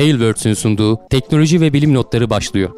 [0.00, 2.70] Tailwords'ün sunduğu teknoloji ve bilim notları başlıyor.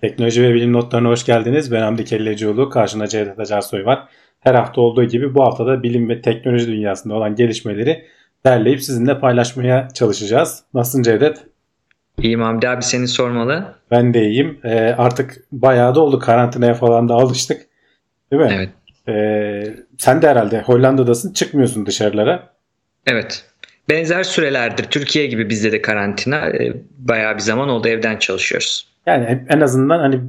[0.00, 1.72] Teknoloji ve bilim notlarına hoş geldiniz.
[1.72, 2.70] Ben Hamdi Kellecioğlu.
[2.70, 4.08] Karşında Cevdet Acarsoy var.
[4.40, 8.04] Her hafta olduğu gibi bu haftada bilim ve teknoloji dünyasında olan gelişmeleri
[8.44, 10.62] derleyip sizinle paylaşmaya çalışacağız.
[10.74, 11.44] Nasılsın Cevdet?
[12.22, 13.74] İyiyim Hamdi abi seni sormalı.
[13.90, 14.60] Ben de iyiyim.
[14.64, 17.66] Ee, artık bayağı da oldu karantinaya falan da alıştık.
[18.32, 18.52] Değil mi?
[18.54, 18.70] Evet.
[19.08, 22.48] Ee, sen de herhalde Hollanda'dasın çıkmıyorsun dışarılara.
[23.06, 23.44] Evet.
[23.90, 26.48] Benzer sürelerdir Türkiye gibi bizde de karantina.
[26.48, 28.88] Ee, bayağı bir zaman oldu evden çalışıyoruz.
[29.06, 30.20] Yani en azından hani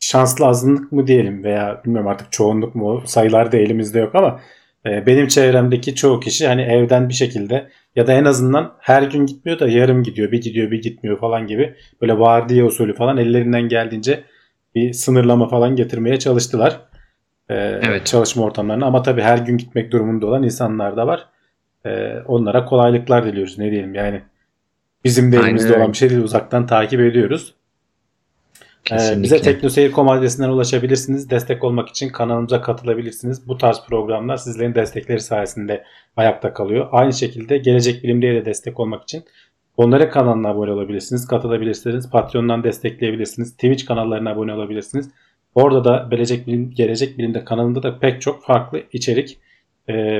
[0.00, 4.40] şanslı azınlık mı diyelim veya bilmiyorum artık çoğunluk mu sayılar da elimizde yok ama
[4.86, 9.26] e, benim çevremdeki çoğu kişi hani evden bir şekilde ya da en azından her gün
[9.26, 13.62] gitmiyor da yarım gidiyor bir gidiyor bir gitmiyor falan gibi böyle vardiya usulü falan ellerinden
[13.62, 14.24] geldiğince
[14.74, 16.80] bir sınırlama falan getirmeye çalıştılar.
[17.48, 18.06] E, evet.
[18.06, 21.26] Çalışma ortamlarına ama tabii her gün gitmek durumunda olan insanlar da var.
[21.86, 24.22] E, onlara kolaylıklar diliyoruz ne diyelim yani.
[25.04, 25.80] Bizim de elimizde Aynen.
[25.80, 27.54] olan bir şey değil uzaktan takip ediyoruz.
[28.84, 29.22] Kesinlikle.
[29.22, 31.30] Bize teknoseyir.com adresinden ulaşabilirsiniz.
[31.30, 33.48] Destek olmak için kanalımıza katılabilirsiniz.
[33.48, 35.84] Bu tarz programlar sizlerin destekleri sayesinde
[36.16, 36.88] ayakta kalıyor.
[36.92, 39.24] Aynı şekilde Gelecek Bilim'de de destek olmak için
[39.76, 42.10] onların kanalına abone olabilirsiniz, katılabilirsiniz.
[42.10, 43.52] Patreon'dan destekleyebilirsiniz.
[43.52, 45.10] Twitch kanallarına abone olabilirsiniz.
[45.54, 49.38] Orada da Gelecek Bilim, Gelecek Bilim'de kanalında da pek çok farklı içerik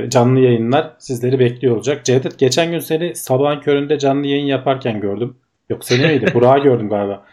[0.08, 2.04] canlı yayınlar sizleri bekliyor olacak.
[2.04, 5.36] Cevdet geçen gün seni sabahın köründe canlı yayın yaparken gördüm.
[5.68, 6.26] Yok seni miydi?
[6.34, 7.26] Burak'ı gördüm galiba.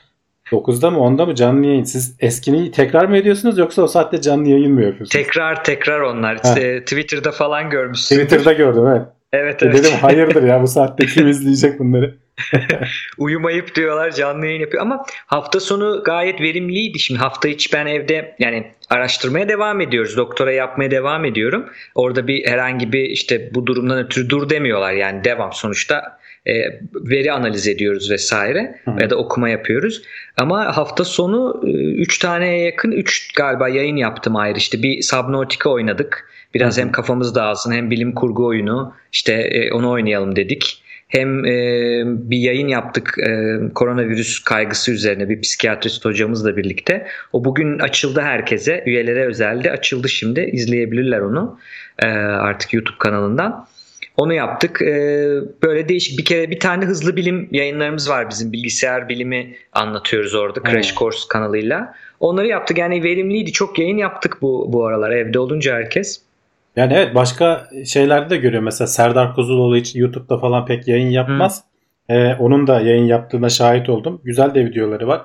[0.51, 1.83] 9'da mı 10'da mı canlı yayın?
[1.83, 5.09] Siz eskini tekrar mı ediyorsunuz yoksa o saatte canlı yayın mı yapıyorsunuz?
[5.09, 6.35] Tekrar tekrar onlar.
[6.35, 8.15] İşte Twitter'da falan görmüşsün.
[8.15, 9.07] Twitter'da gördüm evet.
[9.33, 9.77] Evet e evet.
[9.77, 12.15] Dedim hayırdır ya bu saatte kim izleyecek bunları?
[13.17, 16.99] Uyumayıp diyorlar canlı yayın yapıyor ama hafta sonu gayet verimliydi.
[16.99, 20.17] Şimdi hafta içi ben evde yani araştırmaya devam ediyoruz.
[20.17, 21.65] Doktora yapmaya devam ediyorum.
[21.95, 26.53] Orada bir herhangi bir işte bu durumdan ötürü dur demiyorlar yani devam sonuçta e,
[26.93, 28.91] veri analiz ediyoruz vesaire Hı.
[28.99, 30.01] ya da okuma yapıyoruz.
[30.37, 34.57] Ama hafta sonu 3 e, taneye yakın 3 galiba yayın yaptım ayrı.
[34.57, 36.31] İşte bir Subnautica oynadık.
[36.53, 36.81] Biraz Hı.
[36.81, 40.83] hem kafamız dağılsın hem bilim kurgu oyunu işte e, onu oynayalım dedik.
[41.07, 47.07] Hem e, bir yayın yaptık e, koronavirüs kaygısı üzerine bir psikiyatrist hocamızla birlikte.
[47.33, 50.41] O bugün açıldı herkese, üyelere özelde açıldı şimdi.
[50.41, 51.59] izleyebilirler onu
[51.99, 53.67] e, artık YouTube kanalından.
[54.17, 54.81] Onu yaptık.
[54.81, 55.29] Ee,
[55.63, 60.59] böyle değişik bir kere bir tane hızlı bilim yayınlarımız var bizim bilgisayar bilimi anlatıyoruz orada
[60.71, 60.95] Crash.
[60.95, 61.93] Course kanalıyla.
[62.19, 63.51] Onları yaptık yani verimliydi.
[63.51, 66.21] Çok yayın yaptık bu bu aralar evde olunca herkes.
[66.75, 68.63] Yani evet başka şeylerde de görüyor.
[68.63, 71.63] Mesela Serdar Kuzuloğlu hiç YouTube'da falan pek yayın yapmaz.
[72.07, 72.15] Hmm.
[72.15, 74.21] Ee, onun da yayın yaptığına şahit oldum.
[74.23, 75.21] Güzel de videoları var.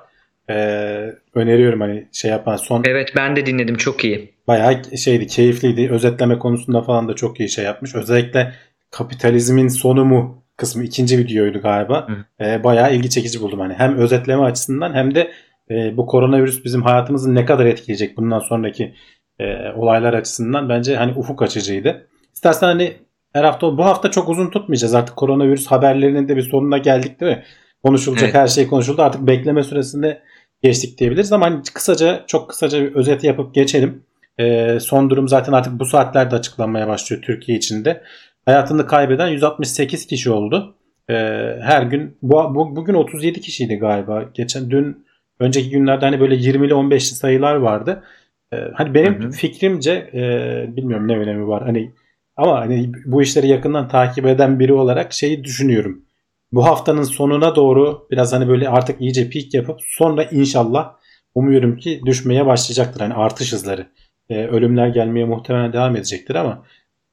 [0.51, 2.83] Ee, öneriyorum hani şey yapan son.
[2.87, 4.33] Evet ben de dinledim çok iyi.
[4.49, 5.91] Bayağı şeydi keyifliydi.
[5.91, 7.95] Özetleme konusunda falan da çok iyi şey yapmış.
[7.95, 8.53] Özellikle
[8.91, 12.09] kapitalizmin sonu mu kısmı ikinci videoydu galiba.
[12.41, 13.75] E, bayağı ilgi çekici buldum hani.
[13.75, 15.31] Hem özetleme açısından hem de
[15.71, 18.95] e, bu koronavirüs bizim hayatımızı ne kadar etkileyecek bundan sonraki
[19.39, 19.45] e,
[19.77, 22.09] olaylar açısından bence hani ufuk açıcıydı.
[22.35, 22.97] İstersen hani
[23.33, 24.95] her hafta bu hafta çok uzun tutmayacağız.
[24.95, 27.43] Artık koronavirüs haberlerinin de bir sonuna geldik değil mi?
[27.85, 28.35] Konuşulacak evet.
[28.35, 29.03] her şey konuşuldu.
[29.03, 30.23] Artık bekleme süresinde
[30.63, 34.03] geçtik diyebiliriz ama hani kısaca çok kısaca bir özet yapıp geçelim.
[34.39, 38.03] E, son durum zaten artık bu saatlerde açıklanmaya başlıyor Türkiye içinde.
[38.47, 40.77] Hayatını kaybeden 168 kişi oldu.
[41.11, 41.15] Ee,
[41.62, 44.25] her gün bu, bu bugün 37 kişiydi galiba.
[44.34, 45.07] Geçen dün
[45.41, 48.05] önceki günlerde hani böyle 20'li 15'li sayılar vardı.
[48.53, 49.31] Ee, hani benim hı hı.
[49.31, 51.65] fikrimce e, bilmiyorum ne önemi var.
[51.65, 51.93] Hani
[52.37, 56.05] ama hani bu işleri yakından takip eden biri olarak şeyi düşünüyorum.
[56.53, 60.93] Bu haftanın sonuna doğru biraz hani böyle artık iyice peak yapıp sonra inşallah
[61.35, 63.01] umuyorum ki düşmeye başlayacaktır.
[63.01, 63.87] Hani artış hızları.
[64.29, 66.62] Ee, ölümler gelmeye muhtemelen devam edecektir ama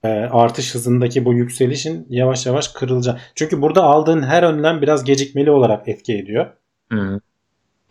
[0.03, 3.19] e, artış hızındaki bu yükselişin yavaş yavaş kırılacak.
[3.36, 6.45] Çünkü burada aldığın her önlem biraz gecikmeli olarak etki ediyor.
[6.92, 7.19] Hı.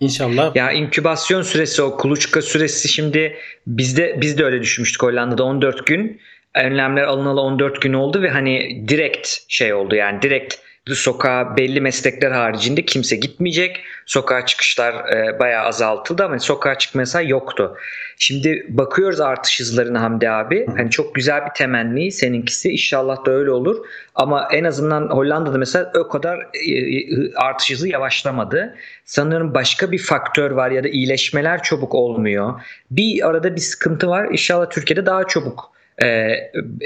[0.00, 0.56] İnşallah.
[0.56, 6.20] Ya inkübasyon süresi o kuluçka süresi şimdi bizde biz de öyle düşünmüştük Hollanda'da 14 gün.
[6.54, 10.54] Önlemler alınalı 14 gün oldu ve hani direkt şey oldu yani direkt
[10.86, 13.80] sokağa belli meslekler haricinde kimse gitmeyecek.
[14.06, 17.76] Sokağa çıkışlar e, bayağı azaltıldı ama sokağa çıkma yasağı yoktu.
[18.18, 20.66] Şimdi bakıyoruz artış hızlarına Hamdi abi.
[20.76, 22.70] Hani çok güzel bir temenni seninkisi.
[22.70, 23.86] İnşallah da öyle olur.
[24.14, 28.76] Ama en azından Hollanda'da mesela o kadar e, e, artış hızı yavaşlamadı.
[29.04, 32.60] Sanırım başka bir faktör var ya da iyileşmeler çabuk olmuyor.
[32.90, 34.28] Bir arada bir sıkıntı var.
[34.30, 35.71] İnşallah Türkiye'de daha çabuk
[36.02, 36.36] e,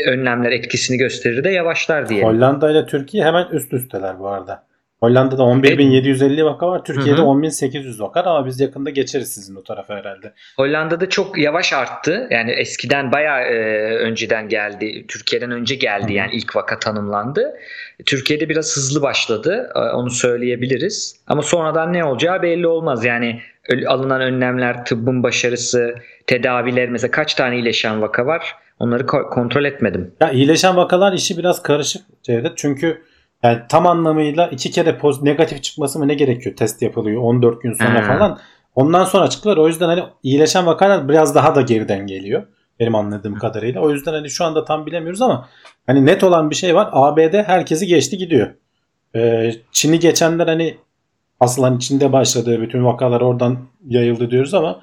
[0.07, 2.25] önlemler etkisini gösterir de yavaşlar diye.
[2.25, 4.67] Hollanda ile Türkiye hemen üst üsteler bu arada.
[5.01, 6.85] Hollanda'da 11.750 vaka var.
[6.85, 10.33] Türkiye'de 10.800 vaka ama biz yakında geçeriz sizin o tarafa herhalde.
[10.57, 12.29] Hollanda'da çok yavaş arttı.
[12.31, 13.57] Yani eskiden bayağı e,
[13.97, 15.05] önceden geldi.
[15.09, 17.55] Türkiye'den önce geldi yani ilk vaka tanımlandı.
[18.07, 19.71] Türkiye'de biraz hızlı başladı.
[19.75, 21.17] E, onu söyleyebiliriz.
[21.27, 23.05] Ama sonradan ne olacağı belli olmaz.
[23.05, 23.41] Yani
[23.87, 25.95] alınan önlemler, tıbbın başarısı,
[26.27, 28.57] tedaviler mesela kaç tane iyileşen vaka var?
[28.79, 30.15] Onları kontrol etmedim.
[30.21, 32.53] Ya iyileşen vakalar işi biraz karışık Cevdet.
[32.57, 33.03] Çünkü
[33.43, 36.57] yani tam anlamıyla iki kere poz negatif çıkması mı ne gerekiyor?
[36.57, 38.07] Test yapılıyor 14 gün sonra hmm.
[38.07, 38.39] falan.
[38.75, 39.57] Ondan sonra çıktılar.
[39.57, 42.47] O yüzden hani iyileşen vakalar biraz daha da geriden geliyor.
[42.81, 43.41] Benim anladığım hmm.
[43.41, 43.81] kadarıyla.
[43.81, 45.49] O yüzden hani şu anda tam bilemiyoruz ama
[45.87, 46.89] hani net olan bir şey var.
[46.93, 48.55] ABD herkesi geçti gidiyor.
[49.15, 50.77] Ee, Çin'i geçenler hani
[51.41, 54.83] aslan içinde başladığı bütün vakalar oradan yayıldı diyoruz ama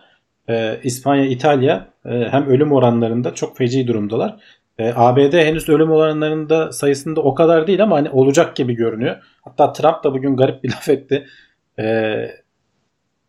[0.50, 4.36] e, İspanya, İtalya e, hem ölüm oranlarında çok feci durumdalar.
[4.80, 9.16] E, ABD henüz ölüm oranlarında sayısında o kadar değil ama hani olacak gibi görünüyor.
[9.42, 11.26] Hatta Trump da bugün garip bir laf etti.
[11.80, 11.86] E,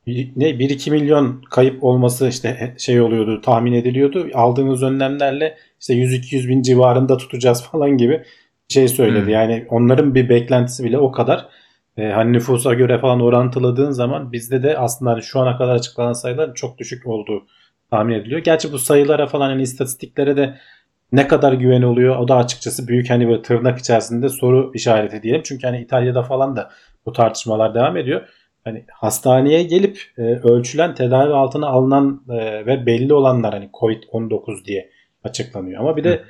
[0.07, 4.29] ne 1-2 milyon kayıp olması işte şey oluyordu tahmin ediliyordu.
[4.35, 8.23] Aldığımız önlemlerle işte 100-200 bin civarında tutacağız falan gibi
[8.69, 9.25] şey söyledi.
[9.25, 9.29] Hmm.
[9.29, 11.49] Yani onların bir beklentisi bile o kadar.
[11.97, 16.13] Ee, hani nüfusa göre falan orantıladığın zaman bizde de aslında hani şu ana kadar açıklanan
[16.13, 17.47] sayılar çok düşük olduğu
[17.91, 18.41] tahmin ediliyor.
[18.41, 20.59] Gerçi bu sayılara falan hani istatistiklere de
[21.13, 25.43] ne kadar güven oluyor o da açıkçası büyük hani böyle tırnak içerisinde soru işareti diyelim.
[25.45, 26.71] Çünkü hani İtalya'da falan da
[27.07, 28.29] bu tartışmalar devam ediyor.
[28.65, 34.91] Hani hastaneye gelip e, ölçülen tedavi altına alınan e, ve belli olanlar hani COVID-19 diye
[35.25, 35.81] açıklanıyor.
[35.81, 36.25] Ama bir de Hı.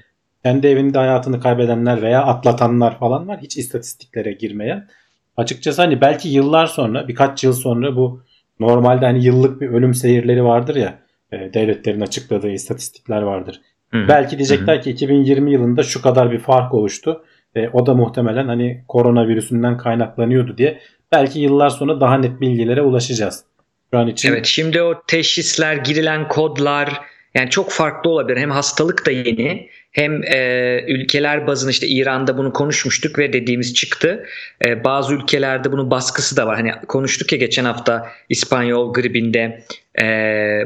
[0.44, 3.38] kendi evinde hayatını kaybedenler veya atlatanlar falan var.
[3.42, 4.88] Hiç istatistiklere girmeyen.
[5.36, 8.22] Açıkçası hani belki yıllar sonra birkaç yıl sonra bu
[8.60, 10.98] normalde hani yıllık bir ölüm seyirleri vardır ya
[11.32, 13.60] e, devletlerin açıkladığı istatistikler vardır.
[13.90, 14.08] Hı-hı.
[14.08, 14.82] Belki diyecekler Hı-hı.
[14.82, 17.24] ki 2020 yılında şu kadar bir fark oluştu.
[17.54, 20.80] E, o da muhtemelen hani koronavirüsünden kaynaklanıyordu diye.
[21.12, 23.44] Belki yıllar sonra daha net bilgilere ulaşacağız.
[23.92, 24.28] Şu an için.
[24.28, 27.00] Evet şimdi o teşhisler, girilen kodlar
[27.34, 28.36] yani çok farklı olabilir.
[28.36, 34.26] Hem hastalık da yeni hem e, ülkeler bazında işte İran'da bunu konuşmuştuk ve dediğimiz çıktı.
[34.66, 36.56] E, bazı ülkelerde bunun baskısı da var.
[36.56, 39.64] Hani konuştuk ya geçen hafta İspanyol gribinde.
[40.02, 40.04] E,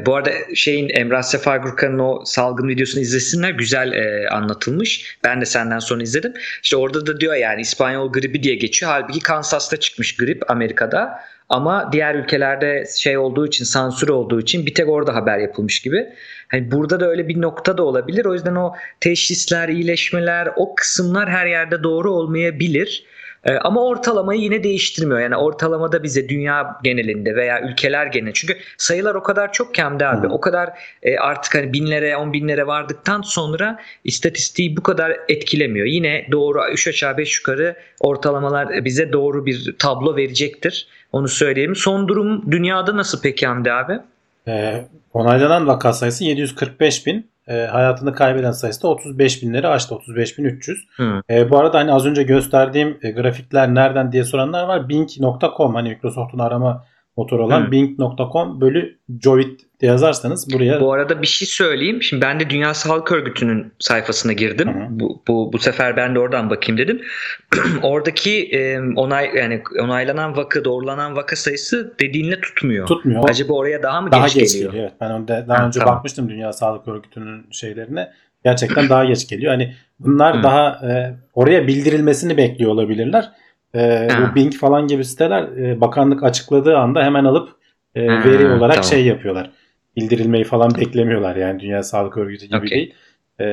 [0.05, 3.49] bu arada şeyin Emrah Sefa Gürkan'ın o salgın videosunu izlesinler.
[3.49, 5.17] Güzel e, anlatılmış.
[5.23, 6.33] Ben de senden sonra izledim.
[6.63, 8.91] İşte orada da diyor yani İspanyol gribi diye geçiyor.
[8.91, 11.19] Halbuki Kansas'ta çıkmış grip Amerika'da.
[11.49, 16.09] Ama diğer ülkelerde şey olduğu için, sansür olduğu için bir tek orada haber yapılmış gibi.
[16.49, 18.25] Hani burada da öyle bir nokta da olabilir.
[18.25, 23.05] O yüzden o teşhisler, iyileşmeler, o kısımlar her yerde doğru olmayabilir.
[23.43, 25.19] Ee, ama ortalamayı yine değiştirmiyor.
[25.19, 28.33] Yani ortalamada bize dünya genelinde veya ülkeler genelinde.
[28.33, 30.27] Çünkü sayılar o kadar çok ki Hamdi abi.
[30.27, 30.69] O kadar
[31.03, 35.85] e, artık hani binlere, on binlere vardıktan sonra istatistiği bu kadar etkilemiyor.
[35.85, 40.87] Yine doğru 3 aşağı 5 yukarı ortalamalar bize doğru bir tablo verecektir.
[41.11, 41.75] Onu söyleyelim.
[41.75, 43.99] Son durum dünyada nasıl peki Hamdi abi?
[44.47, 47.31] E, onaylanan vaka sayısı 745 bin.
[47.47, 49.95] E, hayatını kaybeden sayısı da 35 binleri aştı.
[49.95, 50.87] 35 bin 300.
[51.29, 54.89] E, bu arada hani az önce gösterdiğim e, grafikler nereden diye soranlar var.
[54.89, 56.85] Bing.com hani Microsoft'un arama
[57.17, 57.71] motor olan hmm.
[57.71, 60.81] bing.com bölü Jovit diye yazarsanız buraya...
[60.81, 62.03] Bu arada bir şey söyleyeyim.
[62.03, 64.67] Şimdi ben de Dünya Sağlık Örgütü'nün sayfasına girdim.
[64.67, 67.01] Hı Bu, bu, bu sefer ben de oradan bakayım dedim.
[67.83, 72.87] Oradaki e, onay yani onaylanan vaka, doğrulanan vaka sayısı dediğinle tutmuyor.
[72.87, 73.29] Tutmuyor.
[73.29, 74.71] Acaba oraya daha mı daha geç, geç geliyor?
[74.71, 74.89] geliyor?
[74.89, 75.01] Evet.
[75.01, 75.95] Ben onda daha ha, önce tamam.
[75.95, 78.11] bakmıştım Dünya Sağlık Örgütü'nün şeylerine.
[78.43, 79.51] Gerçekten daha geç geliyor.
[79.51, 80.43] Hani bunlar hmm.
[80.43, 83.31] daha e, oraya bildirilmesini bekliyor olabilirler.
[83.75, 87.49] E, bu Bing falan gibi siteler e, bakanlık açıkladığı anda hemen alıp
[87.95, 88.89] e, ha, veri olarak tamam.
[88.89, 89.51] şey yapıyorlar.
[89.95, 92.69] Bildirilmeyi falan beklemiyorlar yani Dünya Sağlık Örgütü gibi okay.
[92.69, 92.93] değil.
[93.39, 93.45] E,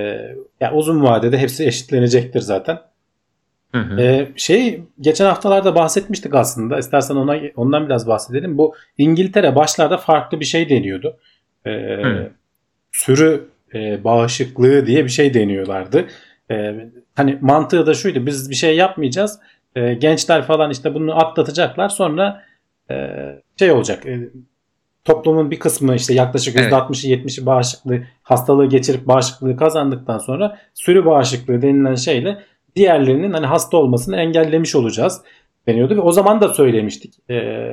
[0.60, 2.78] yani uzun vadede hepsi eşitlenecektir zaten.
[3.72, 4.00] Hı hı.
[4.00, 6.78] Ee, şey geçen haftalarda bahsetmiştik aslında.
[6.78, 8.58] İstersen ona ondan biraz bahsedelim.
[8.58, 11.16] Bu İngiltere başlarda farklı bir şey deniyordu.
[11.66, 12.02] Ee,
[12.92, 16.06] sürü e, bağışıklığı diye bir şey deniyorlardı.
[16.50, 16.74] Ee,
[17.14, 18.26] hani mantığı da şuydu.
[18.26, 19.40] Biz bir şey yapmayacağız
[19.76, 22.42] e, gençler falan işte bunu atlatacaklar sonra
[22.90, 22.96] e,
[23.58, 24.20] şey olacak e,
[25.06, 26.72] toplumun bir kısmı işte yaklaşık evet.
[26.72, 32.38] %60'ı 70'i bağışıklığı hastalığı geçirip bağışıklığı kazandıktan sonra sürü bağışıklığı denilen şeyle
[32.76, 35.22] diğerlerinin hani hasta olmasını engellemiş olacağız
[35.66, 37.30] deniyordu ve o zaman da söylemiştik.
[37.30, 37.66] E,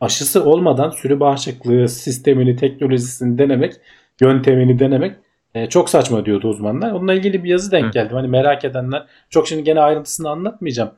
[0.00, 3.74] aşısı olmadan sürü bağışıklığı sistemini, teknolojisini denemek,
[4.20, 5.16] yöntemini denemek
[5.54, 6.92] e, çok saçma diyordu uzmanlar.
[6.92, 8.14] Onunla ilgili bir yazı denk geldi.
[8.14, 10.90] Hani merak edenler çok şimdi gene ayrıntısını anlatmayacağım.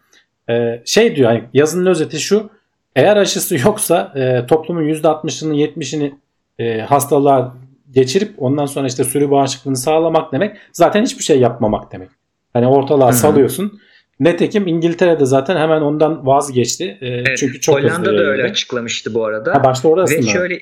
[0.51, 2.51] E, şey diyor hani yazının özeti şu.
[2.97, 6.13] Eğer aşısı yoksa e, toplumun %60'ını 70'ini
[6.59, 7.57] e, hastalığa
[7.91, 12.09] geçirip ondan sonra işte sürü bağışıklığını sağlamak demek zaten hiçbir şey yapmamak demek.
[12.53, 13.17] Hani ortalığa Hı-hı.
[13.17, 13.81] salıyorsun.
[14.21, 16.99] Netekim İngiltere'de zaten hemen ondan vazgeçti.
[17.01, 19.55] E, Evet, çünkü çok Hollanda da öyle açıklamıştı bu arada.
[19.55, 20.27] Ha, başta orası Ve mı?
[20.27, 20.59] şöyle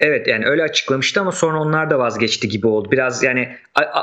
[0.00, 2.90] evet yani öyle açıklamıştı ama sonra onlar da vazgeçti gibi oldu.
[2.90, 3.48] Biraz yani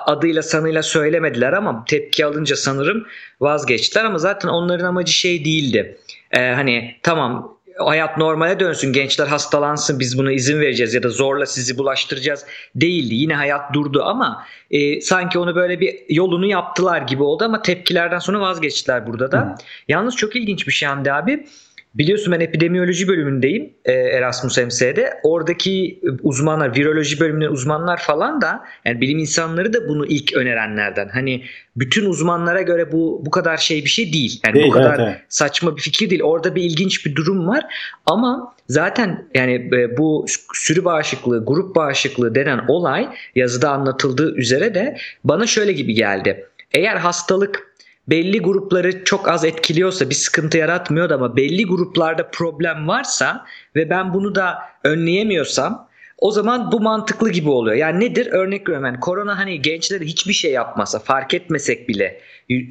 [0.05, 3.05] adıyla sanıyla söylemediler ama tepki alınca sanırım
[3.41, 5.97] vazgeçtiler ama zaten onların amacı şey değildi.
[6.31, 11.45] Ee, hani tamam hayat normale dönsün gençler hastalansın biz buna izin vereceğiz ya da zorla
[11.45, 13.15] sizi bulaştıracağız değildi.
[13.15, 18.19] Yine hayat durdu ama e, sanki onu böyle bir yolunu yaptılar gibi oldu ama tepkilerden
[18.19, 19.39] sonra vazgeçtiler burada da.
[19.39, 19.55] Hı.
[19.87, 21.45] Yalnız çok ilginç bir şey Hamdi abi.
[21.95, 25.19] Biliyorsun ben epidemiyoloji bölümündeyim e, Erasmus MS'de.
[25.23, 31.07] Oradaki uzmanlar, viroloji bölümünün uzmanlar falan da yani bilim insanları da bunu ilk önerenlerden.
[31.07, 31.43] Hani
[31.75, 34.41] bütün uzmanlara göre bu bu kadar şey bir şey değil.
[34.45, 35.21] Yani Değil, bu kadar evet, evet.
[35.29, 36.21] saçma bir fikir değil.
[36.21, 37.63] Orada bir ilginç bir durum var.
[38.05, 44.97] Ama zaten yani e, bu sürü bağışıklığı, grup bağışıklığı denen olay yazıda anlatıldığı üzere de
[45.23, 46.45] bana şöyle gibi geldi.
[46.73, 47.64] Eğer hastalık
[48.07, 53.45] belli grupları çok az etkiliyorsa bir sıkıntı yaratmıyor da ama belli gruplarda problem varsa
[53.75, 57.75] ve ben bunu da önleyemiyorsam o zaman bu mantıklı gibi oluyor.
[57.75, 58.27] Yani nedir?
[58.31, 62.21] Örnek veriyorum yani korona hani gençlere hiçbir şey yapmasa fark etmesek bile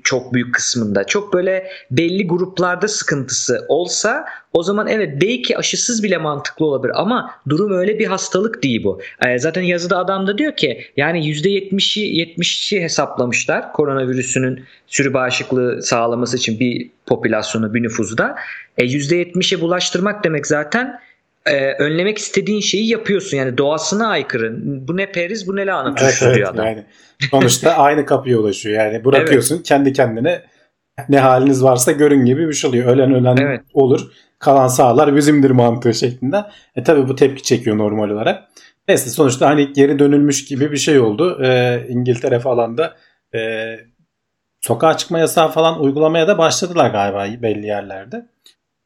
[0.05, 6.19] çok büyük kısmında çok böyle belli gruplarda sıkıntısı olsa o zaman evet belki aşısız bile
[6.19, 9.01] mantıklı olabilir ama durum öyle bir hastalık değil bu.
[9.27, 16.37] Ee, zaten yazıda adam da diyor ki yani %70'i 70'i hesaplamışlar koronavirüsünün sürü bağışıklığı sağlaması
[16.37, 18.37] için bir popülasyonu bir nüfuzda.
[18.79, 21.01] E, %70'e bulaştırmak demek zaten
[21.47, 23.37] e, önlemek istediğin şeyi yapıyorsun.
[23.37, 24.55] Yani doğasına aykırı.
[24.89, 26.67] Bu ne periz bu ne lahana Evet, turşusu evet, diyor adam.
[26.67, 26.85] yani
[27.31, 28.85] sonuçta aynı kapıya ulaşıyor.
[28.85, 30.43] Yani bırakıyorsun kendi kendine
[31.09, 32.87] ne haliniz varsa görün gibi bir şey oluyor.
[32.87, 33.61] Ölen ölen Evet.
[33.75, 34.01] olur.
[34.39, 36.45] Kalan sağlar bizimdir mantığı şeklinde.
[36.77, 38.45] E tabi bu tepki çekiyor normal olarak.
[38.89, 41.45] Neyse sonuçta hani geri dönülmüş gibi bir şey oldu.
[41.45, 42.97] E, İngiltere falan da
[43.35, 43.41] e,
[44.61, 48.27] sokağa çıkma yasağı falan uygulamaya da başladılar galiba belli yerlerde.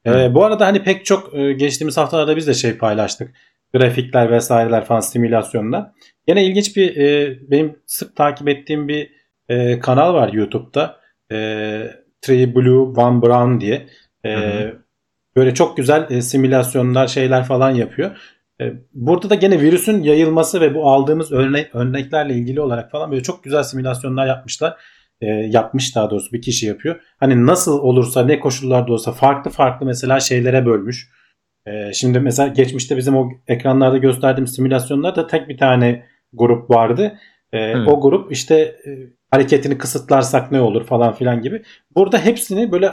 [0.08, 0.34] E, Hı.
[0.34, 3.34] bu arada hani pek çok e, geçtiğimiz haftalarda biz de şey paylaştık.
[3.74, 5.90] Grafikler vesaireler falan simülasyonlar.
[6.28, 9.10] Yine ilginç bir e, benim sık takip ettiğim bir
[9.48, 11.00] e, kanal var YouTube'da.
[11.32, 11.36] E,
[12.22, 13.86] Three Blue One Brown diye.
[14.24, 14.78] E, Hı hı.
[15.36, 18.16] böyle çok güzel e, simülasyonlar şeyler falan yapıyor.
[18.60, 23.22] E, burada da gene virüsün yayılması ve bu aldığımız örnek, örneklerle ilgili olarak falan böyle
[23.22, 24.76] çok güzel simülasyonlar yapmışlar.
[25.20, 27.00] E, yapmış daha doğrusu bir kişi yapıyor.
[27.20, 31.08] Hani nasıl olursa ne koşullarda olsa farklı farklı mesela şeylere bölmüş.
[31.66, 37.18] E, şimdi mesela geçmişte bizim o ekranlarda gösterdiğim simülasyonlarda tek bir tane grup vardı.
[37.52, 37.84] E, Hı.
[37.86, 38.90] o grup işte e,
[39.30, 41.62] hareketini kısıtlarsak ne olur falan filan gibi.
[41.94, 42.90] Burada hepsini böyle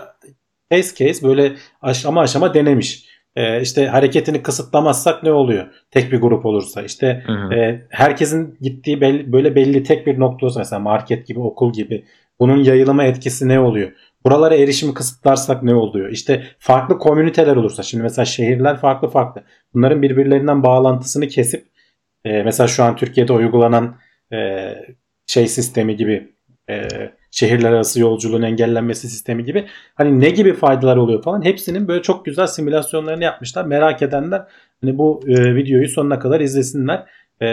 [0.72, 3.15] case case böyle aşama aşama denemiş.
[3.36, 5.68] E, işte hareketini kısıtlamazsak ne oluyor?
[5.92, 6.82] Tek bir grup olursa.
[6.82, 7.54] işte Hı hı.
[7.54, 12.06] e, herkesin gittiği belli, böyle belli tek bir nokta olsa mesela market gibi okul gibi
[12.40, 13.92] bunun yayılma etkisi ne oluyor?
[14.26, 16.10] Buralara erişimi kısıtlarsak ne oluyor?
[16.10, 19.44] İşte farklı komüniteler olursa şimdi mesela şehirler farklı farklı.
[19.74, 21.66] Bunların birbirlerinden bağlantısını kesip
[22.26, 23.98] e, mesela şu an Türkiye'de uygulanan
[24.34, 24.72] e,
[25.28, 26.32] şey sistemi gibi
[26.70, 26.88] e,
[27.36, 32.26] şehirler arası yolculuğun engellenmesi sistemi gibi hani ne gibi faydalar oluyor falan hepsinin böyle çok
[32.26, 33.66] güzel simülasyonlarını yapmışlar.
[33.66, 34.42] Merak edenler
[34.82, 37.06] hani bu e, videoyu sonuna kadar izlesinler.
[37.42, 37.48] E,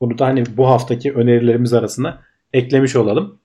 [0.00, 3.38] bunu da hani bu haftaki önerilerimiz arasına eklemiş olalım.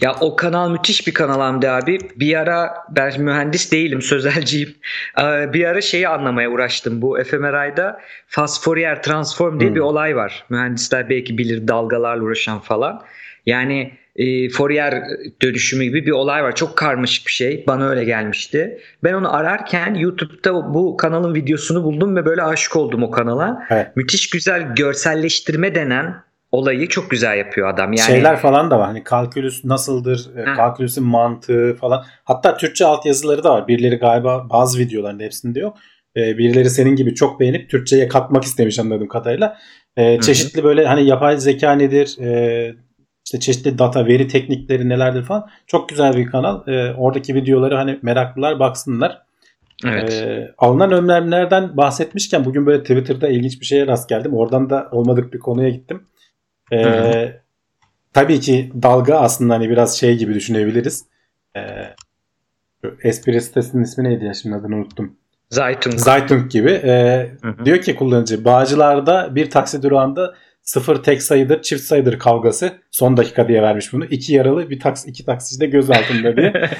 [0.00, 1.98] Ya o kanal müthiş bir kanal Hamdi abi.
[2.16, 4.74] Bir ara ben mühendis değilim, sözelciyim.
[5.18, 7.02] Ee, Bir ara şeyi anlamaya uğraştım.
[7.02, 8.00] Bu fMRI'da
[8.60, 9.76] Fourier transform diye Hmm.
[9.76, 10.44] bir olay var.
[10.50, 13.02] Mühendisler belki bilir dalgalarla uğraşan falan.
[13.46, 15.04] Yani e, Fourier
[15.42, 16.54] dönüşümü gibi bir olay var.
[16.54, 17.64] Çok karmaşık bir şey.
[17.66, 18.78] Bana öyle gelmişti.
[19.04, 23.66] Ben onu ararken YouTube'da bu kanalın videosunu buldum ve böyle aşık oldum o kanala.
[23.70, 23.96] Evet.
[23.96, 26.14] Müthiş güzel görselleştirme denen
[26.52, 27.92] olayı çok güzel yapıyor adam.
[27.92, 28.86] Yani Şeyler falan da var.
[28.86, 30.36] Hani kalkülüs nasıldır?
[30.36, 30.54] e, Ha.
[30.54, 32.04] Kalkülüsün mantığı falan.
[32.24, 33.68] Hatta Türkçe altyazıları da var.
[33.68, 35.76] Birileri galiba bazı videolarında hepsinde yok.
[36.16, 39.58] E, birileri senin gibi çok beğenip Türkçe'ye katmak istemiş anladığım kadarıyla.
[39.96, 42.16] E, çeşitli böyle hani yapay zeka nedir?
[42.20, 42.74] E,
[43.30, 45.48] işte çeşitli data, veri teknikleri nelerdir falan.
[45.66, 46.68] Çok güzel bir kanal.
[46.68, 49.22] E, oradaki videoları hani meraklılar baksınlar.
[49.84, 50.12] evet.
[50.12, 54.34] Ee, alınan önlemlerden bahsetmişken bugün böyle Twitter'da ilginç bir şeye rast geldim.
[54.34, 56.02] Oradan da olmadık bir konuya gittim.
[56.72, 57.40] Hı.
[58.12, 61.06] tabii ki dalga aslında hani biraz şey gibi düşünebiliriz.
[62.84, 65.16] Şu espri sitesinin ismi neydi ya şimdi adını unuttum.
[65.50, 65.90] Zaytun.
[65.90, 66.70] Zaytung gibi.
[66.70, 67.64] Ee, Hı hı.
[67.64, 70.34] diyor ki kullanıcı Bağcılar'da bir taksi durağında
[70.70, 74.04] sıfır tek sayıdır çift sayıdır kavgası son dakika diye vermiş bunu.
[74.04, 76.52] İki yaralı bir taksi iki taksici de göz altında diye.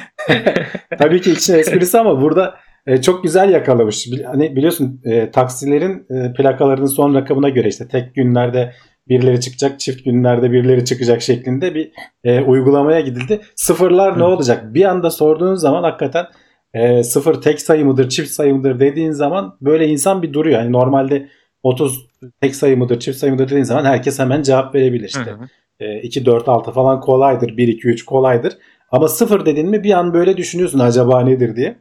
[0.99, 2.55] Tabii ki için esprisi ama burada
[2.87, 4.09] e, çok güzel yakalamış.
[4.27, 8.73] Hani biliyorsun e, taksilerin e, plakalarının son rakamına göre işte tek günlerde
[9.09, 11.93] birileri çıkacak, çift günlerde birileri çıkacak şeklinde bir
[12.25, 13.41] e, uygulamaya gidildi.
[13.55, 14.27] Sıfırlar ne Hı.
[14.27, 14.75] olacak?
[14.75, 16.27] Bir anda sorduğun zaman hakikaten
[16.75, 20.61] e, sıfır tek sayı mıdır, çift sayı mıdır dediğin zaman böyle insan bir duruyor.
[20.61, 21.29] Yani normalde
[21.63, 22.07] 30
[22.41, 25.31] tek sayı mıdır, çift sayı mıdır dediğin zaman herkes hemen cevap verebilir işte.
[25.31, 25.49] Hı hı.
[25.81, 27.57] E, 2, 4, 6 falan kolaydır.
[27.57, 28.59] 1, 2, 3 kolaydır.
[28.91, 31.79] Ama sıfır dedin mi bir an böyle düşünüyorsun acaba nedir diye.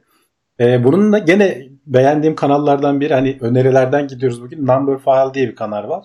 [0.60, 4.68] E, bunun da gene beğendiğim kanallardan biri hani önerilerden gidiyoruz bugün.
[4.68, 6.04] Number File diye bir kanal var.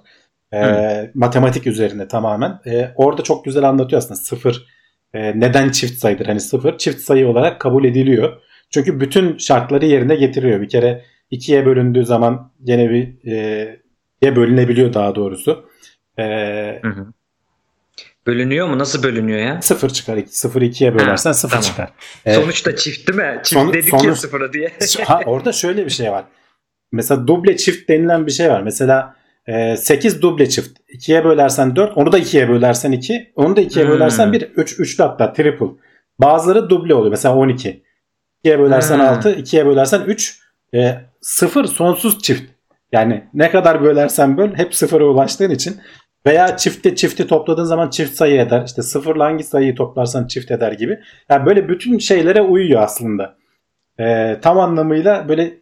[0.52, 1.10] E, Hı.
[1.14, 2.60] matematik üzerine tamamen.
[2.66, 4.66] E, orada çok güzel anlatıyor aslında sıfır
[5.14, 6.26] e, neden çift sayıdır.
[6.26, 8.40] Hani sıfır çift sayı olarak kabul ediliyor.
[8.70, 10.60] Çünkü bütün şartları yerine getiriyor.
[10.60, 11.04] Bir kere
[11.34, 13.30] ikiye bölündüğü zaman gene bir
[14.22, 15.68] e, bölünebiliyor daha doğrusu.
[16.18, 16.24] E,
[16.82, 17.06] Hı hı.
[18.26, 18.78] Bölünüyor mu?
[18.78, 19.62] Nasıl bölünüyor ya?
[19.62, 20.18] sıfır çıkar.
[20.26, 21.62] Sıfır ikiye bölersen sıfır tamam.
[21.62, 21.90] çıkar.
[22.26, 23.40] E, Sonuçta çift değil mi?
[23.42, 24.72] Çift Son- dedik ya sonuç- sıfıra diye.
[25.04, 26.24] ha, orada şöyle bir şey var.
[26.92, 28.62] Mesela duble çift denilen bir şey var.
[28.62, 30.78] Mesela e, 8 duble çift.
[30.88, 33.92] 2'ye bölersen 4, onu da 2'ye bölersen 2, onu da 2'ye Hmm.
[33.92, 35.66] bölersen 1, 3, üçlü hatta triple.
[36.18, 37.10] Bazıları duble oluyor.
[37.10, 37.82] Mesela 12.
[38.44, 39.04] 2'ye bölersen Hmm.
[39.06, 40.40] 6, 2'ye bölersen 3,
[40.74, 42.50] e, 0 sonsuz çift.
[42.92, 45.80] Yani ne kadar bölersen böl hep sıfıra ulaştığın için
[46.26, 48.64] veya çifte çifti topladığın zaman çift sayı eder.
[48.66, 51.00] İşte sıfırla hangi sayıyı toplarsan çift eder gibi.
[51.30, 53.36] Yani böyle bütün şeylere uyuyor aslında.
[54.00, 55.54] E, tam anlamıyla böyle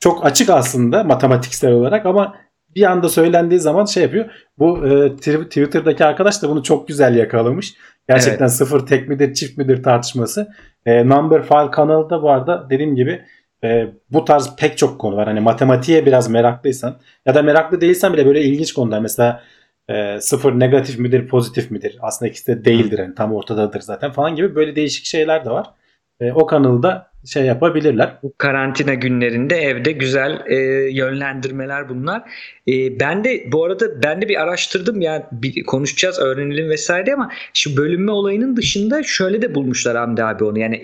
[0.00, 2.36] çok açık aslında matematiksel olarak ama
[2.74, 4.30] bir anda söylendiği zaman şey yapıyor.
[4.58, 7.74] Bu e, Tw- Twitter'daki arkadaş da bunu çok güzel yakalamış.
[8.08, 10.48] Gerçekten sıfır tek midir çift midir tartışması.
[10.86, 13.24] E, Number File kanalında bu arada dediğim gibi
[13.66, 15.26] e, bu tarz pek çok konu var.
[15.28, 16.96] Hani matematiğe biraz meraklıysan
[17.26, 18.98] ya da meraklı değilsen bile böyle ilginç konular.
[18.98, 19.42] Mesela
[19.88, 21.98] e, sıfır negatif midir pozitif midir?
[22.00, 22.98] Aslında ikisi de değildir.
[22.98, 25.66] Yani tam ortadadır zaten falan gibi böyle değişik şeyler de var.
[26.20, 28.16] E, o kanalda şey yapabilirler.
[28.22, 30.56] Bu karantina günlerinde evde güzel e,
[30.90, 32.22] yönlendirmeler bunlar.
[32.68, 37.32] E, ben de bu arada ben de bir araştırdım ya bir konuşacağız öğrenelim vesaire ama
[37.54, 40.82] şu bölünme olayının dışında şöyle de bulmuşlar Hamdi abi onu yani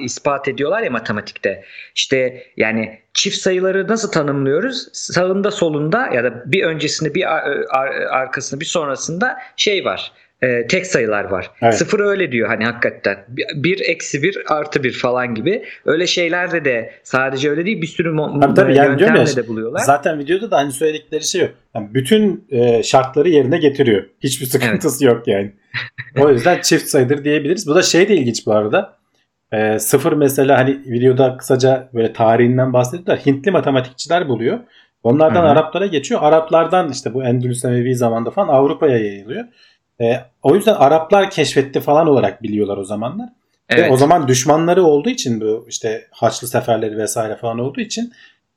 [0.00, 1.64] ispat ediyorlar ya matematikte.
[1.94, 4.88] İşte yani çift sayıları nasıl tanımlıyoruz?
[4.92, 10.12] Sağında solunda ya da bir öncesinde bir ar- ar- arkasında bir sonrasında şey var.
[10.42, 11.50] E, tek sayılar var.
[11.62, 11.74] Evet.
[11.74, 13.16] Sıfır öyle diyor hani hakikaten.
[13.54, 15.64] Bir, eksi bir artı bir falan gibi.
[15.84, 19.48] Öyle şeylerde de sadece öyle değil bir sürü mo- Tabii tabii, yani ya, yöntemle de
[19.48, 19.80] buluyorlar.
[19.80, 21.50] Zaten videoda da hani söyledikleri şey yok.
[21.74, 24.04] Yani bütün e, şartları yerine getiriyor.
[24.20, 25.52] Hiçbir sıkıntısı yok yani.
[26.18, 27.66] o yüzden çift sayıdır diyebiliriz.
[27.66, 28.96] Bu da şey de ilginç bu arada.
[29.52, 33.18] E, sıfır mesela hani videoda kısaca böyle tarihinden bahsediyorlar.
[33.26, 34.58] Hintli matematikçiler buluyor.
[35.02, 35.50] Onlardan Hı hı.
[35.50, 36.20] Araplara geçiyor.
[36.22, 39.44] Araplardan işte bu Endülüs Emevi zamanda falan Avrupa'ya yayılıyor.
[40.00, 43.26] E, o yüzden Araplar keşfetti falan olarak biliyorlar o zamanlar.
[43.26, 43.92] Ve Evet.
[43.92, 48.12] o zaman düşmanları olduğu için bu işte Haçlı seferleri vesaire falan olduğu için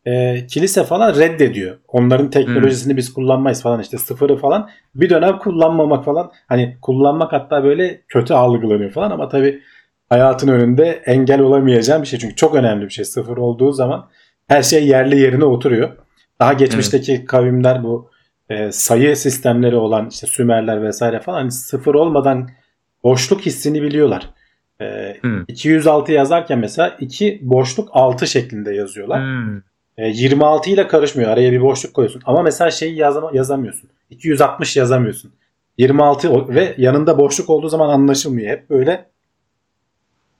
[0.05, 1.77] e, kilise falan reddediyor.
[1.87, 7.63] Onların teknolojisini biz kullanmayız falan işte sıfırı falan bir dönem kullanmamak falan hani kullanmak hatta
[7.63, 9.61] böyle kötü algılanıyor falan ama tabii
[10.09, 14.07] hayatın önünde engel olamayacağım bir şey çünkü çok önemli bir şey sıfır olduğu zaman
[14.47, 15.89] her şey yerli yerine oturuyor.
[16.39, 18.09] Daha geçmişteki kavimler bu
[18.49, 22.49] e, sayı sistemleri olan işte Sümerler vesaire falan hani sıfır olmadan
[23.03, 24.29] boşluk hissini biliyorlar.
[24.81, 25.43] E, Hmm.
[25.47, 29.21] 206 yazarken mesela 2 boşluk 6 şeklinde yazıyorlar.
[29.21, 29.57] Hmm.
[29.97, 31.29] E, 26 ile karışmıyor.
[31.29, 32.21] Araya bir boşluk koyuyorsun.
[32.25, 33.89] Ama mesela şeyi yazama, yazamıyorsun.
[34.09, 35.31] 260 yazamıyorsun.
[35.77, 38.49] 26 o- ve yanında boşluk olduğu zaman anlaşılmıyor.
[38.49, 39.05] Hep böyle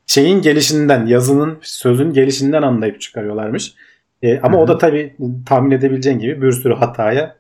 [0.08, 3.74] şeyin gelişinden, yazının, sözün gelişinden anlayıp çıkarıyorlarmış.
[4.22, 4.64] E, ama Hı hı.
[4.64, 7.36] o da tabii tahmin edebileceğin gibi bir sürü hataya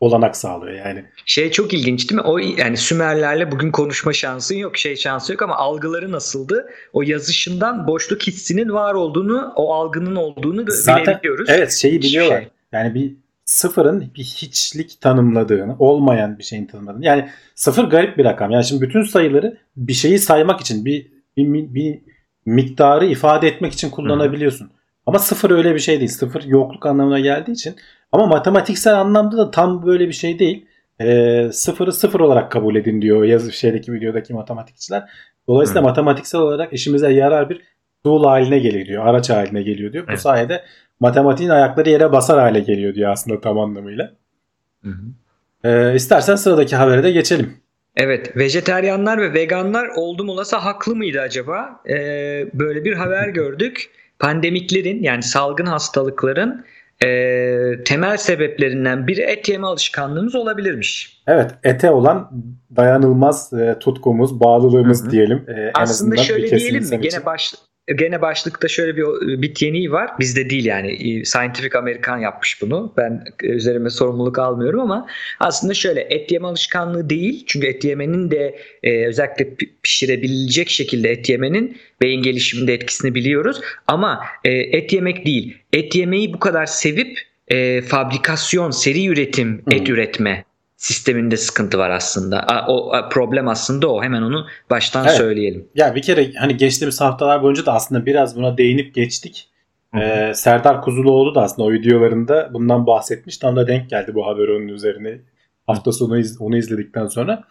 [0.00, 1.04] olanak sağlıyor yani.
[1.26, 2.26] Şey çok ilginç değil mi?
[2.26, 6.70] O yani Sümerlerle bugün konuşma şansın yok, şey şansı yok ama algıları nasıldı?
[6.92, 11.48] O yazışından boşluk hissinin var olduğunu, o algının olduğunu Zaten bilebiliyoruz.
[11.50, 12.40] evet şeyi biliyorlar.
[12.40, 12.48] şey.
[12.72, 17.04] Yani bir sıfırın bir hiçlik tanımladığını, olmayan bir şeyin tanımladığını.
[17.04, 18.50] Yani sıfır garip bir rakam.
[18.50, 21.06] Yani şimdi bütün sayıları bir şeyi saymak için, bir
[21.36, 22.00] bir, bir
[22.46, 24.70] miktarı ifade etmek için kullanabiliyorsun.
[25.06, 26.10] Ama sıfır öyle bir şey değil.
[26.10, 27.76] Sıfır yokluk anlamına geldiği için.
[28.12, 30.66] Ama matematiksel anlamda da tam böyle bir şey değil.
[31.00, 35.10] Ee, sıfırı sıfır olarak kabul edin diyor yazı şeydeki videodaki matematikçiler.
[35.48, 35.84] Dolayısıyla Hı.
[35.86, 37.62] matematiksel olarak işimize yarar bir
[38.04, 39.06] tool haline geliyor diyor.
[39.06, 40.06] Araç haline geliyor diyor.
[40.06, 40.20] Bu Evet.
[40.20, 40.64] sayede
[41.00, 44.12] matematiğin ayakları yere basar hale geliyor diyor aslında tam anlamıyla.
[44.84, 45.02] Hı hı.
[45.68, 47.56] Ee, istersen sıradaki habere de geçelim.
[47.96, 51.80] Evet, vejeteryanlar ve veganlar oldum olası haklı mıydı acaba?
[51.88, 53.90] Ee, böyle bir haber gördük.
[54.18, 56.64] Pandemiklerin yani salgın hastalıkların
[57.04, 61.22] e, temel sebeplerinden biri et yeme alışkanlığımız olabilirmiş.
[61.26, 62.30] Evet ete olan
[62.76, 65.10] dayanılmaz e, tutkumuz, bağlılığımız Hı hı.
[65.10, 65.44] diyelim.
[65.48, 66.86] E, en Aslında azından bir şöyle diyelim mi?
[66.86, 67.00] için.
[67.00, 67.54] Gene baş
[67.96, 70.10] gene başlıkta şöyle bir bit yeniği var.
[70.18, 71.24] Bizde değil yani.
[71.24, 72.94] Scientific American yapmış bunu.
[72.96, 75.06] Ben üzerime sorumluluk almıyorum ama
[75.40, 77.44] aslında şöyle et yeme alışkanlığı değil.
[77.46, 83.60] Çünkü et yemenin de e, özellikle pişirebilecek şekilde et yemenin beyin gelişiminde etkisini biliyoruz.
[83.86, 85.56] Ama e, et yemek değil.
[85.72, 89.94] Et yemeyi bu kadar sevip e, fabrikasyon, seri üretim, et hmm.
[89.94, 90.44] üretme
[90.78, 92.64] sisteminde sıkıntı var aslında.
[92.68, 94.02] O problem aslında o.
[94.02, 95.16] Hemen onu baştan evet.
[95.16, 95.68] söyleyelim.
[95.74, 99.48] Ya bir kere hani geçtiğimiz haftalar boyunca da aslında biraz buna değinip geçtik.
[99.98, 103.38] Ee, Serdar Kuzuloğlu da aslında o videolarında bundan bahsetmiş.
[103.38, 105.20] Tam da denk geldi bu haber onun üzerine.
[105.66, 107.44] Hafta sonu iz, onu izledikten sonra.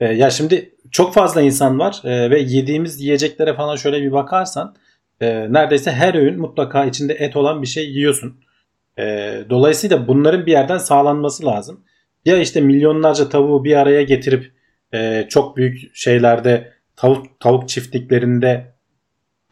[0.00, 4.74] Ee, ya şimdi çok fazla insan var ee, ve yediğimiz yiyeceklere falan şöyle bir bakarsan
[5.20, 8.40] e, neredeyse her öğün mutlaka içinde et olan bir şey yiyorsun.
[8.98, 9.04] E,
[9.50, 11.84] dolayısıyla bunların bir yerden sağlanması lazım.
[12.24, 14.52] Ya işte milyonlarca tavuğu bir araya getirip
[14.94, 18.74] e, çok büyük şeylerde tavuk tavuk çiftliklerinde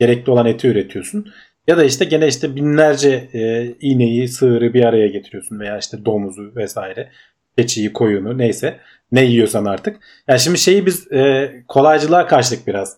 [0.00, 1.32] gerekli olan eti üretiyorsun.
[1.66, 6.52] Ya da işte gene işte binlerce e, iğneyi, sığırı bir araya getiriyorsun veya işte domuzu
[6.56, 7.10] vesaire,
[7.58, 8.78] keçiyi, koyunu neyse
[9.12, 9.96] ne yiyorsan artık.
[10.28, 12.96] Yani şimdi şeyi biz e, kolaycılığa kaçtık biraz.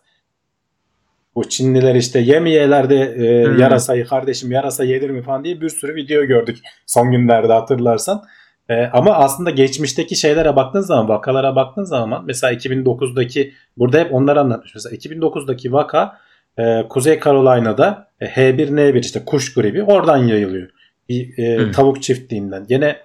[1.35, 3.59] Bu Çinliler işte yemeyelerde e, hmm.
[3.59, 8.25] yarasayı kardeşim yarasa yedir mi falan diye bir sürü video gördük son günlerde hatırlarsan.
[8.69, 14.37] E, ama aslında geçmişteki şeylere baktığın zaman, vakalara baktığın zaman mesela 2009'daki burada hep onlar
[14.37, 14.75] anlatmış.
[14.75, 16.19] Mesela 2009'daki vaka
[16.59, 20.69] e, Kuzey Carolina'da e, H1N1 işte kuş gribi oradan yayılıyor.
[21.09, 21.73] Bir e, hmm.
[21.73, 22.67] tavuk çiftliğinden.
[22.69, 22.97] Yine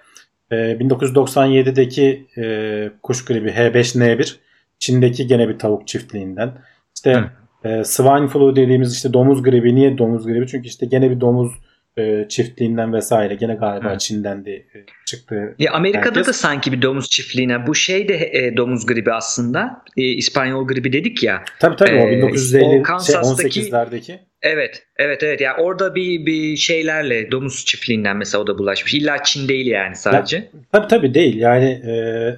[0.51, 4.35] e, 1997'deki e, kuş gribi H5N1
[4.79, 6.51] Çin'deki gene bir tavuk çiftliğinden.
[6.95, 7.71] İşte hmm.
[7.71, 9.75] e, swine flu dediğimiz işte domuz gribi.
[9.75, 10.47] Niye domuz gribi?
[10.47, 11.51] Çünkü işte gene bir domuz
[11.97, 13.99] e, çiftliğinden vesaire gene galiba evet.
[13.99, 15.55] Çin'den de e, çıktı.
[15.59, 16.27] Ya Amerika'da herkes.
[16.27, 19.83] da sanki bir domuz çiftliğine bu şey de e, domuz gribi aslında.
[19.97, 21.43] E, İspanyol gribi dedik ya.
[21.59, 24.19] Tabii tabii e, o 1950 o şey, 18'lerdeki.
[24.41, 25.41] Evet, evet, evet.
[25.41, 28.93] Yani orada bir bir şeylerle domuz çiftliğinden mesela o da bulaşmış.
[28.93, 30.37] İlla Çin değil yani sadece.
[30.37, 31.37] Ya, tabii tabii değil.
[31.37, 31.93] Yani e,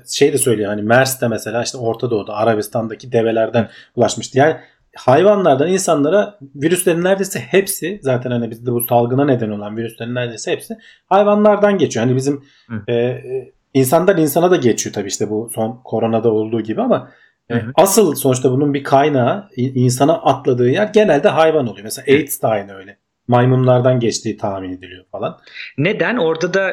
[0.07, 4.37] şey de söylüyor hani Mers'te mesela işte Orta Doğu'da Arabistan'daki develerden bulaşmıştı.
[4.37, 4.55] Yani
[4.95, 10.77] hayvanlardan insanlara virüslerin neredeyse hepsi zaten hani bizde bu salgına neden olan virüslerin neredeyse hepsi
[11.05, 12.05] hayvanlardan geçiyor.
[12.05, 12.43] Hani bizim
[12.87, 17.11] e, e, insandan insana da geçiyor tabii işte bu son koronada olduğu gibi ama
[17.51, 21.83] e, asıl sonuçta bunun bir kaynağı insana atladığı yer genelde hayvan oluyor.
[21.83, 25.39] Mesela AIDS de aynı öyle maymunlardan geçtiği tahmin ediliyor falan.
[25.77, 26.17] Neden?
[26.17, 26.71] Orada da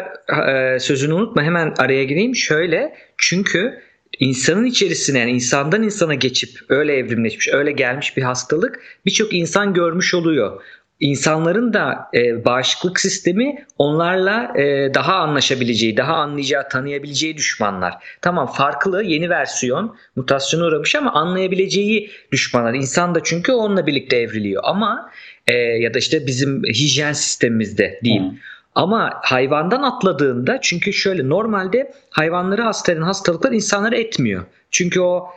[0.51, 2.35] e, sözünü unutma hemen araya gireyim.
[2.35, 3.83] Şöyle çünkü
[4.21, 10.15] insanın içerisine yani insandan insana geçip öyle evrimleşmiş, öyle gelmiş bir hastalık birçok insan görmüş
[10.15, 10.63] oluyor.
[11.01, 17.95] İnsanların da e, bağışıklık sistemi onlarla e, daha anlaşabileceği, daha anlayacağı, tanıyabileceği düşmanlar.
[18.23, 22.75] Tamam farklı, yeni versiyon, mutasyona uğramış ama anlayabileceği düşmanlar.
[22.75, 24.63] İnsan da çünkü onunla birlikte evriliyor.
[24.67, 25.11] Ama
[25.47, 28.25] e, ya da işte bizim hijyen sistemimizde diyeyim.
[28.25, 28.39] Hmm.
[28.79, 34.45] Ama hayvandan atladığında çünkü şöyle normalde hayvanları hasta eden hastalıklar insanları etmiyor.
[34.71, 35.29] Çünkü o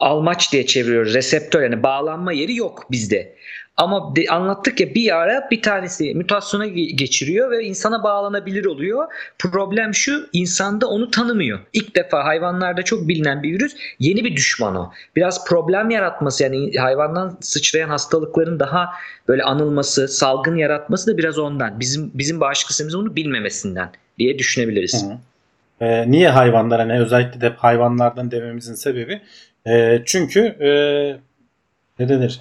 [0.00, 1.14] almaç diye çeviriyoruz.
[1.14, 3.36] Reseptör yani bağlanma yeri yok bizde.
[3.76, 9.06] Ama de, anlattık ya bir ara bir tanesi mutasyona geçiriyor ve insana bağlanabilir oluyor.
[9.38, 11.58] Problem şu insanda onu tanımıyor.
[11.72, 14.92] İlk defa hayvanlarda çok bilinen bir virüs yeni bir düşman o.
[15.16, 18.88] Biraz problem yaratması yani hayvandan sıçrayan hastalıkların daha
[19.28, 21.80] böyle anılması, salgın yaratması da biraz ondan.
[21.80, 25.06] Bizim bizim bağışıklık sistemimizin onu bilmemesinden diye düşünebiliriz.
[25.06, 25.18] Hı.
[25.84, 29.20] Ee, niye hayvanlar hani özellikle de hayvanlardan dememizin sebebi
[29.66, 30.70] e, çünkü e,
[31.98, 32.40] ne denir?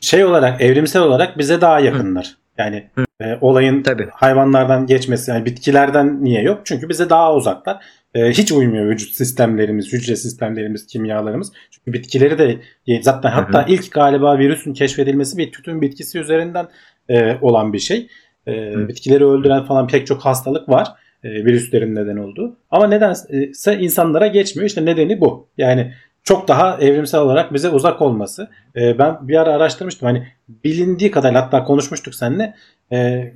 [0.00, 2.36] Şey olarak evrimsel olarak bize daha yakınlar.
[2.58, 4.08] Yani e, olayın Tabii.
[4.12, 6.60] hayvanlardan geçmesi yani bitkilerden niye yok?
[6.64, 7.84] Çünkü bize daha uzaklar.
[8.14, 11.52] E, hiç uymuyor vücut sistemlerimiz, hücre sistemlerimiz, kimyalarımız.
[11.70, 12.56] Çünkü bitkileri de
[13.02, 16.68] zaten hatta ilk galiba virüsün keşfedilmesi bir tütün bitkisi üzerinden
[17.08, 18.08] e, olan bir şey.
[18.48, 20.88] E, bitkileri öldüren falan pek çok hastalık var.
[21.24, 22.56] E, virüslerin neden olduğu.
[22.70, 24.68] Ama nedense insanlara geçmiyor.
[24.68, 25.48] İşte nedeni bu.
[25.58, 25.92] Yani
[26.26, 28.50] çok daha evrimsel olarak bize uzak olması.
[28.76, 30.06] E, ben bir ara araştırmıştım.
[30.06, 30.26] Hani
[30.64, 32.54] bilindiği kadar hatta konuşmuştuk seninle.
[32.92, 33.32] E,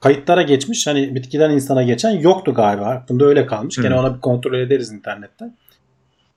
[0.00, 0.86] kayıtlara geçmiş.
[0.86, 2.86] Hani bitkiden insana geçen yoktu galiba.
[2.86, 3.76] Aklımda öyle kalmış.
[3.76, 5.56] Gene ona bir kontrol ederiz internetten.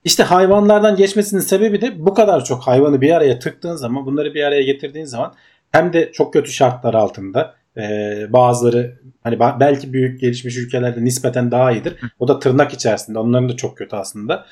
[0.04, 4.44] İşte hayvanlardan geçmesinin sebebi de bu kadar çok hayvanı bir araya tıktığın zaman, bunları bir
[4.44, 5.34] araya getirdiğin zaman
[5.72, 11.72] hem de çok kötü şartlar altında ee, bazıları hani belki büyük gelişmiş ülkelerde nispeten daha
[11.72, 11.94] iyidir.
[12.20, 13.20] O da tırnak içerisinde.
[13.20, 14.46] Onların da çok kötü aslında.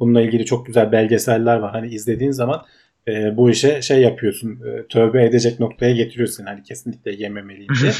[0.00, 1.72] Bununla ilgili çok güzel belgeseller var.
[1.72, 2.64] Hani izlediğin zaman
[3.08, 4.50] e, bu işe şey yapıyorsun.
[4.50, 6.44] E, tövbe edecek noktaya getiriyorsun.
[6.44, 7.92] Hani kesinlikle yememeliyim diye.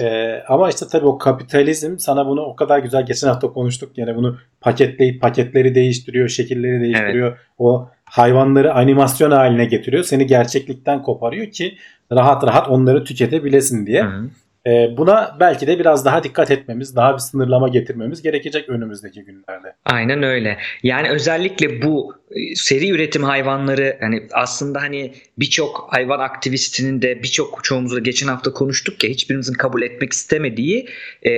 [0.10, 3.98] e, ama işte tabii o kapitalizm sana bunu o kadar güzel geçen hafta konuştuk.
[3.98, 7.28] Yani bunu paketleyip paketleri değiştiriyor, şekilleri değiştiriyor.
[7.28, 7.38] Evet.
[7.58, 10.04] O hayvanları animasyon haline getiriyor.
[10.04, 11.76] Seni gerçeklikten koparıyor ki
[12.12, 14.02] rahat rahat onları tüketebilesin diye.
[14.02, 14.30] Hı hı.
[14.66, 19.74] E, buna belki de biraz daha dikkat etmemiz, daha bir sınırlama getirmemiz gerekecek önümüzdeki günlerde.
[19.84, 20.58] Aynen öyle.
[20.82, 22.14] Yani özellikle bu
[22.54, 29.04] seri üretim hayvanları hani aslında hani birçok hayvan aktivistinin de birçok çoğumuzla geçen hafta konuştuk
[29.04, 30.88] ya hiçbirimizin kabul etmek istemediği,
[31.22, 31.30] e,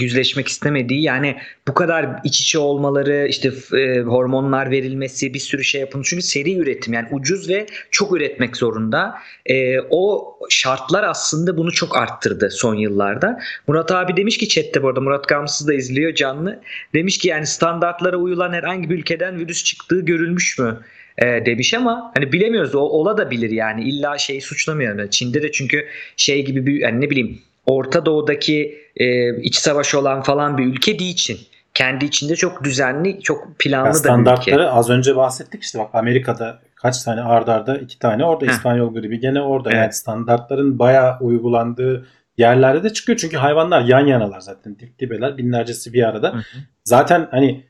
[0.00, 1.36] yüzleşmek istemediği yani
[1.68, 6.02] bu kadar iç içe olmaları işte e, hormonlar verilmesi bir sürü şey yapın.
[6.02, 9.14] Çünkü seri üretim yani ucuz ve çok üretmek zorunda.
[9.46, 13.40] E, o şartlar aslında bunu çok arttırdı son yıllarda.
[13.66, 16.60] Murat abi demiş ki chatte bu arada Murat Gamsız da izliyor canlı.
[16.94, 20.80] Demiş ki yani standartlara uyulan herhangi bir ülkeden virüs çıktığı görülmüş mü?
[21.18, 25.08] e, demiş ama hani bilemiyoruz o ola da bilir yani illa şeyi suçlamıyorum.
[25.08, 30.22] Çin'de de çünkü şey gibi bir yani ne bileyim Orta Doğu'daki e, iç savaş olan
[30.22, 31.38] falan bir ülke değil Çin.
[31.74, 34.70] Kendi içinde çok düzenli, çok planlı Ya da bir standartları ülke.
[34.70, 38.50] az önce bahsettik işte bak Amerika'da kaç tane ardarda arda iki tane orada Heh.
[38.50, 39.78] İspanyol gribi gene orada Evet.
[39.78, 42.06] yani standartların bayağı uygulandığı
[42.38, 46.32] yerlerde de çıkıyor çünkü hayvanlar yan yanalar zaten dip dibeler binlercesi bir arada.
[46.32, 46.42] Hı hı.
[46.84, 47.64] Zaten hani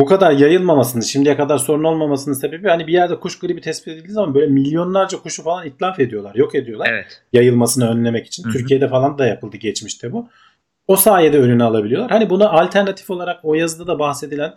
[0.00, 4.12] bu kadar yayılmamasının şimdiye kadar sorun olmamasının sebebi hani bir yerde kuş gribi tespit edildiği
[4.12, 7.22] zaman böyle milyonlarca kuşu falan itlaf ediyorlar yok ediyorlar Evet.
[7.32, 8.44] yayılmasını önlemek için.
[8.44, 8.52] Hı hı.
[8.52, 10.28] Türkiye'de falan da yapıldı geçmişte bu.
[10.86, 12.10] O sayede önünü alabiliyorlar.
[12.10, 14.54] Hani buna alternatif olarak o yazıda da bahsedilen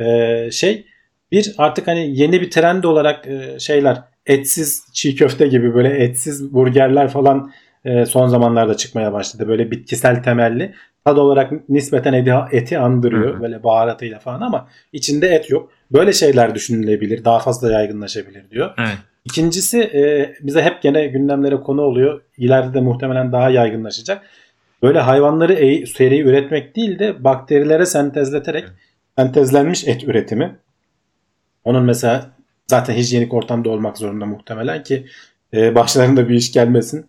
[0.00, 0.86] e, şey
[1.32, 6.52] bir artık hani yeni bir trend olarak e, şeyler etsiz çiğ köfte gibi böyle etsiz
[6.52, 7.52] burgerler falan
[7.84, 9.48] e, son zamanlarda çıkmaya başladı.
[9.48, 10.74] Böyle bitkisel temelli.
[11.06, 13.42] Tad olarak nispeten eti, eti andırıyor Hı hı.
[13.42, 15.70] böyle baharatıyla falan ama içinde et yok.
[15.92, 17.24] Böyle şeyler düşünülebilir.
[17.24, 18.74] Daha fazla yaygınlaşabilir diyor.
[18.78, 18.98] Evet.
[19.24, 22.20] İkincisi e, bize hep gene gündemlere konu oluyor.
[22.36, 24.22] İleride de muhtemelen daha yaygınlaşacak.
[24.82, 28.64] Böyle hayvanları e- seri üretmek değil de bakterilere sentezleterek
[29.18, 30.56] sentezlenmiş et üretimi.
[31.64, 32.30] Onun mesela
[32.66, 35.06] zaten hijyenik ortamda olmak zorunda muhtemelen ki
[35.54, 37.06] e, başlarında bir iş gelmesin.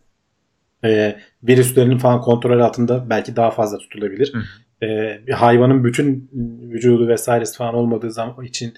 [0.84, 4.34] E, virüslerinin falan kontrol altında belki daha fazla tutulabilir.
[4.34, 4.42] Hı.
[4.86, 6.30] E, bir hayvanın bütün
[6.72, 8.74] vücudu vesairesi falan olmadığı zaman için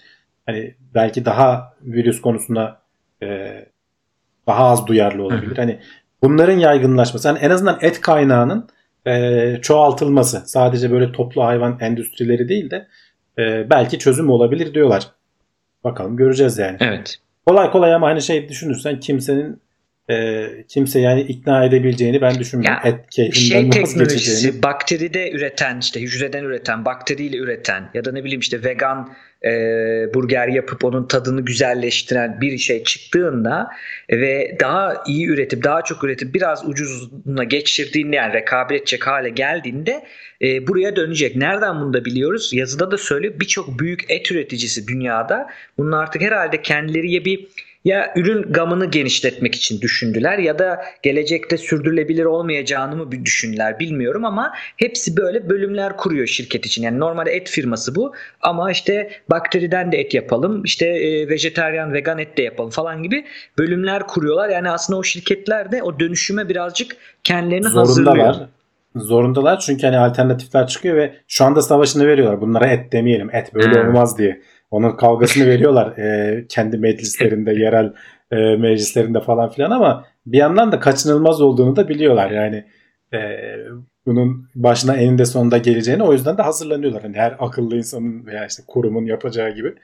[0.46, 2.82] hani belki daha virüs konusunda
[3.24, 3.28] e,
[4.48, 5.58] daha az duyarlı olabilir.
[5.58, 5.80] Hani
[6.24, 8.68] bunların yaygınlaşması, yani en azından et kaynağının
[9.08, 12.88] e, çoğaltılması, sadece böyle toplu hayvan endüstrileri değil de
[13.38, 15.08] e, belki çözüm olabilir diyorlar.
[15.84, 16.78] Bakalım göreceğiz yani.
[16.80, 17.18] Evet.
[17.48, 19.62] Kolay kolay ama hani şey düşünürsen kimsenin
[20.10, 22.80] e, kimse yani ikna edebileceğini ben düşünmüyorum.
[22.84, 28.24] Ya, et keyfinden Şey teknolojisi bakteride üreten işte hücreden üreten bakteriyle üreten ya da ne
[28.24, 29.14] bileyim işte vegan
[29.46, 29.50] e,
[30.14, 33.70] burger yapıp onun tadını güzelleştiren bir şey çıktığında
[34.12, 40.04] ve daha iyi üretip daha çok üretip biraz ucuzuna geçirdiğinde yani rekabet edecek hale geldiğinde
[40.42, 41.36] e, buraya dönecek.
[41.36, 42.50] Nereden bunu da biliyoruz?
[42.54, 47.48] Yazıda da söylüyor birçok büyük et üreticisi dünyada bunun artık herhalde kendileri bir
[47.90, 54.54] ya ürün gamını genişletmek için düşündüler ya da gelecekte sürdürülebilir olmayacağını mı düşündüler bilmiyorum ama
[54.78, 56.84] hepsi böyle bölümler kuruyor şirket için.
[56.84, 62.20] Yani normalde et firması bu ama işte bakteriden de et yapalım işte e, vejeteryan vegan
[62.20, 63.26] et de yapalım falan gibi
[63.58, 64.50] bölümler kuruyorlar.
[64.50, 68.16] Yani aslında o şirketler de o dönüşüme birazcık kendilerini hazırlıyor.
[68.16, 68.50] Zorundalar.
[68.96, 72.42] Zorundalar çünkü hani alternatifler çıkıyor ve şu anda savaşını veriyorlar.
[72.42, 73.36] Bunlara et demeyelim.
[73.36, 73.88] Et böyle Hmm.
[73.88, 74.42] olmaz diye.
[74.72, 77.94] Onun kavgasını veriyorlar e, kendi meclislerinde, yerel
[78.32, 82.32] e, meclislerinde falan filan ama bir yandan da kaçınılmaz olduğunu da biliyorlar.
[82.32, 82.66] Yani
[83.14, 83.20] e,
[84.06, 87.02] bunun başına eninde sonunda geleceğini o yüzden de hazırlanıyorlar.
[87.02, 89.76] Hani her akıllı insanın veya işte kurumun yapacağı gibi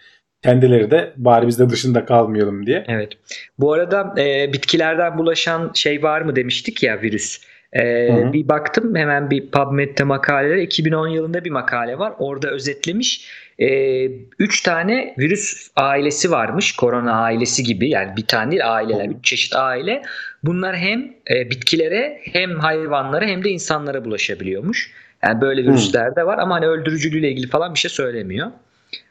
[0.44, 2.86] kendileri de bari biz de dışında kalmayalım diye.
[2.88, 3.14] Evet.
[3.60, 7.42] Bu arada e, bitkilerden bulaşan şey var mı demiştik ya virüs.
[7.74, 8.34] E, hı.
[8.34, 12.14] bir baktım hemen bir PubMed'de makalelere 2010 yılında bir makale var.
[12.20, 13.30] Orada özetlemiş.
[13.60, 14.06] E,
[14.40, 16.76] üç tane virüs ailesi varmış.
[16.76, 19.10] Korona ailesi gibi yani bir tane değil aileler.
[19.10, 20.02] Üç çeşit aile.
[20.44, 24.92] Bunlar hem e, bitkilere hem hayvanlara hem de insanlara bulaşabiliyormuş.
[25.24, 25.68] Yani böyle Hı.
[25.68, 28.52] virüsler de var ama hani öldürücülüğüyle ilgili falan bir şey söylemiyor.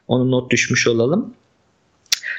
[0.08, 1.34] Onu not düşmüş olalım.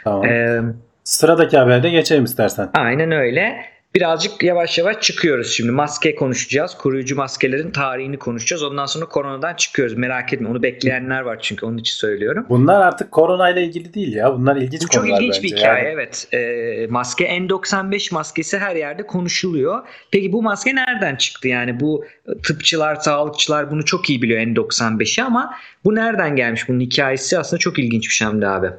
[0.03, 0.25] Tamam.
[0.25, 0.61] Eee
[1.05, 2.69] Sıradaki haberde geçelim istersen.
[2.73, 3.65] Aynen öyle.
[3.95, 5.71] Birazcık yavaş yavaş çıkıyoruz şimdi.
[5.71, 6.77] Maske konuşacağız.
[6.77, 8.63] Koruyucu maskelerin tarihini konuşacağız.
[8.63, 9.97] Ondan sonra koronadan çıkıyoruz.
[9.97, 10.49] Merak etme.
[10.49, 12.45] Onu bekleyenler var çünkü onun için söylüyorum.
[12.49, 14.33] Bunlar artık koronayla ilgili değil ya.
[14.33, 15.55] Bunlar ilginç Bu çok konular ilginç bir bence.
[15.55, 16.27] hikaye Yani evet.
[16.33, 19.87] Ee, maske N95 maskesi her yerde konuşuluyor.
[20.11, 21.47] Peki bu maske nereden çıktı?
[21.47, 22.05] Yani bu
[22.43, 25.55] tıpçılar, sağlıkçılar bunu çok iyi biliyor N95'i ama
[25.85, 26.69] bu nereden gelmiş?
[26.69, 28.69] Bunun hikayesi aslında çok ilginç bir şey abi.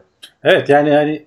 [0.44, 1.26] Evet yani hani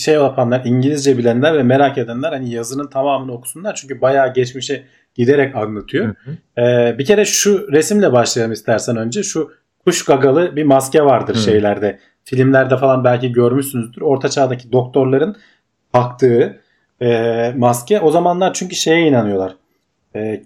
[0.00, 3.74] şey yapanlar İngilizce bilenler ve merak edenler hani yazının tamamını okusunlar.
[3.74, 4.84] Çünkü bayağı geçmişe
[5.14, 6.06] giderek anlatıyor.
[6.06, 6.62] Hı hı.
[6.62, 9.22] Ee, bir kere şu resimle başlayalım istersen önce.
[9.22, 9.50] Şu
[9.84, 11.38] kuş gagalı bir maske vardır Hı.
[11.38, 11.98] şeylerde.
[12.24, 14.00] filmlerde falan belki görmüşsünüzdür.
[14.02, 15.36] Orta çağdaki doktorların
[15.92, 16.60] taktığı
[17.02, 18.00] e, maske.
[18.00, 19.56] O zamanlar çünkü şeye inanıyorlar.
[20.16, 20.42] E,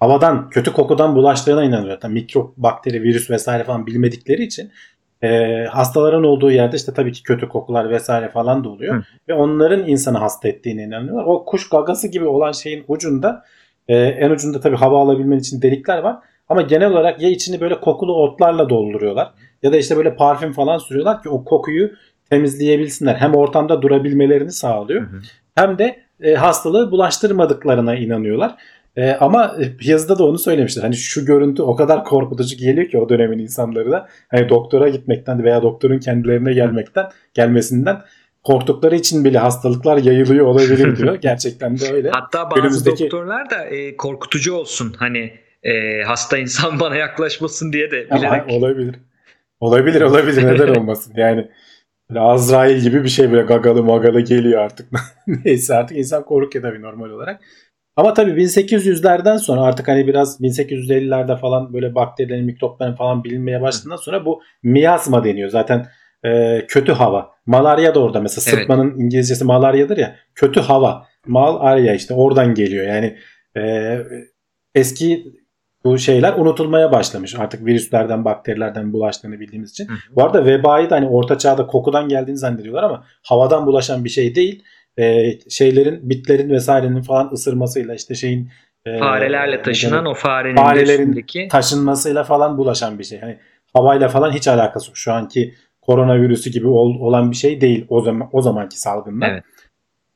[0.00, 2.00] havadan, kötü kokudan bulaştığına inanıyorlar.
[2.00, 4.70] Tabii mikrop, bakteri, virüs vesaire falan bilmedikleri için
[5.22, 8.94] e, hastaların olduğu yerde işte tabii ki kötü kokular vesaire falan da oluyor.
[8.94, 9.02] Hı.
[9.28, 11.24] Ve onların insanı hasta ettiğine inanıyorlar.
[11.24, 13.44] O kuş gagası gibi olan şeyin ucunda
[13.88, 16.16] e, en ucunda tabii hava alabilmen için delikler var.
[16.48, 19.30] Ama genel olarak ya içini böyle kokulu otlarla dolduruyorlar
[19.62, 21.90] ya da işte böyle parfüm falan sürüyorlar ki o kokuyu
[22.30, 23.14] temizleyebilsinler.
[23.14, 25.20] Hem ortamda durabilmelerini sağlıyor Hı hı.
[25.54, 28.54] hem de e, hastalığı bulaştırmadıklarına inanıyorlar.
[28.96, 30.82] E, ama yazıda da onu söylemişler.
[30.82, 35.44] Hani şu görüntü o kadar korkutucu geliyor ki o dönemin insanları da hani doktora gitmekten
[35.44, 37.96] veya doktorun kendilerine gelmekten gelmesinden
[38.42, 41.14] korktukları için bile hastalıklar yayılıyor olabilir diyor.
[41.14, 42.10] Gerçekten de öyle.
[42.10, 47.90] Hatta bazı Günümüzdeki- doktorlar da e, korkutucu olsun hani e, hasta insan bana yaklaşmasın diye
[47.90, 48.50] de Ama bilerek.
[48.50, 48.94] olabilir.
[49.60, 51.48] Olabilir olabilir neden olmasın yani.
[52.10, 54.88] Böyle Azrail gibi bir şey böyle gagalı magalı geliyor artık.
[55.44, 57.40] Neyse artık insan korkuyor tabii normal olarak.
[57.96, 63.96] Ama tabii 1800'lerden sonra artık hani biraz 1850'lerde falan böyle bakterilerin, mikropların falan bilinmeye başladığından
[63.96, 65.48] sonra bu miyazma deniyor.
[65.48, 65.86] Zaten
[66.24, 67.30] e, kötü hava.
[67.46, 68.60] Malarya da orada mesela Evet.
[68.60, 70.16] sıtmanın İngilizcesi malaryadır ya.
[70.34, 71.06] Kötü hava.
[71.26, 72.86] Malarya işte oradan geliyor.
[72.86, 73.16] Yani
[73.56, 73.98] e,
[74.74, 75.32] eski
[75.84, 77.34] bu şeyler unutulmaya başlamış.
[77.38, 79.88] Artık virüslerden, bakterilerden bulaştığını bildiğimiz için.
[79.88, 79.96] Hı hı.
[80.16, 84.34] Bu arada vebayı da hani orta çağda kokudan geldiğini zannediyorlar ama havadan bulaşan bir şey
[84.34, 84.64] değil.
[84.98, 88.48] Ee, şeylerin, bitlerin vesairenin falan ısırmasıyla işte şeyin
[88.86, 93.20] e, Farelerle taşınan ne o farenin Farelerin üstündeki taşınmasıyla falan bulaşan bir şey.
[93.20, 93.38] Hani
[93.74, 94.96] havayla falan hiç alakası yok.
[94.96, 99.30] Şu anki koronavirüsü gibi ol- olan bir şey değil o zaman o zamanki salgından.
[99.30, 99.42] Evet.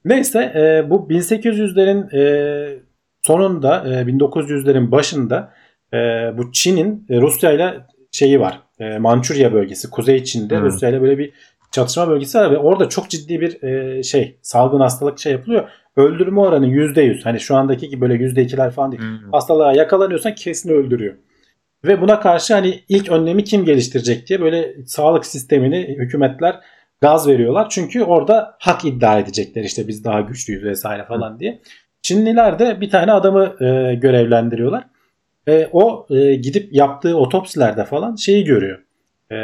[0.05, 2.79] Neyse e, bu 1800'lerin e,
[3.23, 5.53] sonunda e, 1900'lerin başında
[5.93, 5.97] e,
[6.39, 7.75] bu Çin'in e, Rusya ile
[8.13, 8.61] şeyi var.
[8.81, 10.65] E, Mançurya bölgesi, Kuzey Çin'de Hmm.
[10.65, 11.33] Rusya ile böyle bir
[11.77, 15.69] çatışma bölgesi var ve orada çok ciddi bir e, şey salgın hastalık şey yapılıyor.
[15.97, 17.23] Öldürme oranı %100.
[17.23, 19.03] Hani şu andaki gibi böyle %2'ler falan değil.
[19.03, 19.31] Hı.
[19.33, 21.15] Hastalığa yakalanıyorsan kesin öldürüyor.
[21.85, 26.61] Ve buna karşı hani ilk önlemi kim geliştirecek diye böyle sağlık sistemini hükümetler
[27.01, 27.67] gaz veriyorlar.
[27.71, 31.61] Çünkü orada hak iddia edecekler işte biz daha güçlüyüz vesaire falan diye.
[32.03, 34.85] Çinliler de bir tane adamı e, görevlendiriyorlar.
[35.49, 38.79] E, o e, gidip yaptığı otopsilerde falan şeyi görüyor.
[39.33, 39.37] E,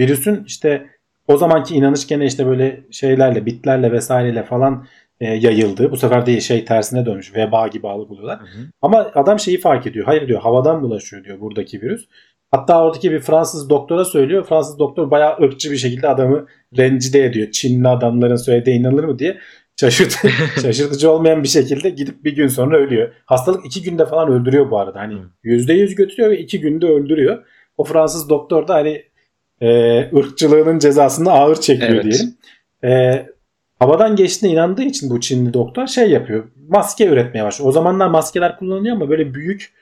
[0.00, 0.86] virüsün işte
[1.32, 4.86] o zamanki inanış gene işte böyle şeylerle, bitlerle vesaireyle falan
[5.20, 5.90] e, yayıldığı.
[5.90, 7.36] Bu sefer de şey tersine dönmüş.
[7.36, 8.40] Veba gibi algılıyorlar.
[8.40, 8.66] Hı hı.
[8.82, 10.06] Ama adam şeyi fark ediyor.
[10.06, 12.04] Hayır diyor havadan bulaşıyor diyor buradaki virüs.
[12.50, 14.44] Hatta oradaki bir Fransız doktora söylüyor.
[14.44, 17.50] Fransız doktor bayağı ırkçı bir şekilde adamı rencide ediyor.
[17.50, 19.38] Çinli adamların söylediği inanılır mı diye.
[19.80, 20.16] Şaşırt
[20.62, 23.12] şaşırtıcı olmayan bir şekilde gidip bir gün sonra ölüyor.
[23.26, 25.00] Hastalık iki günde falan öldürüyor bu arada.
[25.00, 27.44] Hani yüzde yüz götürüyor ve iki günde öldürüyor.
[27.76, 29.02] O Fransız doktor da hani
[29.62, 29.68] e,
[30.16, 32.04] ırkçılığının cezasını ağır çekiyor Evet.
[32.04, 32.34] diyelim.
[32.84, 33.26] E,
[33.78, 36.44] havadan geçtiğine inandığı için bu Çinli doktor şey yapıyor.
[36.68, 37.68] Maske üretmeye başlıyor.
[37.68, 39.72] O zamanlar maskeler kullanılıyor ama böyle büyük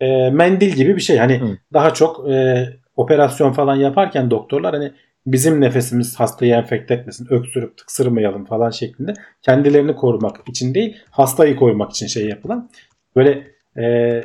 [0.00, 1.16] e, mendil gibi bir şey.
[1.16, 1.58] Hani Hı.
[1.72, 4.92] daha çok e, operasyon falan yaparken doktorlar hani
[5.26, 11.90] bizim nefesimiz hastayı enfekte etmesin, öksürüp tıksırmayalım falan şeklinde kendilerini korumak için değil, hastayı korumak
[11.90, 12.70] için şey yapılan.
[13.16, 14.24] Böyle e,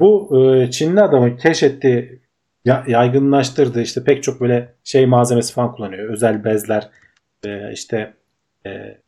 [0.00, 2.20] bu e, Çinli adamın keşfettiği,
[2.68, 6.10] ya- yaygınlaştırdığı işte pek çok böyle şey malzemesi falan kullanıyor.
[6.10, 6.88] Özel bezler,
[7.44, 8.14] e, işte
[8.66, 8.98] e,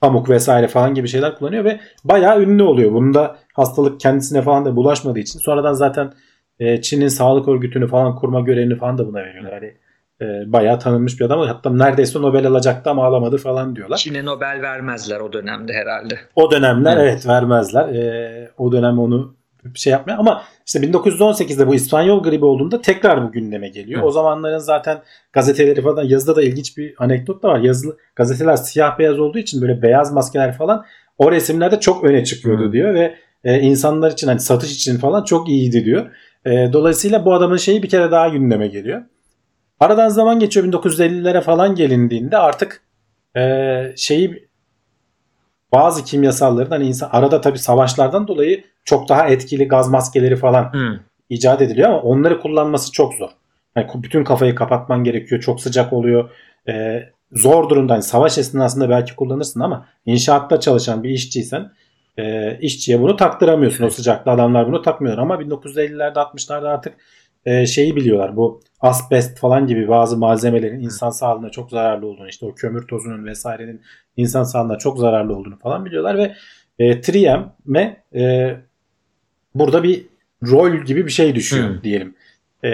[0.00, 2.92] pamuk vesaire falan gibi şeyler kullanıyor ve bayağı ünlü oluyor.
[2.92, 6.12] Bunun da hastalık kendisine falan da bulaşmadığı için sonradan zaten
[6.58, 9.52] e, Çin'in sağlık örgütünü falan kurma görevini falan da buna veriyorlar.
[9.54, 9.74] Hani
[10.20, 11.40] e, bayağı tanınmış bir adam.
[11.40, 13.96] Hatta neredeyse Nobel alacaktı ama alamadı falan diyorlar.
[13.96, 16.18] Çin'e Nobel vermezler o dönemde herhalde.
[16.36, 17.12] O dönemler Evet.
[17.12, 17.88] evet, vermezler.
[17.88, 23.24] E, o dönem onu bir şey yapmıyor ama işte 1918'de bu İspanyol gribi olduğunda tekrar
[23.28, 24.02] bu gündeme geliyor.
[24.02, 24.06] Hı.
[24.06, 25.02] O zamanların zaten
[25.32, 27.60] gazeteleri falan yazıda da ilginç bir anekdot da var.
[27.60, 30.84] Yazılı gazeteler siyah beyaz olduğu için böyle beyaz maskeler falan
[31.18, 32.72] o resimlerde çok öne çıkıyordu Hı.
[32.72, 36.10] diyor ve e, insanlar için hani satış için falan çok iyiydi diyor.
[36.46, 39.02] E, dolayısıyla bu adamın şeyi bir kere daha gündeme geliyor.
[39.80, 42.82] Aradan zaman geçiyor 1950'lere falan gelindiğinde artık
[43.36, 43.42] e,
[43.96, 44.45] şeyi
[45.72, 51.00] bazı kimyasalların hani insan arada tabii savaşlardan dolayı çok daha etkili gaz maskeleri falan Hı.
[51.28, 53.30] icat ediliyor ama onları kullanması çok zor.
[53.76, 55.40] Yani bütün kafayı kapatman gerekiyor.
[55.40, 56.30] Çok sıcak oluyor.
[56.68, 57.92] Ee, zor durumda.
[57.92, 61.72] Hani savaş esnasında belki kullanırsın ama inşaatta çalışan bir işçiysen
[62.18, 63.84] e, işçiye bunu taktıramıyorsun.
[63.84, 65.22] O sıcakta adamlar bunu takmıyorlar.
[65.22, 66.94] Ama 1950'lerde 60'larda artık
[67.46, 68.36] e, şeyi biliyorlar.
[68.36, 73.26] Bu asbest falan gibi bazı malzemelerin insan sağlığına çok zararlı olduğunu işte o kömür tozunun
[73.26, 73.80] vesairenin
[74.16, 76.34] insan sağlığına çok zararlı olduğunu falan biliyorlar ve
[76.78, 78.54] e, 3M'e e,
[79.54, 80.06] burada bir
[80.50, 81.82] rol gibi bir şey düşüyor Hmm.
[81.82, 82.14] diyelim.
[82.64, 82.70] E,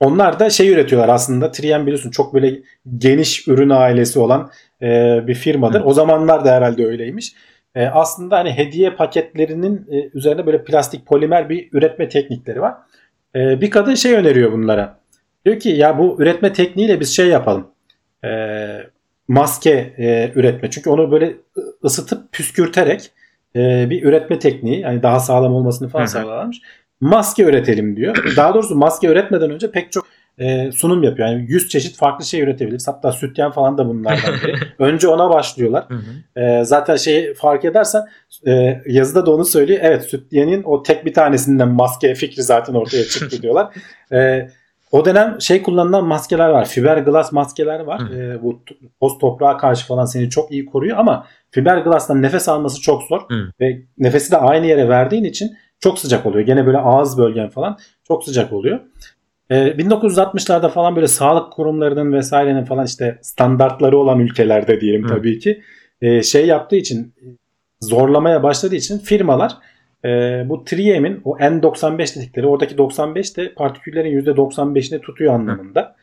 [0.00, 1.46] onlar da şey üretiyorlar aslında.
[1.46, 2.60] 3M biliyorsun çok böyle
[2.98, 4.50] geniş ürün ailesi olan
[4.82, 5.80] e, bir firmadır.
[5.80, 5.84] Hı.
[5.84, 7.34] O zamanlar da herhalde öyleymiş.
[7.74, 12.74] E, aslında hani hediye paketlerinin e, üzerine böyle plastik polimer bir üretme teknikleri var.
[13.36, 14.98] E, bir kadın şey öneriyor bunlara.
[15.46, 17.66] Diyor ki ya bu üretme tekniğiyle biz şey yapalım.
[18.24, 18.30] E,
[19.28, 20.70] maske e, üretme.
[20.70, 21.36] Çünkü onu böyle
[21.84, 23.10] ısıtıp püskürterek
[23.56, 26.60] e, bir üretme tekniği yani daha sağlam olmasını falan sağlarmış.
[27.00, 28.34] Maske üretelim diyor.
[28.36, 30.06] Daha doğrusu maske üretmeden önce pek çok
[30.38, 31.28] e, sunum yapıyor.
[31.28, 32.88] Yani 100 çeşit farklı şey üretebiliriz.
[32.88, 34.56] Hatta sütyen falan da bunlardan biri.
[34.78, 35.84] önce ona başlıyorlar.
[35.88, 36.40] Hı hı.
[36.40, 38.02] E, zaten şey fark edersen
[38.46, 39.80] e, yazıda da onu söylüyor.
[39.82, 43.74] Evet sütyenin o tek bir tanesinden maske fikri zaten ortaya çıktı diyorlar.
[44.12, 44.48] E,
[44.92, 46.64] o dönem şey kullanılan maskeler var.
[46.64, 48.00] Fiberglass maskeler var.
[48.10, 48.62] E, bu
[49.00, 53.20] toz toprağa karşı falan seni çok iyi koruyor ama fiberglass'tan nefes alması çok zor.
[53.28, 53.50] Hı.
[53.60, 56.46] Ve nefesi de aynı yere verdiğin için çok sıcak oluyor.
[56.46, 57.78] Gene böyle ağız bölgen falan
[58.08, 58.80] çok sıcak oluyor.
[59.50, 65.08] Ee, 1960'larda falan böyle sağlık kurumlarının vesairenin falan işte standartları olan ülkelerde diyelim Hı.
[65.08, 65.62] tabii ki
[66.00, 67.14] e, şey yaptığı için
[67.80, 69.52] zorlamaya başladığı için firmalar
[70.04, 70.08] e,
[70.48, 75.96] bu 3M'in o N95 dedikleri oradaki 95 de partiküllerin %95'ini tutuyor anlamında.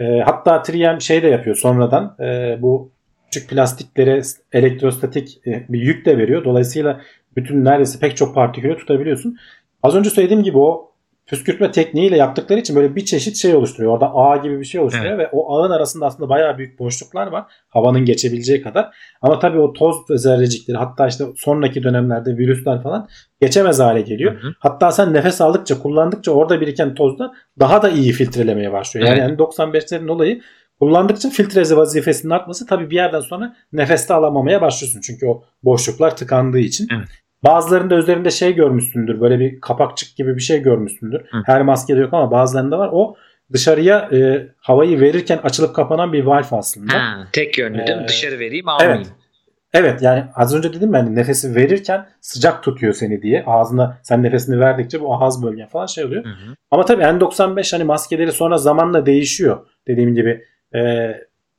[0.00, 2.90] E, hatta 3M şey de yapıyor sonradan e, bu
[3.24, 4.22] küçük plastiklere
[4.52, 6.44] elektrostatik e, bir yük de veriyor.
[6.44, 7.00] Dolayısıyla
[7.36, 9.36] bütün neredeyse pek çok partikülü tutabiliyorsun.
[9.82, 10.89] Az önce söylediğim gibi o
[11.30, 13.92] püskürtme tekniğiyle yaptıkları için böyle bir çeşit şey oluşturuyor.
[13.92, 17.44] Orada ağ gibi bir şey oluşturuyor ve o ağın arasında aslında bayağı büyük boşluklar var.
[17.68, 18.94] Havanın geçebileceği kadar.
[19.22, 23.08] Ama tabii o toz zerrecikleri hatta işte sonraki dönemlerde virüsler falan
[23.40, 24.42] geçemez hale geliyor.
[24.42, 24.54] Hı hı.
[24.58, 29.06] Hatta sen nefes aldıkça kullandıkça orada biriken tozda daha da iyi filtrelemeye başlıyor.
[29.06, 29.28] Yani, Evet.
[29.28, 30.40] yani 95'lerin olayı
[30.80, 35.00] kullandıkça filtrezi vazifesinin artması tabii bir yerden sonra nefeste alamamaya başlıyorsun.
[35.00, 36.88] Çünkü o boşluklar tıkandığı için.
[36.96, 37.08] Evet.
[37.44, 39.20] Bazılarında üzerinde şey görmüşsündür.
[39.20, 41.20] Böyle bir kapakçık gibi bir şey görmüşsündür.
[41.20, 41.42] Hı.
[41.46, 42.90] Her maskede yok ama bazılarında var.
[42.92, 43.16] O
[43.52, 46.94] dışarıya e, havayı verirken açılıp kapanan bir valve aslında.
[46.94, 48.04] Ha, tek yönlü değil mi?
[48.04, 49.02] Ee, Dışarı vereyim almayayım.
[49.02, 49.12] Evet.
[49.72, 53.44] Evet yani az önce dedim ben nefesi verirken sıcak tutuyor seni diye.
[53.46, 56.24] Ağzına sen nefesini verdikçe bu ağız bölgen falan şey oluyor.
[56.24, 56.54] Hı hı.
[56.70, 59.66] Ama tabii N95 hani maskeleri sonra zamanla değişiyor.
[59.88, 60.80] Dediğim gibi e,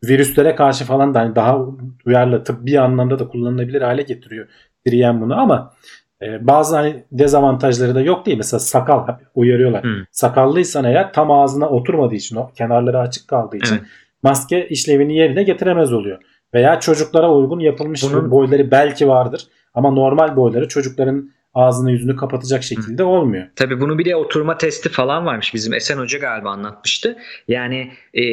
[0.03, 1.59] virüslere karşı falan da hani daha
[2.05, 4.47] duyarlı tıbbi anlamda da kullanılabilir hale getiriyor
[4.85, 5.73] 3M bunu ama
[6.21, 8.37] e, bazı hani dezavantajları da yok değil.
[8.37, 9.83] Mesela sakal uyarıyorlar.
[9.83, 10.05] Hı.
[10.11, 13.85] Sakallıysan eğer tam ağzına oturmadığı için o kenarları açık kaldığı için Evet.
[14.23, 16.21] maske işlevini yerine getiremez oluyor.
[16.53, 22.63] Veya çocuklara uygun yapılmış Bunun- boyları belki vardır ama normal boyları çocukların ağzını yüzünü kapatacak
[22.63, 23.47] şekilde olmuyor.
[23.55, 25.53] Tabii bunu bir de oturma testi falan varmış.
[25.53, 27.17] Bizim Esen Hoca galiba anlatmıştı.
[27.47, 28.23] Yani e,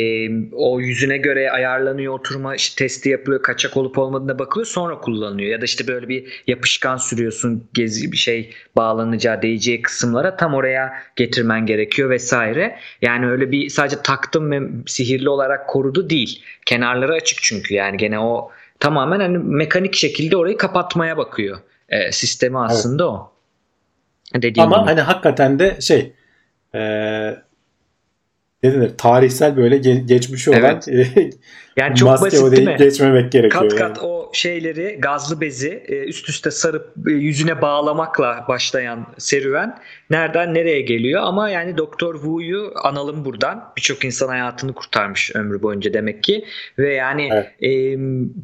[0.52, 3.42] o yüzüne göre ayarlanıyor oturma işte testi yapılıyor.
[3.42, 5.50] Kaçak olup olmadığına bakılıyor sonra kullanılıyor.
[5.50, 10.92] Ya da işte böyle bir yapışkan sürüyorsun gezi bir şey bağlanacağı değeceği kısımlara tam oraya
[11.16, 12.78] getirmen gerekiyor vesaire.
[13.02, 16.42] Yani öyle bir sadece taktım ve sihirli olarak korudu değil.
[16.66, 18.50] Kenarları açık çünkü yani gene o
[18.80, 21.58] tamamen hani mekanik şekilde orayı kapatmaya bakıyor.
[21.88, 23.32] E, sistemi aslında o.
[24.34, 24.86] Dediğim Ama gibi.
[24.88, 26.12] hani hakikaten de şey
[26.74, 26.80] e,
[28.62, 30.88] ne denir tarihsel böyle ge- geçmişi olan Evet.
[31.78, 32.76] Yani çok maske basit değil mi?
[32.78, 33.62] geçmemek gerekiyor.
[33.62, 33.94] Kat yani.
[33.94, 39.78] kat o şeyleri gazlı bezi e, üst üste sarıp e, yüzüne bağlamakla başlayan serüven
[40.10, 45.92] nereden nereye geliyor ama yani Doktor Wu'yu analım buradan birçok insan hayatını kurtarmış ömrü boyunca
[45.92, 46.44] demek ki
[46.78, 47.46] ve yani Evet.
[47.62, 47.96] e,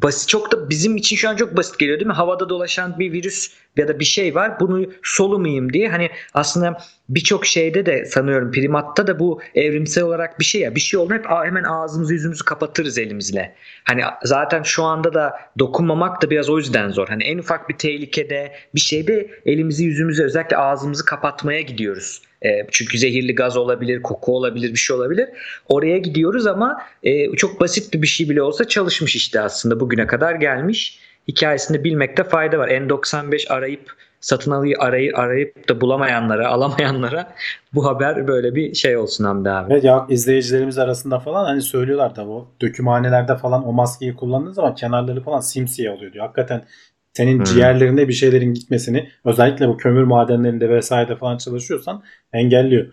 [0.02, 3.12] basit çok da bizim için şu an çok basit geliyor değil mi havada dolaşan bir
[3.12, 6.78] virüs ya da bir şey var bunu solumayayım diye hani aslında
[7.08, 11.14] birçok şeyde de sanıyorum primatta da bu evrimsel olarak bir şey ya bir şey olur
[11.14, 13.54] hep hemen ağzımızı yüzümüzü kapatırız elimizle.
[13.84, 17.08] Hani zaten şu anda da dokunmamak da biraz o yüzden zor.
[17.08, 22.22] Hani en ufak bir tehlikede bir şeyde elimizi yüzümüzü özellikle ağzımızı kapatmaya gidiyoruz.
[22.42, 25.28] E, çünkü zehirli gaz olabilir, koku olabilir, bir şey olabilir.
[25.68, 30.34] Oraya gidiyoruz ama e, çok basit bir şey bile olsa çalışmış işte aslında bugüne kadar
[30.34, 30.98] gelmiş.
[31.28, 32.68] Hikayesini bilmekte fayda var.
[32.68, 33.92] N95 arayıp
[34.24, 37.34] satın alayı arayı arayıp da bulamayanlara, alamayanlara
[37.74, 39.72] bu haber böyle bir şey olsun Hamdi abi.
[39.72, 44.74] Evet ya izleyicilerimiz arasında falan hani söylüyorlar da bu dökümhanelerde falan o maskeyi kullandığın zaman
[44.74, 46.24] kenarları falan simsiyah oluyor diyor.
[46.24, 46.64] Hakikaten
[47.12, 47.44] senin Hmm.
[47.44, 52.02] ciğerlerine bir şeylerin gitmesini özellikle bu kömür madenlerinde vesaire falan çalışıyorsan
[52.32, 52.86] engelliyor.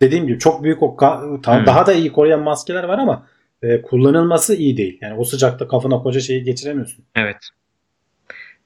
[0.00, 1.66] Dediğim gibi çok büyük o Hmm.
[1.66, 3.26] daha da iyi koruyan maskeler var ama
[3.62, 4.98] e, kullanılması iyi değil.
[5.00, 7.04] Yani o sıcakta kafana koca şeyi geçiremiyorsun.
[7.16, 7.36] Evet.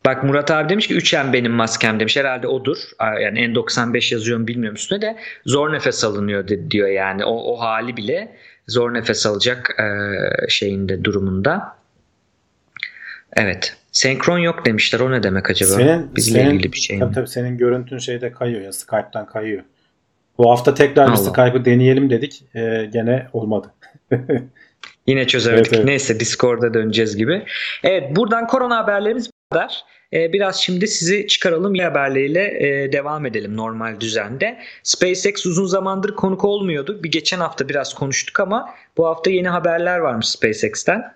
[0.06, 2.16] Bak Murat abi demiş ki 3M benim maskem demiş.
[2.16, 2.76] Herhalde odur.
[3.00, 7.24] Yani N95 yazıyorum bilmiyorum üstüne de zor nefes alınıyor diyor yani.
[7.24, 8.36] O, o hali bile
[8.68, 9.84] zor nefes alacak e,
[10.48, 11.76] şeyinde durumunda.
[13.36, 13.76] Evet.
[13.92, 15.00] Senkron yok demişler.
[15.00, 15.70] O ne demek acaba?
[15.70, 17.00] Senin, Bizle senin, ilgili bir şey mi?
[17.00, 19.62] tabii, tabii senin görüntün şeyde kayıyor ya Skype'tan kayıyor.
[20.38, 21.16] Bu hafta tekrar bir.
[21.16, 22.44] Skype'ı deneyelim dedik.
[22.54, 23.72] E, gene olmadı.
[25.06, 25.66] Yine çözemedik.
[25.66, 25.84] Evet, evet.
[25.84, 27.44] Neyse Discord'a döneceğiz gibi.
[27.82, 29.84] Evet buradan korona haberlerimiz kadar.
[30.12, 34.58] Ee, biraz şimdi sizi çıkaralım iyi haberleriyle e, devam edelim normal düzende.
[34.82, 37.00] SpaceX uzun zamandır konuk olmuyordu.
[37.02, 41.14] Bir geçen hafta biraz konuştuk ama bu hafta yeni haberler varmış SpaceX'ten.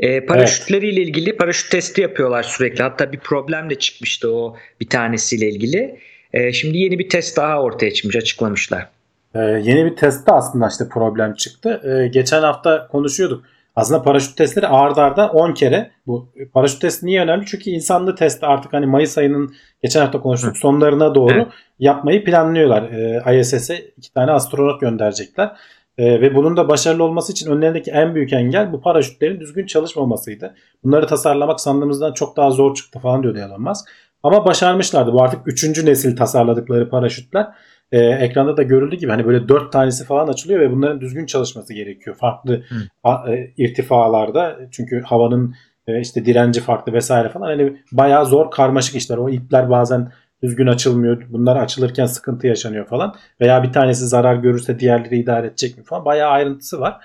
[0.00, 2.82] Ee, paraşütleriyle ilgili paraşüt testi yapıyorlar sürekli.
[2.82, 6.00] Hatta bir problem de çıkmıştı o bir tanesiyle ilgili.
[6.32, 8.88] Ee, şimdi yeni bir test daha ortaya çıkmış açıklamışlar.
[9.34, 11.80] Ee, yeni bir testte aslında işte problem çıktı.
[11.84, 13.44] Ee, geçen hafta konuşuyorduk.
[13.80, 15.90] Aslında paraşüt testleri ardarda arda 10 kere.
[16.06, 17.46] Bu paraşüt testi niye önemli?
[17.46, 21.46] Çünkü insanlı testi artık hani Mayıs ayının geçen hafta konuştuk sonlarına doğru Evet.
[21.78, 22.82] yapmayı planlıyorlar.
[22.82, 25.52] Ee, ISS'e iki tane astronot gönderecekler.
[25.98, 30.54] Ee, ve bunun da başarılı olması için önlerindeki en büyük engel bu paraşütlerin düzgün çalışmamasıydı.
[30.84, 33.88] Bunları tasarlamak sandığımızdan çok daha zor çıktı falan diyordu Elon Musk.
[34.22, 35.12] Ama başarmışlardı.
[35.12, 37.46] Bu artık üçüncü nesil tasarladıkları paraşütler.
[37.92, 41.74] Ee, ekranda da görüldüğü gibi hani böyle dört tanesi falan açılıyor ve bunların düzgün çalışması
[41.74, 42.16] gerekiyor.
[42.16, 42.62] Farklı
[43.04, 45.54] a- e, irtifalarda çünkü havanın
[45.86, 47.46] e, işte direnci farklı vesaire falan.
[47.46, 49.16] Hani bayağı zor karmaşık işler.
[49.16, 50.12] O ipler bazen
[50.42, 51.22] düzgün açılmıyor.
[51.28, 53.14] Bunlar açılırken sıkıntı yaşanıyor falan.
[53.40, 56.04] Veya bir tanesi zarar görürse diğerleri idare edecek mi falan.
[56.04, 57.00] Bayağı ayrıntısı var.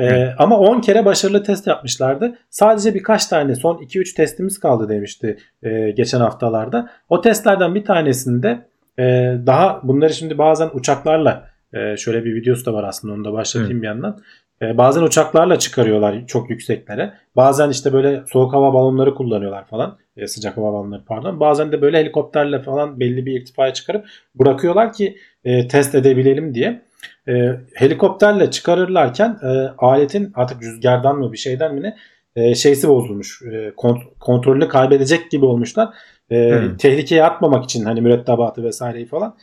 [0.00, 2.38] Ee, ama 10 kere başarılı test yapmışlardı.
[2.50, 6.90] Sadece birkaç tane son 2-3 testimiz kaldı demişti e, geçen haftalarda.
[7.08, 8.66] O testlerden bir tanesinde
[8.98, 13.32] e, daha bunları şimdi bazen uçaklarla e, şöyle bir videosu da var aslında onu da
[13.32, 14.18] başlatayım bir yandan.
[14.62, 17.14] E, bazen uçaklarla çıkarıyorlar çok yükseklere.
[17.36, 19.98] Bazen işte böyle soğuk hava balonları kullanıyorlar falan.
[20.16, 21.40] E, sıcak hava balonları pardon.
[21.40, 26.82] Bazen de böyle helikopterle falan belli bir irtifaya çıkarıp bırakıyorlar ki e, test edebilelim diye.
[27.28, 31.96] E, helikopterle çıkarırlarken e, aletin artık rüzgardan mı bir şeyden mi ne
[32.36, 33.42] e, şeysi bozulmuş.
[33.42, 35.88] E, kont- kontrolünü kaybedecek gibi olmuşlar.
[36.30, 36.76] E, Hmm.
[36.76, 39.36] Tehlikeye atmamak için hani mürettebatı vesaireyi falan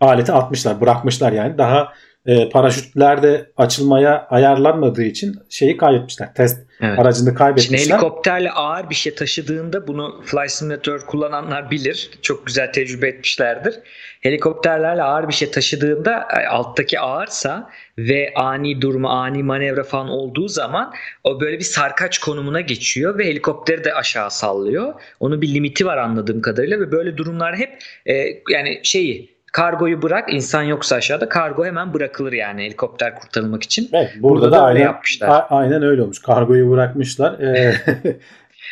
[0.00, 1.58] aleti atmışlar, bırakmışlar yani.
[1.58, 1.92] Daha
[2.26, 6.34] e, paraşütlerde açılmaya ayarlanmadığı için şeyi kaybetmişler.
[6.34, 6.98] Test Evet.
[6.98, 7.78] aracını Şimdi kaybetmişler.
[7.78, 12.10] helikopterle ağır bir şey taşıdığında bunu Flight Simulator kullananlar bilir.
[12.22, 13.74] Çok güzel tecrübe etmişlerdir.
[14.20, 20.48] Helikopterlerle ağır bir şey taşıdığında e, alttaki ağırsa ve ani durma, ani manevra falan olduğu
[20.48, 20.94] zaman
[21.24, 24.94] o böyle bir sarkaç konumuna geçiyor ve helikopteri de aşağı sallıyor.
[25.20, 28.14] Onun bir limiti var anladığım kadarıyla ve böyle durumlar hep e,
[28.50, 33.88] yani şeyi kargoyu bırak insan yoksa aşağıda kargo hemen bırakılır yani helikopter kurtarılmak için.
[33.92, 35.28] Evet, burada, Burada da, da aynen, yapmışlar.
[35.28, 36.22] a- aynen öyle olmuş.
[36.22, 37.38] Kargoyu bırakmışlar.
[37.40, 37.74] E,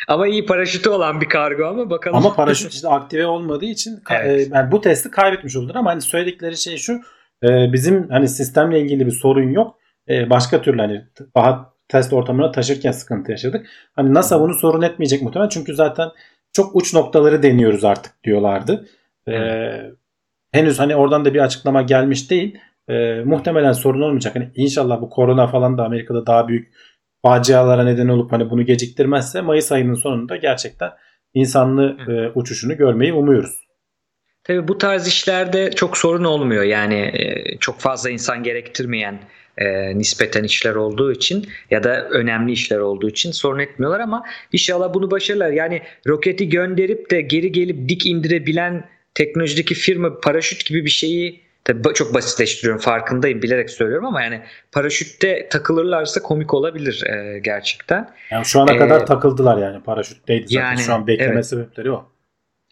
[0.07, 2.17] Ama iyi paraşütü olan bir kargo ama bakalım.
[2.17, 4.47] ama paraşüt işte aktive olmadığı için Evet.
[4.51, 6.93] e, yani bu testi kaybetmiş oldular ama hani söyledikleri şey şu
[7.43, 9.75] e, bizim hani sistemle ilgili bir sorun yok.
[10.09, 11.01] E, başka türlü hani
[11.35, 13.65] daha test ortamına taşırken sıkıntı yaşadık.
[13.95, 16.09] Hani NASA bunu sorun etmeyecek muhtemelen çünkü zaten
[16.53, 18.87] çok uç noktaları deniyoruz artık diyorlardı.
[19.27, 19.33] E,
[20.51, 22.57] henüz hani oradan da bir açıklama gelmiş değil.
[22.89, 24.35] E, muhtemelen sorun olmayacak.
[24.35, 26.73] Hani inşallah bu korona falan da Amerika'da daha büyük
[27.21, 30.89] facialara neden olup hani bunu geciktirmezse Mayıs ayının sonunda gerçekten
[31.33, 33.61] insanlı e, uçuşunu görmeyi umuyoruz.
[34.43, 36.63] Tabii bu tarz işlerde çok sorun olmuyor.
[36.63, 39.19] Yani e, çok fazla insan gerektirmeyen
[39.57, 44.93] e, nispeten işler olduğu için ya da önemli işler olduğu için sorun etmiyorlar ama inşallah
[44.93, 45.51] bunu başarırlar.
[45.51, 51.93] Yani roketi gönderip de geri gelip dik indirebilen teknolojideki firma paraşüt gibi bir şeyi tabii
[51.93, 54.41] çok basitleştiriyorum farkındayım bilerek söylüyorum ama yani
[54.71, 58.09] paraşütte takılırlarsa komik olabilir e, gerçekten.
[58.31, 60.65] Yani şu ana Ee, kadar takıldılar yani paraşütteydi zaten.
[60.67, 61.45] yani, şu an bekleme evet.
[61.45, 62.10] sebepleri o.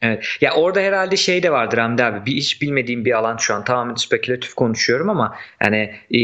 [0.02, 0.26] Evet.
[0.41, 2.26] Ya orada herhalde şey de vardır Hamdi abi.
[2.26, 3.64] Bir hiç bilmediğim bir alan şu an.
[3.64, 6.20] Tamamen spekülatif konuşuyorum ama yani e,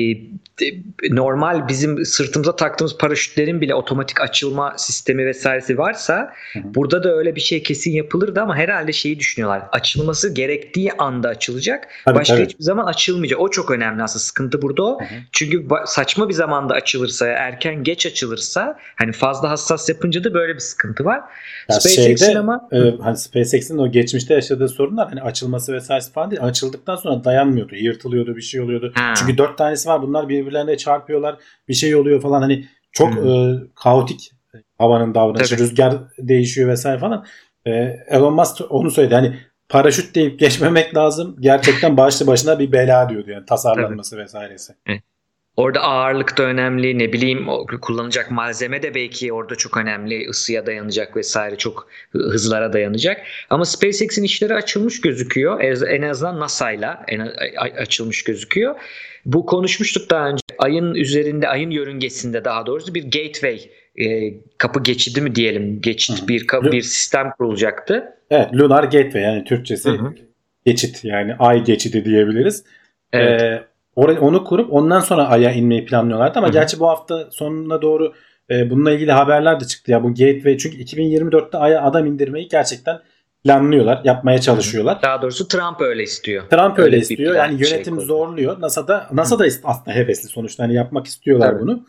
[1.09, 6.63] normal bizim sırtımıza taktığımız paraşütlerin bile otomatik açılma sistemi vesairesi varsa Hı hı.
[6.76, 9.63] burada da öyle bir şey kesin yapılırdı ama herhalde şeyi düşünüyorlar.
[9.71, 11.88] Açılması gerektiği anda açılacak.
[12.05, 12.45] Tabii, başka tabii.
[12.45, 13.39] hiçbir zaman açılmayacak.
[13.39, 14.19] O çok önemli aslında.
[14.19, 14.99] Sıkıntı burada o.
[14.99, 15.07] Hı hı.
[15.32, 20.59] Çünkü saçma bir zamanda açılırsa, erken geç açılırsa hani fazla hassas yapınca da böyle bir
[20.59, 21.21] sıkıntı var.
[21.69, 23.17] Ya SpaceX'in ama e, hani
[23.66, 26.43] SpaceX'in o geçmişte yaşadığı sorunlar hani açılması vesaire falan değil.
[26.43, 27.76] Açıldıktan sonra dayanmıyordu.
[27.76, 28.91] Yırtılıyordu bir şey oluyordu.
[28.95, 29.13] Ha.
[29.18, 30.01] Çünkü dört tanesi var.
[30.01, 31.38] Bunlar birbirlerine çarpıyorlar.
[31.68, 32.41] Bir şey oluyor falan.
[32.41, 33.30] Hani çok Hı.
[33.30, 33.36] e,
[33.76, 34.32] kaotik
[34.78, 35.55] havanın davranışı.
[35.55, 35.63] Tabii.
[35.63, 37.26] Rüzgar değişiyor vesaire falan.
[37.66, 37.72] E,
[38.07, 39.16] Elon Musk onu söyledi.
[39.16, 39.36] Hani
[39.70, 41.36] paraşüt deyip geçmemek lazım.
[41.39, 44.74] Gerçekten başlı başına bir bela diyordu yani tasarlanması vesairesi.
[45.58, 47.47] Orada ağırlık da önemli ne bileyim
[47.82, 53.22] kullanacak malzeme de belki orada çok önemli ısıya dayanacak vesaire çok hı- hızlara dayanacak.
[53.49, 57.06] Ama SpaceX'in işleri açılmış gözüküyor en azından NASA'yla
[57.78, 58.76] açılmış gözüküyor.
[59.26, 63.62] Bu konuşmuştuk daha önce ayın üzerinde ayın yörüngesinde daha doğrusu bir gateway
[63.97, 68.03] e, kapı geçidi mi diyelim geçit bir kapı, bir sistem kurulacaktı.
[68.30, 70.14] Evet Lunar Gateway yani Türkçesi Hı hı.
[70.66, 72.64] geçit yani ay geçidi diyebiliriz.
[73.14, 73.41] Evet.
[73.41, 76.54] Ee, orayı onu kurup ondan sonra aya inmeyi planlıyorlardı ama Hı hı.
[76.54, 78.14] gerçi bu hafta sonuna doğru
[78.52, 83.00] e, bununla ilgili haberler de çıktı ya bu Gateway çünkü 2024'te aya adam indirmeyi gerçekten
[83.43, 85.02] planlıyorlar, yapmaya çalışıyorlar.
[85.02, 86.43] Daha doğrusu Trump öyle istiyor.
[86.50, 87.36] Trump öyle Öyle istiyor.
[87.36, 88.08] Yani şey yönetim koydu.
[88.08, 88.62] zorluyor.
[88.62, 91.62] NASA da NASA da aslında hevesli sonuçta hani yapmak istiyorlar Tabii.
[91.62, 91.86] bunu.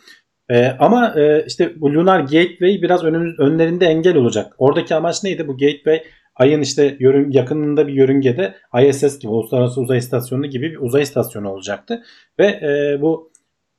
[0.50, 4.54] Ee, ama e, işte bu Lunar Gateway biraz önümüz, önlerinde engel olacak.
[4.58, 5.48] Oradaki amaç neydi?
[5.48, 6.02] Bu Gateway
[6.36, 11.50] ayın işte yörün, yakınında bir yörüngede ISS gibi Uluslararası Uzay İstasyonu gibi bir uzay istasyonu
[11.50, 12.02] olacaktı.
[12.38, 13.30] Ve e, bu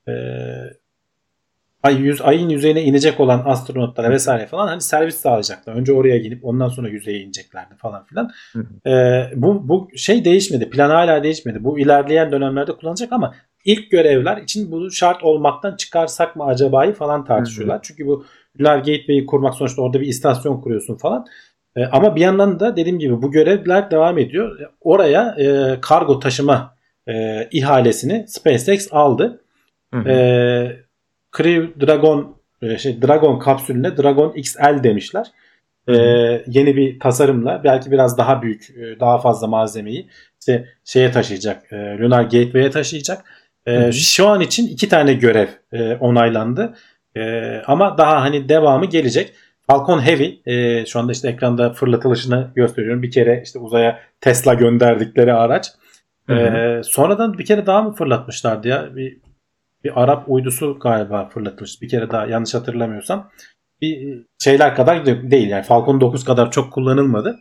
[0.07, 0.13] e,
[1.83, 5.75] ay yüz, ayın yüzeyine inecek olan astronotlara vesaire falan hani servis sağlayacaklar.
[5.75, 8.31] Önce oraya gidip ondan sonra yüzeye ineceklerdi falan filan.
[8.53, 10.69] Hı Ee, bu bu şey değişmedi.
[10.69, 11.63] Plan hala değişmedi.
[11.63, 13.33] Bu ilerleyen dönemlerde kullanacak ama
[13.65, 17.79] ilk görevler için bu şart olmaktan çıkarsak mı acaba'yı falan tartışıyorlar.
[17.83, 18.25] Çünkü bu
[18.59, 21.25] Lunar Gateway'i kurmak sonuçta orada bir istasyon kuruyorsun falan.
[21.77, 24.59] Ee, ama bir yandan da dediğim gibi bu görevler devam ediyor.
[24.81, 26.75] Oraya e, kargo taşıma
[27.07, 29.41] e, ihalesini SpaceX aldı.
[29.93, 30.09] Hı hı.
[30.09, 30.75] Ee,
[31.37, 35.27] Crew Dragon e, şey Dragon kapsülüne Dragon XL demişler.
[35.89, 35.93] Ee,
[36.47, 40.07] yeni bir tasarımla belki biraz daha büyük, e, daha fazla malzemeyi
[40.39, 43.23] işte şeye taşıyacak, e, Lunar Gateway'e taşıyacak.
[43.65, 43.93] E, Hı hı.
[43.93, 46.73] Şu an için iki tane görev e, onaylandı.
[47.17, 49.33] E, ama daha hani devamı gelecek.
[49.69, 53.03] Falcon Heavy e, şu anda işte ekranda fırlatılışını gösteriyorum.
[53.03, 55.67] Bir kere işte uzaya Tesla gönderdikleri araç.
[56.27, 56.39] Hı hı.
[56.39, 58.95] E, sonradan bir kere daha mı fırlatmışlardı ya?
[58.95, 59.17] Bir,
[59.83, 61.81] bir Arap uydusu galiba fırlatmış.
[61.81, 63.29] Bir kere daha yanlış hatırlamıyorsam.
[63.81, 67.39] Bir şeyler kadar de- değil yani Falcon 9 kadar çok kullanılmadı.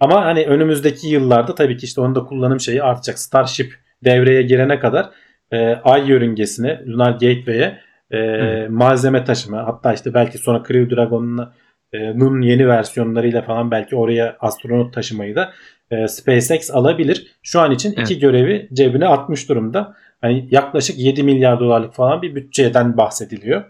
[0.00, 3.18] Ama hani önümüzdeki yıllarda tabii ki işte onun da kullanım şeyi artacak.
[3.18, 3.74] Starship
[4.04, 5.10] devreye girene kadar
[5.52, 8.66] e, Ay yörüngesine, Lunar Gateway'e e, Hı.
[8.70, 11.48] malzeme taşıma hatta işte belki sonra Crew Dragon'un e,
[11.94, 15.52] Nun yeni versiyonlarıyla falan belki oraya astronot taşımayı da
[15.90, 17.26] e, SpaceX alabilir.
[17.42, 18.20] Şu an için iki Evet.
[18.20, 19.96] görevi cebine atmış durumda.
[20.20, 23.64] Hani yaklaşık 7 milyar dolarlık falan bir bütçeden bahsediliyor.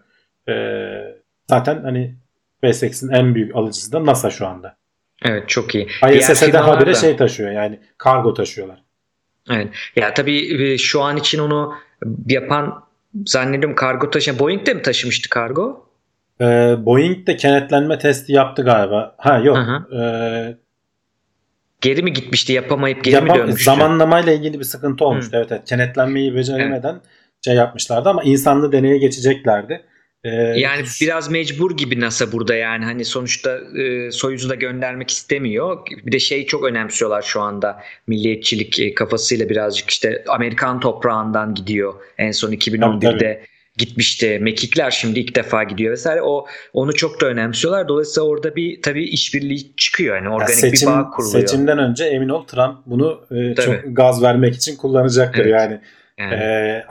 [0.49, 0.55] E,
[1.51, 2.14] zaten hani
[2.59, 4.77] SpaceX'in en büyük alıcısı da NASA şu anda.
[5.25, 5.89] Evet çok iyi.
[6.03, 8.83] Diğer ISS'e de firmalar habire da- şey taşıyor yani kargo taşıyorlar.
[9.51, 9.69] Evet.
[9.97, 11.75] Ya tabii e, şu an için onu
[12.29, 12.85] yapan
[13.27, 15.86] zannediyorum kargo taşıyan Boeing de mi taşımıştı kargo?
[16.41, 16.45] E,
[16.87, 19.14] Boeing de kenetlenme testi yaptı galiba.
[19.18, 19.57] Ha yok.
[19.57, 20.03] Hı E,
[21.80, 23.64] Geri mi gitmişti yapamayıp geri mi Yapam- dönmüştü?
[23.64, 25.30] zamanlamayla ilgili bir sıkıntı olmuştu.
[25.37, 25.62] Evet, evet.
[25.64, 27.01] Kenetlenmeyi beceremeden
[27.45, 29.82] şey yapmışlardı ama insanlı deneye geçeceklerdi.
[30.24, 35.78] Ee, Yani biraz mecbur gibi NASA burada yani hani sonuçta e, Soyuz'u da göndermek istemiyor.
[36.07, 41.95] Bir de şey çok önemsiyorlar şu anda milliyetçilik e, kafasıyla birazcık işte Amerikan toprağından gidiyor.
[42.18, 43.41] En son 2011'de Tabii,
[43.77, 44.39] gitmişti.
[44.43, 46.22] Mekikler şimdi ilk defa gidiyor vesaire.
[46.22, 47.89] O onu çok da önemsiyorlar.
[47.89, 51.41] Dolayısıyla orada bir tabii işbirliği çıkıyor yani Ya organik seçim, bir bağ kuruluyor.
[51.41, 53.66] seçimden önce emin ol Trump bunu e, Tabii.
[53.66, 55.53] çok gaz vermek için kullanacaktır Evet.
[55.53, 55.81] yani.
[56.18, 56.35] Yani.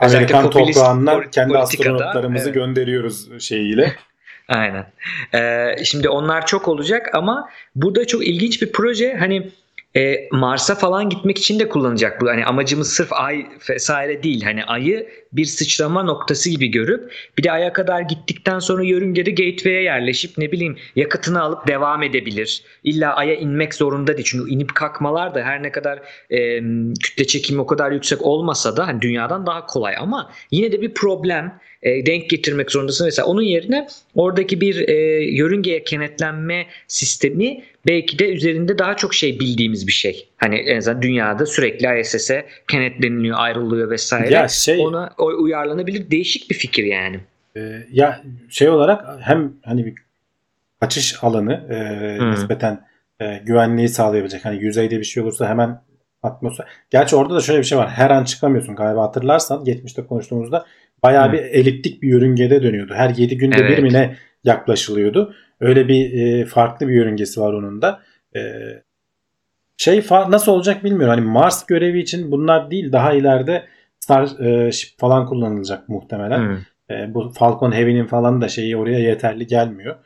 [0.02, 2.54] Özellikle Amerikan toprağından kendi astronotlarımızı evet.
[2.54, 3.92] gönderiyoruz şeyiyle.
[4.48, 4.86] Aynen.
[5.34, 9.14] Ee, şimdi onlar çok olacak ama burada çok ilginç bir proje.
[9.14, 9.50] Hani
[9.96, 12.28] e, Mars'a falan gitmek için de kullanacak bu.
[12.28, 14.42] Hani amacımız sırf ay vesaire değil.
[14.42, 19.82] Hani ayı bir sıçrama noktası gibi görüp bir de aya kadar gittikten sonra yörüngede gateway'e
[19.82, 22.62] yerleşip ne bileyim yakıtını alıp devam edebilir.
[22.84, 24.26] İlla aya inmek zorunda değil.
[24.30, 26.60] Çünkü inip kalkmalar da her ne kadar e,
[27.02, 30.94] kütle çekimi o kadar yüksek olmasa da hani dünyadan daha kolay ama yine de bir
[30.94, 33.06] problem e, denk getirmek zorundasın.
[33.06, 39.40] Mesela onun yerine oradaki bir e, yörüngeye kenetlenme sistemi belki de üzerinde daha çok şey
[39.40, 40.28] bildiğimiz bir şey.
[40.36, 44.34] Hani en azından dünyada sürekli ISS'e kenetleniliyor, ayrılıyor vesaire.
[44.34, 47.20] Ya şey- Ona uyarlanabilir değişik bir fikir yani.
[47.56, 49.94] Ee, ya şey olarak hem hani bir
[50.80, 52.30] kaçış alanı e, Hı.
[52.30, 52.86] nispeten
[53.20, 54.44] e, güvenliği sağlayabilecek.
[54.44, 55.80] Hani yüzeyde bir şey olursa hemen
[56.22, 56.66] atmosfer.
[56.90, 57.90] Gerçi orada da şöyle bir şey var.
[57.90, 60.66] Her an çıkamıyorsun galiba hatırlarsan geçmişte konuştuğumuzda
[61.06, 61.32] bayağı Hı.
[61.32, 62.94] bir eliptik bir yörüngede dönüyordu.
[62.94, 63.78] Her 7 günde Evet.
[63.78, 65.34] bir mi ne yaklaşılıyordu.
[65.60, 68.00] Öyle bir e, farklı bir yörüngesi var onun da.
[68.36, 68.40] E,
[69.76, 71.08] şey fa- nasıl olacak bilmiyorum.
[71.08, 73.64] Hani Mars görevi için bunlar değil daha ileride
[74.00, 76.38] Starship falan kullanılacak muhtemelen.
[76.38, 76.58] Hı.
[76.94, 79.96] E, bu Falcon Heavy'nin falan da şeyi oraya yeterli gelmiyor.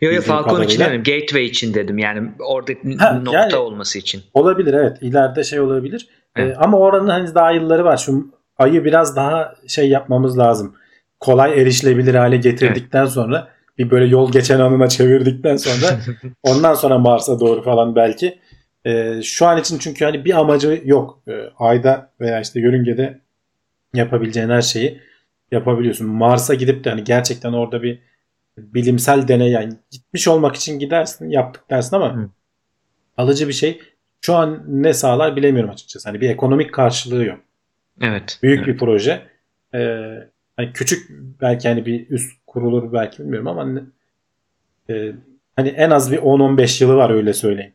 [0.00, 1.14] Yo yo Bildiğim Falcon için kadarıyla- dedim.
[1.20, 1.98] Gateway için dedim.
[1.98, 4.22] Yani orada Ha, nokta yani- olması için.
[4.34, 4.98] Olabilir evet.
[5.00, 6.08] İleride şey olabilir.
[6.36, 6.56] E, Evet.
[6.58, 7.96] ama oranın hani daha yılları var.
[7.96, 10.74] Şu ayı biraz daha şey yapmamız lazım.
[11.20, 13.48] Kolay erişilebilir hale getirdikten sonra
[13.78, 16.00] bir böyle yol geçen anına çevirdikten sonra
[16.42, 18.38] ondan sonra Mars'a doğru falan belki.
[18.84, 21.22] E, şu an için çünkü hani bir amacı yok.
[21.28, 23.20] E, ayda veya işte yörüngede
[23.94, 25.00] yapabileceğin her şeyi
[25.52, 26.06] yapabiliyorsun.
[26.06, 27.98] Mars'a gidip de hani gerçekten orada bir
[28.58, 32.28] bilimsel deney yani gitmiş olmak için gidersin yaptık dersin ama Hı.
[33.16, 33.80] alıcı bir şey
[34.20, 36.08] şu an ne sağlar bilemiyorum açıkçası.
[36.08, 37.40] Hani bir ekonomik karşılığı yok.
[38.02, 38.38] Evet.
[38.42, 38.68] Büyük evet.
[38.68, 39.22] bir proje.
[39.74, 39.78] Ee,
[40.56, 43.80] hani küçük belki hani bir üst kurulur belki bilmiyorum ama hani,
[44.90, 45.12] e,
[45.56, 47.72] hani en az bir 10-15 yılı var öyle söyleyeyim.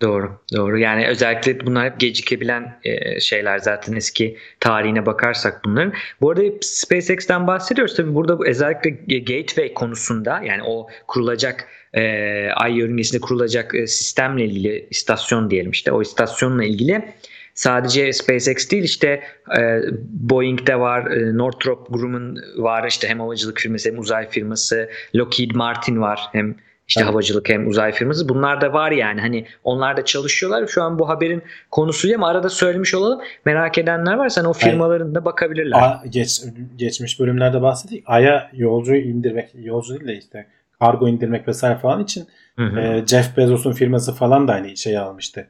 [0.00, 0.78] Doğru, doğru.
[0.78, 5.92] Yani özellikle bunlar hep gecikebilen e, şeyler zaten eski tarihine bakarsak bunların.
[6.20, 7.96] Bu arada SpaceX'ten bahsediyoruz.
[7.96, 12.02] Tabii burada özellikle Gateway konusunda yani o kurulacak e,
[12.50, 17.14] ay yörüngesinde kurulacak e, sistemle ilgili istasyon diyelim işte o istasyonla ilgili
[17.60, 19.22] sadece SpaceX değil işte
[19.58, 25.50] e, Boeing'de var, e, Northrop Grumman var işte hem havacılık firması hem uzay firması, Lockheed
[25.54, 26.56] Martin var hem
[26.88, 27.12] işte evet.
[27.12, 28.28] havacılık hem uzay firması.
[28.28, 29.20] Bunlar da var yani.
[29.20, 30.66] Hani onlar da çalışıyorlar.
[30.66, 33.20] Şu an bu haberin konusu ama arada söylemiş olalım.
[33.44, 35.78] Merak edenler varsa hani o firmaların da bakabilirler.
[35.78, 36.42] A, geç,
[36.76, 38.04] geçmiş bölümlerde bahsettik.
[38.06, 40.46] Ay'a yolcu indirmek, yolcu değil de işte
[40.78, 42.80] kargo indirmek vesaire falan için hı hı.
[42.80, 45.46] E, Jeff Bezos'un firması falan da aynı şey almıştı.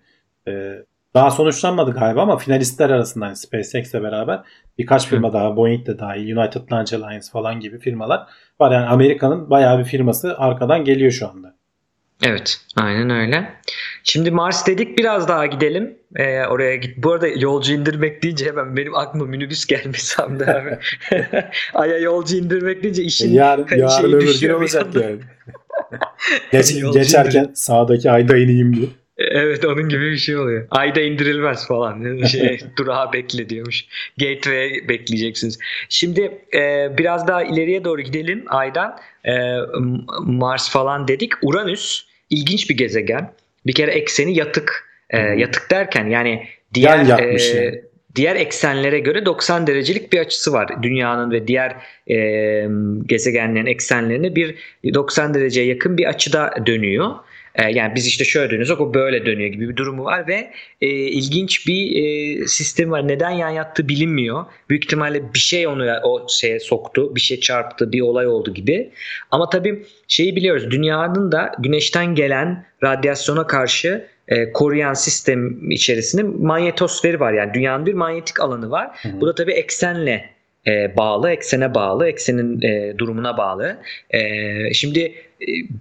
[0.49, 0.53] E,
[1.15, 4.41] daha sonuçlanmadı galiba ama finalistler arasında hani SpaceX'le beraber
[4.79, 5.33] birkaç firma Hı.
[5.33, 8.27] daha Boeing de dahil United Launch Alliance falan gibi firmalar
[8.61, 8.73] var.
[8.73, 11.55] Yani Amerika'nın bayağı bir firması arkadan geliyor şu anda.
[12.23, 13.51] Evet aynen öyle.
[14.05, 15.99] Şimdi Mars dedik biraz daha gidelim.
[16.17, 16.97] Ee, oraya git.
[16.97, 20.45] Bu arada yolcu indirmek deyince hemen benim aklıma minibüs gelmesi abi.
[21.75, 25.21] Aya yolcu indirmek deyince işin yarın, yarın öbür gün olacak yani.
[26.53, 27.55] Geç, geçerken indir.
[27.55, 28.87] sağdaki ayda ineyim diye.
[29.21, 30.67] Evet onun gibi bir şey oluyor.
[30.71, 32.25] Ayda indirilmez falan.
[32.25, 33.85] Şey, durağa bekle diyormuş.
[34.19, 35.59] Gateway'e bekleyeceksiniz.
[35.89, 38.99] Şimdi e, biraz daha ileriye doğru gidelim aydan.
[39.25, 39.33] E,
[40.21, 41.33] Mars falan dedik.
[41.43, 43.33] Uranüs ilginç bir gezegen.
[43.67, 44.91] Bir kere ekseni yatık.
[45.11, 47.83] E, yatık derken yani diğer e, yani.
[48.17, 50.83] diğer eksenlere göre 90 derecelik bir açısı var.
[50.83, 51.77] Dünyanın ve diğer
[52.11, 52.17] e,
[53.07, 54.55] gezegenlerin eksenlerine bir
[54.95, 57.15] 90 dereceye yakın bir açıda dönüyor.
[57.59, 61.67] Yani biz işte şöyle dönüyoruz o böyle dönüyor gibi bir durumu var ve e, ilginç
[61.67, 63.09] bir e, sistem var.
[63.09, 64.45] Neden yan yattığı bilinmiyor.
[64.71, 68.91] Büyük ihtimalle bir şey onu o şeye soktu, bir şey çarptı, bir olay oldu gibi.
[69.31, 70.71] Ama tabii şeyi biliyoruz.
[70.71, 77.33] Dünyanın da güneşten gelen radyasyona karşı e, koruyan sistem içerisinde manyetosferi var.
[77.33, 78.91] Yani dünyanın bir manyetik alanı var.
[79.03, 79.21] Hı hı.
[79.21, 80.31] Bu da tabii eksenle
[80.67, 83.77] e, bağlı, eksene bağlı, eksenin e, durumuna bağlı.
[84.11, 84.21] E,
[84.75, 85.15] şimdi e,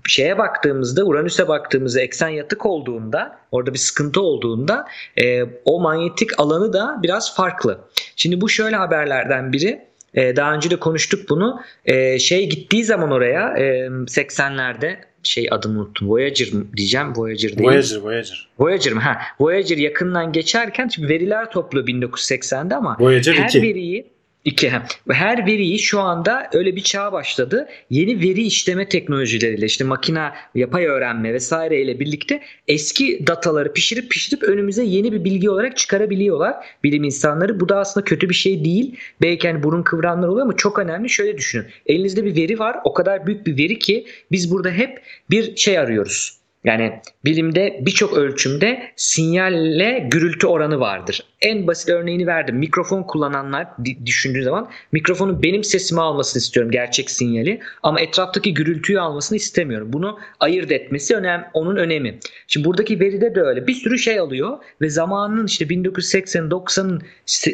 [0.07, 4.85] şeye baktığımızda, Uranüs'e baktığımızda eksen yatık olduğunda, orada bir sıkıntı olduğunda
[5.21, 7.79] e, o manyetik alanı da biraz farklı.
[8.15, 9.89] Şimdi bu şöyle haberlerden biri.
[10.13, 11.61] E, daha önce de konuştuk bunu.
[11.85, 16.09] E, şey gittiği zaman oraya e, 80'lerde şey adını unuttum.
[16.09, 16.47] Voyager
[16.77, 17.13] diyeceğim.
[17.15, 17.69] Voyager değil.
[17.69, 18.49] Voyager, Voyager.
[18.59, 18.99] Voyager mi?
[18.99, 23.61] Ha, Voyager yakından geçerken veriler topluyor 1980'de ama Voyager her 2.
[23.61, 24.71] veriyi İki.
[25.09, 27.67] Her veriyi şu anda öyle bir çağ başladı.
[27.89, 34.43] Yeni veri işleme teknolojileriyle işte makina, yapay öğrenme vesaire ile birlikte eski dataları pişirip pişirip
[34.43, 37.59] önümüze yeni bir bilgi olarak çıkarabiliyorlar bilim insanları.
[37.59, 38.95] Bu da aslında kötü bir şey değil.
[39.21, 41.09] Belki hani burun kıvranlar oluyor ama çok önemli.
[41.09, 41.65] Şöyle düşünün.
[41.85, 42.77] Elinizde bir veri var.
[42.83, 48.13] O kadar büyük bir veri ki biz burada hep bir şey arıyoruz yani bilimde birçok
[48.13, 51.23] ölçümde sinyalle gürültü oranı vardır.
[51.41, 52.55] En basit örneğini verdim.
[52.55, 53.67] Mikrofon kullananlar
[54.05, 59.93] düşündüğü zaman mikrofonun benim sesimi almasını istiyorum gerçek sinyali ama etraftaki gürültüyü almasını istemiyorum.
[59.93, 62.19] Bunu ayırt etmesi önem, onun önemi.
[62.47, 63.67] Şimdi buradaki veride de öyle.
[63.67, 67.01] Bir sürü şey alıyor ve zamanın işte 1980-90'ın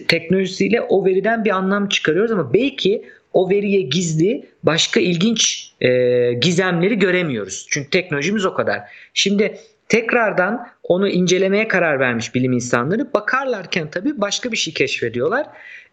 [0.08, 3.06] teknolojisiyle o veriden bir anlam çıkarıyoruz ama belki
[3.36, 5.90] o veriye gizli başka ilginç e,
[6.34, 7.68] gizemleri göremiyoruz.
[7.70, 8.82] Çünkü teknolojimiz o kadar.
[9.14, 9.58] Şimdi
[9.90, 13.14] tekrardan onu incelemeye karar vermiş bilim insanları.
[13.14, 15.48] Bakarlarken tabii başka bir şey keşfediyorlar.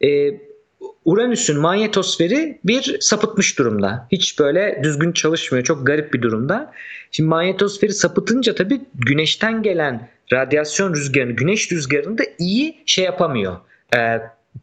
[0.04, 0.30] E,
[1.04, 4.08] Uranüs'ün manyetosferi bir sapıtmış durumda.
[4.12, 5.64] Hiç böyle düzgün çalışmıyor.
[5.64, 6.72] Çok garip bir durumda.
[7.10, 13.56] Şimdi manyetosferi sapıtınca tabii güneşten gelen radyasyon rüzgarını, güneş rüzgarını da iyi şey yapamıyor.
[13.96, 14.20] Ee,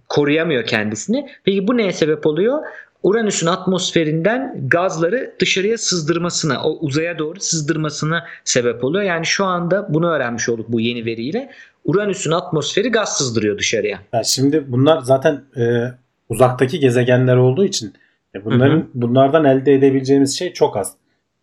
[0.09, 1.29] koruyamıyor kendisini.
[1.43, 2.59] Peki bu neye sebep oluyor?
[3.03, 9.03] Uranüs'ün atmosferinden gazları dışarıya sızdırmasına, o uzaya doğru sızdırmasına sebep oluyor.
[9.03, 11.51] Yani şu anda bunu öğrenmiş olduk bu yeni veriyle.
[11.85, 13.99] Uranüs'ün atmosferi gaz sızdırıyor dışarıya.
[14.13, 15.83] Yani şimdi bunlar zaten e,
[16.29, 17.93] uzaktaki gezegenler olduğu için
[18.35, 18.87] e, bunların hı hı.
[18.93, 20.93] bunlardan elde edebileceğimiz şey çok az.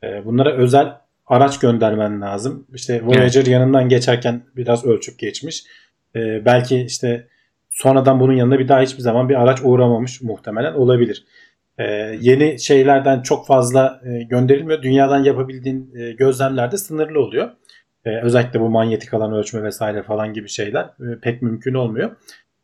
[0.05, 0.93] E, bunlara özel
[1.27, 2.67] araç göndermen lazım.
[2.75, 3.49] İşte Voyager evet.
[3.49, 5.65] yanından geçerken biraz ölçüp geçmiş.
[6.17, 7.27] E, belki işte
[7.77, 11.25] sonradan bunun yanında bir daha hiçbir zaman bir araç uğramamış muhtemelen olabilir.
[11.79, 11.85] Ee,
[12.21, 14.83] yeni şeylerden çok fazla e, gönderilmiyor.
[14.83, 17.51] Dünyadan yapabildiğin e, gözlemler sınırlı oluyor.
[18.05, 22.17] E, özellikle bu manyetik alan ölçme vesaire falan gibi şeyler e, pek mümkün olmuyor.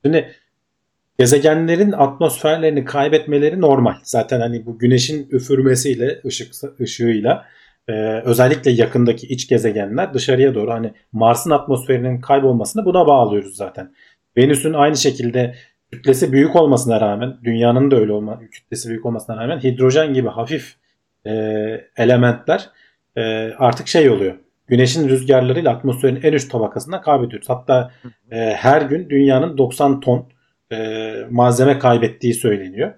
[0.05, 0.33] Şimdi
[1.19, 3.95] gezegenlerin atmosferlerini kaybetmeleri normal.
[4.03, 7.45] Zaten hani bu güneşin üfürmesiyle, ışık ışığıyla
[7.89, 7.93] e,
[8.25, 13.95] özellikle yakındaki iç gezegenler dışarıya doğru hani Mars'ın atmosferinin kaybolmasını buna bağlıyoruz zaten.
[14.37, 15.55] Venüs'ün aynı şekilde
[15.93, 20.75] kütlesi büyük olmasına rağmen dünyanın da öyle olma kütlesi büyük olmasına rağmen hidrojen gibi hafif
[21.27, 21.33] e,
[21.97, 22.69] elementler
[23.17, 23.23] e,
[23.59, 24.35] artık şey oluyor.
[24.67, 27.49] Güneşin rüzgarlarıyla atmosferin en üst tabakasına kaybediyoruz.
[27.49, 27.91] Hatta
[28.31, 30.29] e, her gün dünyanın 90 ton
[30.73, 32.93] e, malzeme kaybettiği söyleniyor.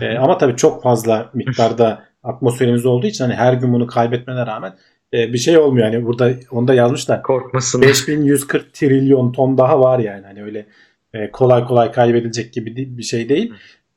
[0.00, 4.74] E, ama tabii çok fazla miktarda atmosferimiz olduğu için hani her gün bunu kaybetmene rağmen
[5.14, 5.92] e, bir şey olmuyor.
[5.92, 7.22] Yani burada onda yazmışlar.
[7.22, 7.82] Korkmasın.
[7.82, 10.26] 5140 trilyon ton daha var yani.
[10.26, 10.66] Hani öyle
[11.14, 13.52] e, kolay kolay kaybedilecek gibi bir şey değil.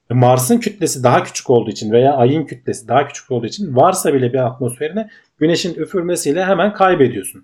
[0.10, 4.34] Mars'ın kütlesi daha küçük olduğu için veya Ay'ın kütlesi daha küçük olduğu için varsa bile
[4.34, 7.44] bir atmosferine Güneş'in üfürmesiyle hemen kaybediyorsun.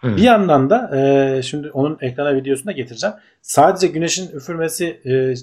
[0.00, 0.16] Hı.
[0.16, 3.16] Bir yandan da e, şimdi onun ekrana videosunu da getireceğim.
[3.42, 5.34] Sadece Güneş'in üfürmesi e,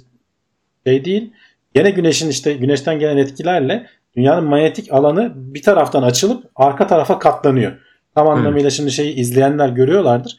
[0.87, 1.33] şey değil.
[1.73, 7.71] Gene Güneş'in işte Güneş'ten gelen etkilerle dünyanın manyetik alanı bir taraftan açılıp arka tarafa katlanıyor.
[8.15, 10.37] Tam anlamıyla şimdi şeyi izleyenler görüyorlardır.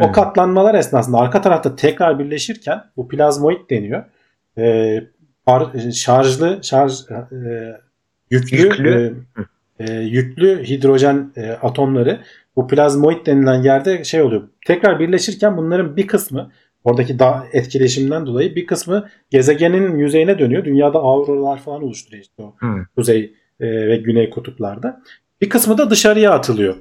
[0.00, 0.12] O Hı.
[0.12, 4.04] katlanmalar esnasında arka tarafta tekrar birleşirken bu plazmoid deniyor.
[4.58, 4.62] E,
[5.46, 7.76] par- şarjlı, şarj e,
[8.30, 9.16] yüklü, Yüklü.
[9.78, 12.20] e, e, yüklü hidrojen e, atomları
[12.56, 14.42] bu plazmoid denilen yerde şey oluyor.
[14.66, 16.50] Tekrar birleşirken bunların bir kısmı
[16.86, 20.64] oradaki da etkileşimden dolayı bir kısmı gezegenin yüzeyine dönüyor.
[20.64, 22.66] Dünyada auroralar falan oluşturuyor işte o Hı.
[22.96, 25.02] kuzey e, ve güney kutuplarda.
[25.40, 26.74] Bir kısmı da dışarıya atılıyor.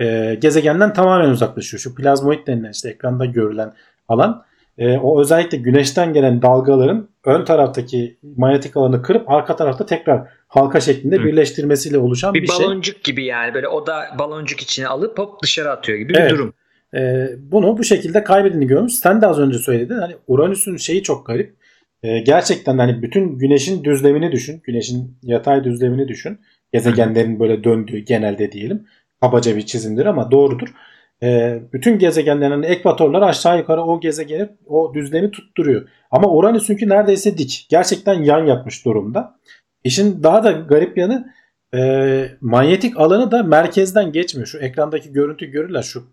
[0.00, 1.80] E, gezegenden tamamen uzaklaşıyor.
[1.80, 3.72] Şu plazmoid denilen işte ekranda görülen
[4.08, 4.44] alan
[4.78, 10.80] e, o özellikle güneşten gelen dalgaların ön taraftaki manyetik alanı kırıp arka tarafta tekrar halka
[10.80, 11.24] şeklinde Hı.
[11.24, 12.66] birleştirmesiyle oluşan bir, Bir şey.
[12.66, 16.30] baloncuk gibi yani böyle o da baloncuk içine alıp hop dışarı atıyor gibi bir Evet.
[16.30, 16.54] durum.
[16.94, 18.94] E, bunu bu şekilde kaybedildiğini görmüş.
[18.94, 19.94] Sen de az önce söyledin.
[19.94, 21.56] Hani Uranüs'ün şeyi çok garip.
[22.02, 24.60] E, gerçekten hani bütün güneşin düzlemini düşün.
[24.64, 26.40] Güneşin yatay düzlemini düşün.
[26.72, 28.86] Gezegenlerin böyle döndüğü genelde diyelim.
[29.20, 30.68] Kabaca bir çizimdir ama doğrudur.
[31.22, 35.88] E, bütün gezegenlerin ekvatorları aşağı yukarı o gezegeni o düzlemi tutturuyor.
[36.10, 37.66] Ama Uranüs'ünki neredeyse dik.
[37.70, 39.36] Gerçekten yan yatmış durumda.
[39.84, 41.32] İşin daha da garip yanı
[41.74, 44.46] e, manyetik alanı da merkezden geçmiyor.
[44.46, 45.82] Şu ekrandaki görüntü görürler.
[45.82, 46.04] Şu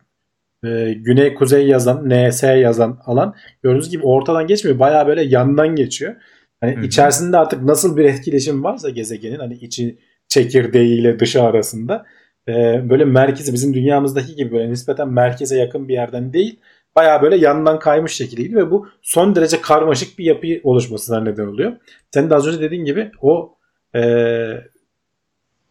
[0.63, 4.79] e, güney kuzey yazan, NS yazan alan gördüğünüz gibi ortadan geçmiyor.
[4.79, 6.15] Baya böyle yandan geçiyor.
[6.61, 6.85] Hani Hı hı.
[6.85, 9.97] içerisinde artık nasıl bir etkileşim varsa gezegenin hani içi
[10.27, 12.05] çekirdeğiyle dışı arasında
[12.47, 12.53] e,
[12.89, 16.59] böyle merkezi bizim dünyamızdaki gibi böyle nispeten merkeze yakın bir yerden değil
[16.95, 21.47] baya böyle yandan kaymış şekilde gidiyor ve bu son derece karmaşık bir yapı oluşmasına neden
[21.47, 21.71] oluyor.
[22.13, 23.57] Senin de az önce dediğin gibi o
[23.95, 24.01] e,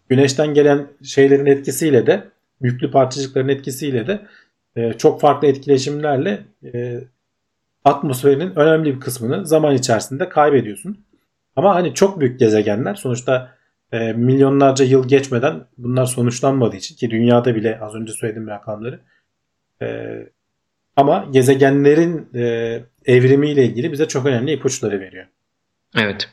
[0.09, 2.25] güneşten gelen şeylerin etkisiyle de
[2.61, 4.21] yüklü parçacıkların etkisiyle de
[4.77, 6.45] e, çok farklı etkileşimlerle
[6.75, 7.01] e,
[7.85, 11.05] atmosferinin önemli bir kısmını zaman içerisinde kaybediyorsun.
[11.57, 13.55] Ama hani çok büyük gezegenler sonuçta
[13.93, 19.01] e, milyonlarca yıl geçmeden bunlar sonuçlanmadığı için ki dünyada bile az önce söylediğim rakamları
[19.83, 20.17] e,
[20.97, 25.27] ama gezegenlerin e, evrimiyle ilgili bize çok önemli ipuçları veriyor.
[25.97, 26.29] Evet.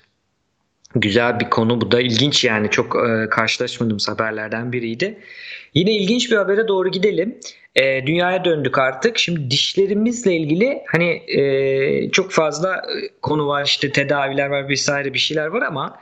[0.96, 5.18] Güzel bir konu bu da ilginç yani çok e, karşılaşmadığımız haberlerden biriydi.
[5.74, 7.40] Yine ilginç bir habere doğru gidelim.
[7.76, 9.18] E, dünyaya döndük artık.
[9.18, 11.10] Şimdi dişlerimizle ilgili hani
[11.40, 16.00] e, çok fazla e, konu var işte tedaviler var vesaire bir şeyler var ama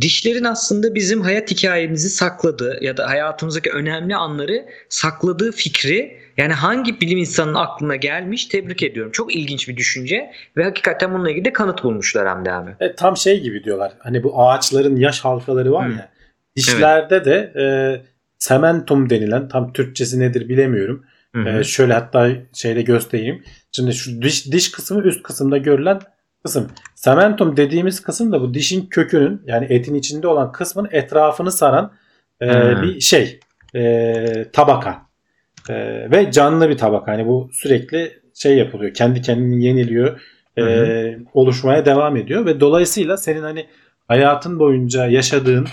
[0.00, 7.00] dişlerin aslında bizim hayat hikayemizi sakladığı ya da hayatımızdaki önemli anları sakladığı fikri yani hangi
[7.00, 9.12] bilim insanının aklına gelmiş tebrik ediyorum.
[9.12, 12.70] Çok ilginç bir düşünce ve hakikaten bununla ilgili de kanıt bulmuşlar Hamdi abi.
[12.80, 13.92] E, tam şey gibi diyorlar.
[13.98, 15.92] Hani bu ağaçların yaş halkaları var Hı.
[15.92, 16.08] ya.
[16.56, 17.64] Dişlerde de e,
[18.38, 21.04] sementum denilen tam Türkçesi nedir bilemiyorum.
[21.34, 21.48] Hı hı.
[21.48, 23.42] E, şöyle hatta şeyde göstereyim.
[23.72, 26.00] Şimdi şu diş diş kısmı üst kısımda görülen
[26.44, 26.68] kısım.
[26.94, 31.92] Sementum dediğimiz kısım da bu dişin kökünün yani etin içinde olan kısmın etrafını saran
[32.40, 32.82] e, Hmm.
[32.82, 33.40] bir şey.
[33.74, 35.06] E, tabaka.
[35.68, 35.74] E,
[36.10, 37.12] ve canlı bir tabaka.
[37.12, 38.94] Hani bu sürekli şey yapılıyor.
[38.94, 40.20] Kendi kendini yeniliyor.
[40.56, 43.66] e, Hı oluşmaya devam ediyor ve dolayısıyla senin hani
[44.08, 45.66] hayatın boyunca yaşadığın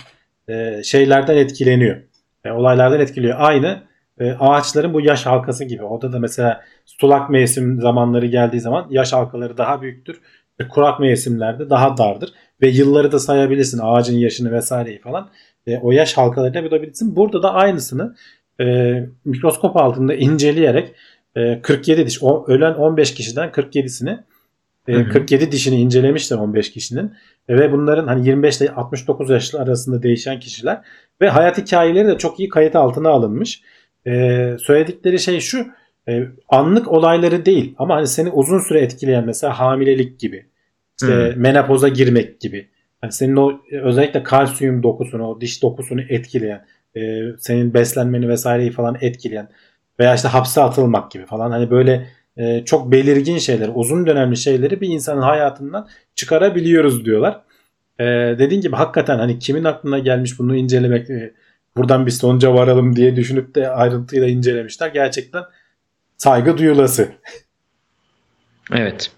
[0.47, 2.01] e, şeylerden etkileniyor.
[2.45, 3.35] E, olaylardan etkiliyor.
[3.39, 3.83] Aynı
[4.19, 5.83] e, ağaçların bu yaş halkası gibi.
[5.83, 10.21] Orada da mesela sulak mevsim zamanları geldiği zaman yaş halkaları daha büyüktür.
[10.59, 12.29] E, kurak mevsimlerde daha dardır.
[12.61, 13.79] Ve yılları da sayabilirsin.
[13.83, 15.29] Ağacın yaşını vesaireyi falan.
[15.67, 17.15] E, o yaş halkalarıyla bulabilirsin.
[17.15, 18.15] Burada da aynısını
[18.61, 20.93] e, mikroskop altında inceleyerek
[21.35, 24.19] e, 47 diş, o, ölen 15 kişiden 47'sini
[24.87, 25.09] e, Hı hı.
[25.09, 27.13] 47 dişini incelemişler 15 kişinin
[27.49, 30.81] E, ve bunların hani 25 ile 69 yaş arasında değişen kişiler
[31.21, 33.61] ve hayat hikayeleri de çok iyi kayıt altına alınmış.
[34.07, 34.11] E,
[34.59, 35.67] söyledikleri şey şu
[36.07, 40.45] e, anlık olayları değil ama hani seni uzun süre etkileyen mesela hamilelik gibi
[41.01, 41.33] işte Hı.
[41.35, 42.67] menopoza girmek gibi
[43.01, 48.71] hani senin o e, özellikle kalsiyum dokusunu o diş dokusunu etkileyen e, senin beslenmeni vesaireyi
[48.71, 49.49] falan etkileyen
[49.99, 54.81] veya işte hapse atılmak gibi falan hani böyle e, çok belirgin şeyler, uzun dönemli şeyleri
[54.81, 57.41] bir insanın hayatından çıkarabiliyoruz diyorlar.
[57.99, 58.05] E,
[58.39, 61.33] dediğin gibi hakikaten hani kimin aklına gelmiş bunu incelemek, e,
[61.77, 64.87] buradan bir sonuca varalım diye düşünüp de ayrıntıyla incelemişler.
[64.87, 65.43] Gerçekten
[66.17, 67.11] saygı duyulası.
[68.71, 69.11] Evet.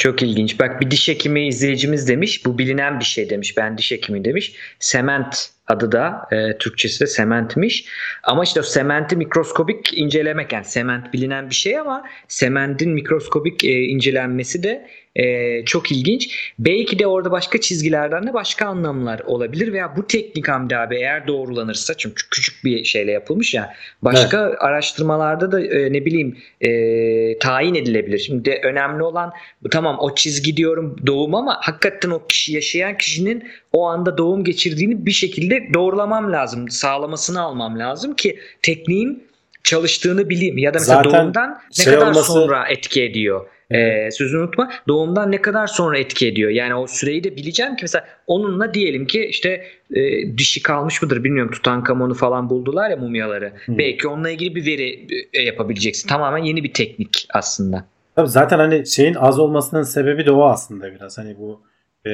[0.00, 0.60] Çok ilginç.
[0.60, 2.46] Bak bir diş hekimi izleyicimiz demiş.
[2.46, 3.56] Bu bilinen bir şey demiş.
[3.56, 4.52] Ben diş hekimi demiş.
[4.78, 7.84] Sement adı da e, Türkçesi de sementmiş.
[8.22, 13.82] Ama işte o sementi mikroskobik incelemek yani sement bilinen bir şey ama sementin mikroskobik e,
[13.82, 16.52] incelenmesi de e, çok ilginç.
[16.58, 21.26] Belki de orada başka çizgilerden de başka anlamlar olabilir veya bu teknik Hamdi abi eğer
[21.26, 24.56] doğrulanırsa çünkü küçük bir şeyle yapılmış ya başka evet.
[24.60, 28.18] araştırmalarda da e, ne bileyim e, tayin edilebilir.
[28.18, 29.32] Şimdi de önemli olan
[29.70, 35.06] tamam o çizgi diyorum doğum ama hakikaten o kişi yaşayan kişinin o anda doğum geçirdiğini
[35.06, 36.68] bir şekilde doğrulamam lazım.
[36.68, 39.30] Sağlamasını almam lazım ki tekniğin
[39.64, 40.58] çalıştığını bileyim.
[40.58, 42.32] Ya da mesela Zaten doğumdan ne şey kadar olması...
[42.32, 43.46] sonra etki ediyor.
[43.70, 44.70] Ee, sözünü unutma.
[44.88, 46.50] Doğumdan ne kadar sonra etki ediyor?
[46.50, 49.64] Yani o süreyi de bileceğim ki mesela onunla diyelim ki işte
[49.94, 50.00] e,
[50.38, 51.52] dişi kalmış mıdır bilmiyorum.
[51.52, 53.52] Tutankamon'u falan buldular ya mumyaları.
[53.64, 53.78] Hmm.
[53.78, 56.08] Belki onunla ilgili bir veri e, yapabileceksin.
[56.08, 57.84] Tamamen yeni bir teknik aslında.
[58.16, 61.18] Tabii zaten hani şeyin az olmasının sebebi de o aslında biraz.
[61.18, 61.60] Hani bu
[62.06, 62.10] e,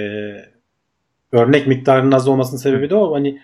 [1.32, 3.14] örnek miktarının az olmasının sebebi de o.
[3.14, 3.40] Hani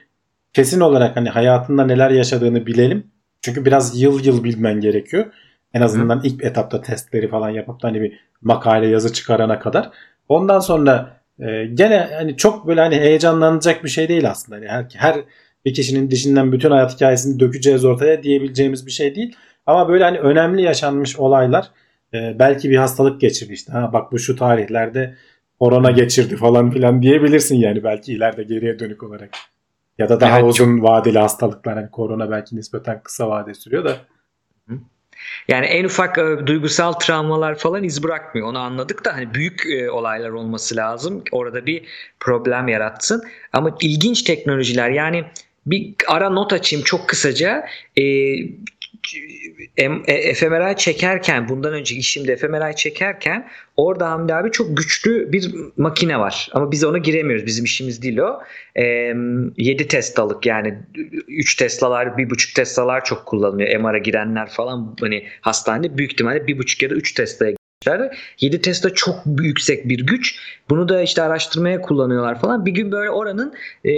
[0.52, 3.06] kesin olarak hani hayatında neler yaşadığını bilelim.
[3.42, 5.26] Çünkü biraz yıl yıl bilmen gerekiyor.
[5.74, 6.26] En azından Hı.
[6.26, 9.90] ilk etapta testleri falan yapıp da hani bir makale yazı çıkarana kadar.
[10.28, 14.58] Ondan sonra e, gene hani çok böyle hani heyecanlanacak bir şey değil aslında.
[14.58, 15.20] Yani her, her
[15.64, 19.36] bir kişinin dişinden bütün hayat hikayesini dökeceğiz ortaya diyebileceğimiz bir şey değil.
[19.66, 21.70] Ama böyle hani önemli yaşanmış olaylar
[22.14, 23.72] e, belki bir hastalık geçirdi işte.
[23.72, 25.14] Ha bak bu şu tarihlerde
[25.60, 29.30] korona geçirdi falan filan diyebilirsin yani belki ileride geriye dönük olarak.
[29.98, 30.88] Ya da daha evet, uzun çok...
[30.88, 31.74] vadeli hastalıklar.
[31.74, 33.96] Hani korona belki nispeten kısa vade sürüyor da.
[35.48, 38.48] Yani en ufak e, duygusal travmalar falan iz bırakmıyor.
[38.48, 41.24] Onu anladık da hani büyük e, olaylar olması lazım.
[41.32, 41.84] Orada bir
[42.20, 43.22] problem yaratsın.
[43.52, 45.24] Ama ilginç teknolojiler yani
[45.66, 47.66] bir ara not açayım çok kısaca.
[47.98, 48.02] E,
[50.34, 56.48] fMRI çekerken bundan önce işimde fMRI çekerken orada Hamdi abi çok güçlü bir makine var.
[56.52, 57.46] Ama biz ona giremiyoruz.
[57.46, 58.42] Bizim işimiz değil o.
[58.76, 58.84] E,
[59.56, 60.78] 7 Tesla'lık yani
[61.28, 63.80] 3 Tesla'lar, 1.5 Tesla'lar çok kullanılıyor.
[63.80, 67.56] MR'a girenler falan hani hastanede büyük ihtimalle 1.5 ya da 3 Tesla'ya
[68.40, 70.38] 7 Tesla çok yüksek bir güç.
[70.70, 72.66] Bunu da işte araştırmaya kullanıyorlar falan.
[72.66, 73.54] Bir gün böyle oranın
[73.84, 73.92] e,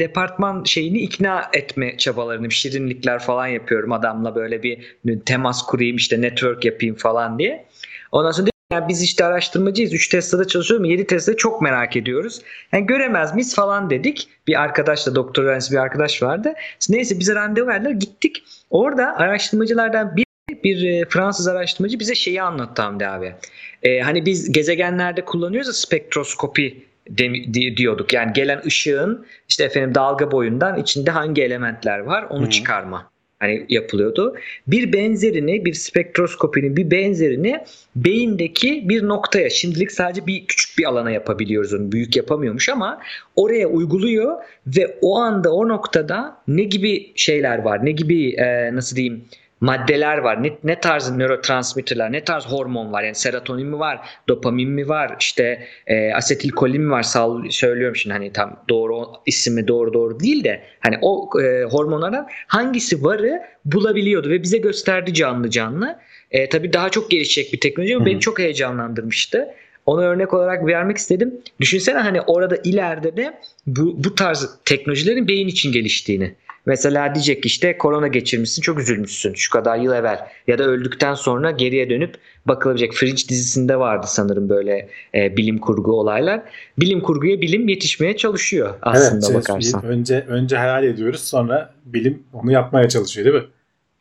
[0.00, 4.78] departman şeyini ikna etme çabalarını, şirinlikler falan yapıyorum adamla böyle bir
[5.26, 7.66] temas kurayım işte network yapayım falan diye.
[8.12, 9.94] Ondan sonra yani biz işte araştırmacıyız.
[9.94, 10.84] 3 Tesla'da çalışıyorum.
[10.84, 12.40] 7 Tesla çok merak ediyoruz.
[12.72, 14.28] Yani göremez miyiz falan dedik.
[14.46, 16.54] Bir arkadaşla doktor öğrencisi bir arkadaş vardı.
[16.88, 17.90] Neyse bize randevu verdiler.
[17.90, 18.44] Gittik.
[18.70, 20.25] Orada araştırmacılardan bir
[20.64, 23.34] bir e, Fransız araştırmacı bize şeyi anlattı Hamdi abi.
[23.82, 28.12] Ee, hani biz gezegenlerde kullanıyoruz ya spektroskopi de, diyorduk.
[28.12, 32.50] Yani gelen ışığın işte efendim dalga boyundan içinde hangi elementler var onu hmm.
[32.50, 34.36] çıkarma hani yapılıyordu.
[34.66, 37.60] Bir benzerini, bir spektroskopinin bir benzerini
[37.96, 41.92] beyindeki bir noktaya, şimdilik sadece bir küçük bir alana yapabiliyoruz onu.
[41.92, 43.00] Büyük yapamıyormuş ama
[43.36, 44.36] oraya uyguluyor
[44.66, 49.24] ve o anda o noktada ne gibi şeyler var, ne gibi e, nasıl diyeyim
[49.60, 50.42] maddeler var.
[50.42, 53.02] Ne, ne tarz nörotransmitterler, ne tarz hormon var?
[53.02, 57.02] Yani serotonin mi var, dopamin mi var, işte e, asetilkolin mi var?
[57.02, 62.28] Sağ, söylüyorum şimdi hani tam doğru ismi doğru doğru değil de hani o e, hormonlardan
[62.46, 65.98] hangisi varı bulabiliyordu ve bize gösterdi canlı canlı.
[66.30, 69.48] E, tabii daha çok gelişecek bir teknoloji ama beni çok heyecanlandırmıştı.
[69.86, 71.34] Ona örnek olarak vermek istedim.
[71.60, 76.34] Düşünsene hani orada ileride de bu, bu tarz teknolojilerin beyin için geliştiğini.
[76.66, 81.50] Mesela diyecek işte korona geçirmişsin çok üzülmüşsün şu kadar yıl evvel ya da öldükten sonra
[81.50, 82.14] geriye dönüp
[82.46, 82.94] bakılabilecek.
[82.94, 86.42] Fringe dizisinde vardı sanırım böyle e, bilim kurgu olaylar.
[86.78, 89.84] Bilim kurguya bilim yetişmeye çalışıyor aslında evet, bakarsan.
[89.84, 93.50] Önce önce hayal ediyoruz sonra bilim onu yapmaya çalışıyor değil mi?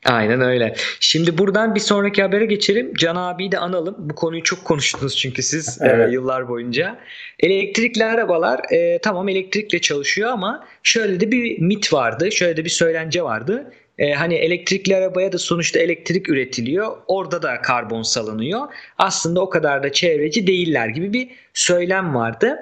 [0.05, 0.75] Aynen öyle.
[0.99, 2.93] Şimdi buradan bir sonraki habere geçelim.
[2.93, 3.95] Can abiyi de analım.
[3.99, 6.09] Bu konuyu çok konuştunuz çünkü siz e, evet.
[6.09, 6.99] e, yıllar boyunca.
[7.39, 12.31] Elektrikli arabalar e, tamam elektrikle çalışıyor ama şöyle de bir mit vardı.
[12.31, 13.71] Şöyle de bir söylence vardı.
[13.97, 16.97] E, hani elektrikli arabaya da sonuçta elektrik üretiliyor.
[17.07, 18.61] Orada da karbon salınıyor.
[18.97, 22.57] Aslında o kadar da çevreci değiller gibi bir söylem vardı.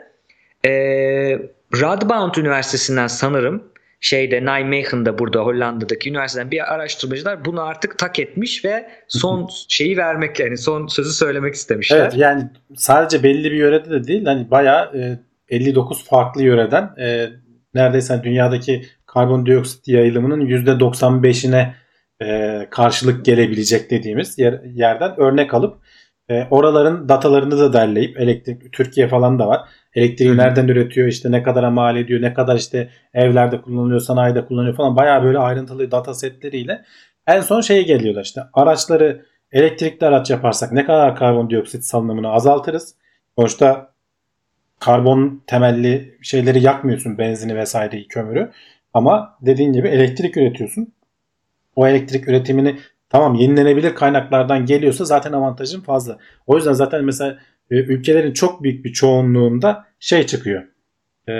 [0.65, 0.71] E,
[1.81, 3.72] Radboud Üniversitesi'nden sanırım
[4.03, 10.39] şeyde Nijmegen'da burada Hollanda'daki üniversiteden bir araştırmacılar bunu artık tak etmiş ve son şeyi vermek
[10.39, 11.97] yani son sözü söylemek istemişler.
[11.97, 12.43] Evet yani
[12.75, 15.19] sadece belli bir yörede de değil hani bayağı e,
[15.55, 17.29] 59 farklı yöreden e,
[17.73, 21.73] neredeyse dünyadaki karbondioksit yayılımının %95'ine
[22.21, 25.77] e, karşılık gelebilecek dediğimiz yer, yerden örnek alıp
[26.29, 29.61] e, oraların datalarını da derleyip elektrik Türkiye falan da var.
[29.95, 34.45] Elektriği Hı nereden üretiyor işte ne kadar mal ediyor ne kadar işte evlerde kullanılıyor sanayide
[34.45, 36.83] kullanılıyor falan bayağı böyle ayrıntılı data setleriyle
[37.27, 42.95] en son şeye geliyorlar işte araçları elektrikli araç yaparsak ne kadar karbondioksit salınımını azaltırız.
[43.37, 43.93] Sonuçta
[44.79, 48.51] karbon temelli şeyleri yakmıyorsun benzini vesaireyi kömürü
[48.93, 50.93] ama dediğin gibi elektrik üretiyorsun.
[51.75, 52.79] O elektrik üretimini
[53.09, 56.17] tamam yenilenebilir kaynaklardan geliyorsa zaten avantajın fazla.
[56.47, 57.37] O yüzden zaten mesela
[57.71, 60.63] e, ülkelerin çok büyük bir çoğunluğunda şey çıkıyor.
[61.29, 61.33] E,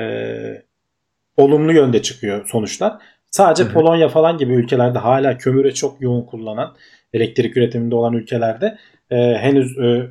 [1.37, 2.93] olumlu yönde çıkıyor sonuçlar.
[3.31, 3.73] Sadece Hı hı.
[3.73, 6.75] Polonya falan gibi ülkelerde hala kömüre çok yoğun kullanan
[7.13, 8.77] elektrik üretiminde olan ülkelerde
[9.11, 10.07] e, henüz e,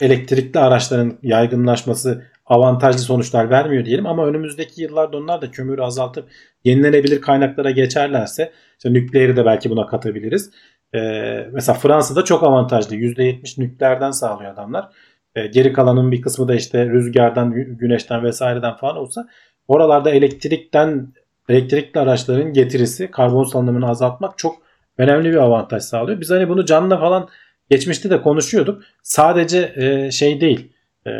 [0.00, 6.28] elektrikli araçların yaygınlaşması avantajlı sonuçlar vermiyor diyelim ama önümüzdeki yıllarda onlar da kömürü azaltıp
[6.64, 10.50] yenilenebilir kaynaklara geçerlerse işte nükleeri de belki buna katabiliriz.
[10.94, 12.96] Ee, mesela Fransa'da çok avantajlı.
[12.96, 14.88] %70 nükleerden sağlıyor adamlar.
[15.34, 19.28] Ee, geri kalanın bir kısmı da işte rüzgardan, gü- güneşten vesaireden falan olsa
[19.68, 21.12] oralarda elektrikten
[21.48, 24.56] elektrikli araçların getirisi karbon salınımını azaltmak çok
[24.98, 26.20] önemli bir avantaj sağlıyor.
[26.20, 27.28] Biz hani bunu canlı falan
[27.70, 28.82] geçmişte de konuşuyorduk.
[29.02, 30.72] Sadece e, şey değil.
[31.06, 31.10] E,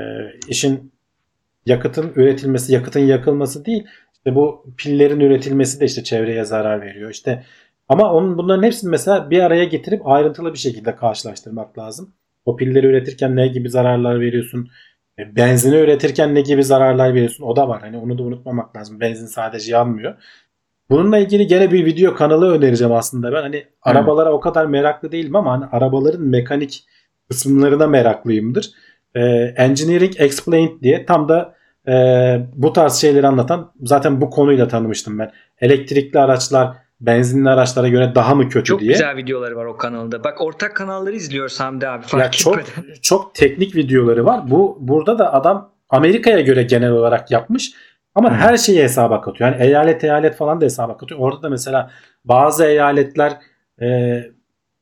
[0.49, 0.93] işin
[1.67, 3.87] yakıtın üretilmesi, yakıtın yakılması değil.
[4.15, 7.11] İşte bu pillerin üretilmesi de işte çevreye zarar veriyor.
[7.11, 7.45] İşte
[7.89, 12.15] ama onun bunların hepsini mesela bir araya getirip ayrıntılı bir şekilde karşılaştırmak lazım.
[12.45, 14.68] O pilleri üretirken ne gibi zararlar veriyorsun?
[15.18, 17.45] E, Benzini üretirken ne gibi zararlar veriyorsun?
[17.45, 17.80] O da var.
[17.80, 19.01] Hani onu da unutmamak lazım.
[19.01, 20.14] Benzin sadece yanmıyor.
[20.91, 23.43] Bununla ilgili gene bir video kanalı önereceğim aslında ben.
[23.43, 26.84] Hani arabalara o kadar meraklı değilim ama hani arabaların mekanik
[27.28, 28.70] kısımlarına meraklıyımdır.
[29.14, 29.20] Ee,
[29.57, 31.55] Engineering Explained diye tam da
[31.88, 31.93] e,
[32.55, 35.32] bu tarz şeyleri anlatan zaten bu konuyla tanımıştım ben.
[35.61, 38.92] Elektrikli araçlar benzinli araçlara göre daha mı kötü Çok diye.
[38.92, 40.24] güzel videoları var o kanalda.
[40.24, 42.03] Bak ortak kanalları izliyoruz Hamdi abi.
[42.07, 42.94] Fark Ya çok etmeden.
[43.03, 44.51] çok teknik videoları var.
[44.51, 47.70] Bu burada da adam Amerika'ya göre genel olarak yapmış
[48.14, 48.34] ama Hı.
[48.34, 49.51] her şeyi hesaba katıyor.
[49.53, 51.20] Yani eyalet eyalet falan da hesaba katıyor.
[51.20, 51.90] Orada da mesela
[52.24, 53.32] bazı eyaletler
[53.82, 54.20] e,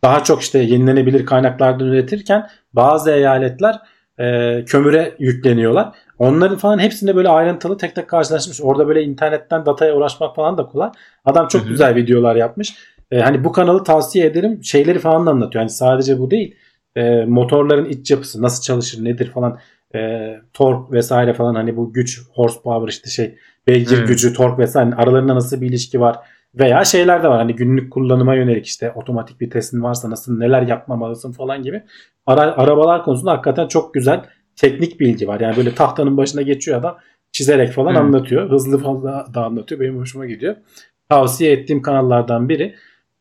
[0.05, 3.79] daha çok işte yenilenebilir kaynaklardan üretirken bazı eyaletler
[4.19, 5.95] e, kömüre yükleniyorlar.
[6.19, 8.61] Onların falan hepsinde böyle ayrıntılı tek tek karşılaşmış.
[8.63, 10.91] Orada böyle internetten dataya ulaşmak falan da kolay.
[11.25, 11.69] Adam çok Hı hı.
[11.71, 12.75] güzel videolar yapmış.
[13.11, 14.65] E, hani bu kanalı tavsiye ederim.
[14.65, 15.63] Şeyleri falan da anlatıyor.
[15.63, 16.55] Hani sadece bu değil.
[16.97, 19.59] E, motorların iç yapısı nasıl çalışır nedir falan
[19.95, 25.03] e, tork vesaire falan hani bu güç horsepower işte şey beygir gücü tork vesaire hani
[25.03, 26.17] aralarında nasıl bir ilişki var
[26.55, 31.33] veya şeyler de var hani günlük kullanıma yönelik işte otomatik vitesin varsa nasıl neler yapmamalısın
[31.33, 31.83] falan gibi.
[32.27, 34.25] Ara, arabalar konusunda hakikaten çok güzel
[34.57, 35.41] teknik bilgi var.
[35.41, 36.99] Yani böyle tahtanın başına geçiyor adam
[37.33, 37.97] çizerek falan Hmm.
[38.01, 38.51] anlatıyor.
[38.51, 39.03] Hızlı falan
[39.35, 39.81] da anlatıyor.
[39.81, 40.57] Benim hoşuma gidiyor.
[41.09, 42.75] Tavsiye ettiğim kanallardan biri.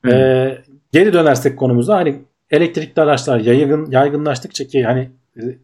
[0.06, 0.12] Hı.
[0.12, 0.58] ee,
[0.92, 2.16] geri dönersek konumuza hani
[2.52, 5.10] elektrikli araçlar yaygın yaygınlaştıkça ki hani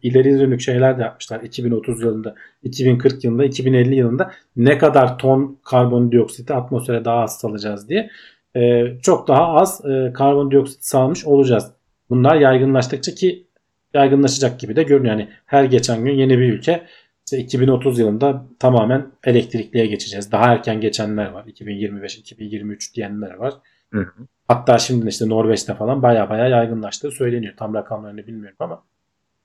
[0.02, 6.54] ileri dönük şeyler de yapmışlar 2030 yılında, 2040 yılında, 2050 yılında ne kadar ton karbondioksiti
[6.54, 8.10] atmosfere daha az salacağız diye
[8.56, 11.72] e, çok daha az e, karbondioksit salmış olacağız.
[12.10, 13.46] Bunlar yaygınlaştıkça ki
[13.94, 15.18] yaygınlaşacak gibi de görünüyor.
[15.18, 16.86] Yani her geçen gün yeni bir ülke
[17.26, 20.32] işte 2030 yılında tamamen elektrikliye geçeceğiz.
[20.32, 21.44] Daha erken geçenler var.
[21.46, 23.54] 2025, 2023 diyenler var.
[23.92, 24.26] Hı hı.
[24.48, 27.54] Hatta şimdi işte Norveç'te falan baya baya yaygınlaştığı söyleniyor.
[27.56, 28.82] Tam rakamlarını bilmiyorum ama.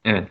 [0.05, 0.23] Evet.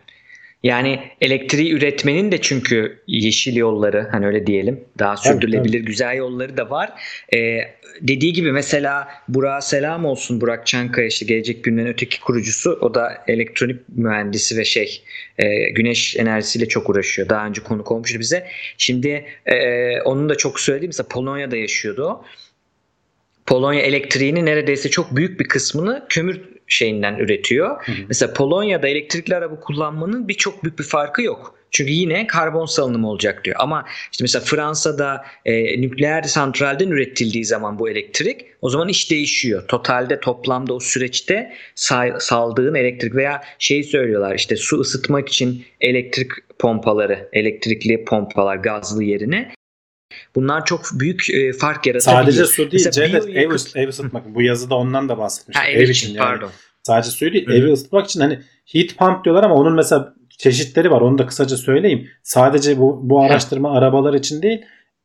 [0.62, 6.71] Yani elektriği üretmenin de çünkü yeşil yolları hani öyle diyelim daha sürdürülebilir güzel yolları da
[6.71, 6.93] var.
[7.35, 7.61] Ee,
[8.01, 13.25] dediği gibi mesela Burak'a selam olsun Burak Çankaya işte Gelecek Günler'in öteki kurucusu o da
[13.27, 15.03] elektronik mühendisi ve şey
[15.39, 17.28] e, güneş enerjisiyle çok uğraşıyor.
[17.28, 18.47] Daha önce konuk olmuştu bize.
[18.78, 22.24] Şimdi e, onun da çok söylediğim mesela Polonya'da yaşıyordu o.
[23.47, 27.86] Polonya elektriğini neredeyse çok büyük bir kısmını kömür şeyinden üretiyor.
[27.86, 27.97] Hı hı.
[28.09, 31.55] Mesela Polonya'da elektrikli araba kullanmanın bir çok büyük bir farkı yok.
[31.70, 33.57] Çünkü yine karbon salınımı olacak diyor.
[33.59, 39.69] Ama işte mesela Fransa'da e, nükleer santralden üretildiği zaman bu elektrik o zaman iş değişiyor.
[39.69, 46.31] Totalde toplamda o süreçte say- saldığın elektrik veya şey söylüyorlar işte su ısıtmak için elektrik
[46.59, 49.53] pompaları, elektrikli pompalar gazlı yerine
[50.35, 52.24] Bunlar çok büyük e, fark yaratabiliyor.
[52.24, 52.85] Sadece su değil.
[52.86, 54.35] Mesela Cevdet, ev, ıs- ev ısıtmak.
[54.35, 55.56] Bu yazıda ondan da bahsetmiş.
[55.56, 56.18] Ha, ev, için, yani.
[56.18, 56.51] pardon.
[56.82, 57.47] Sadece suyu değil.
[57.47, 57.56] Hı hı.
[57.56, 58.40] Evi ısıtmak için hani
[58.72, 61.01] heat pump diyorlar ama onun mesela çeşitleri var.
[61.01, 62.09] Onu da kısaca söyleyeyim.
[62.22, 64.60] Sadece bu, bu araştırma arabalar için değil.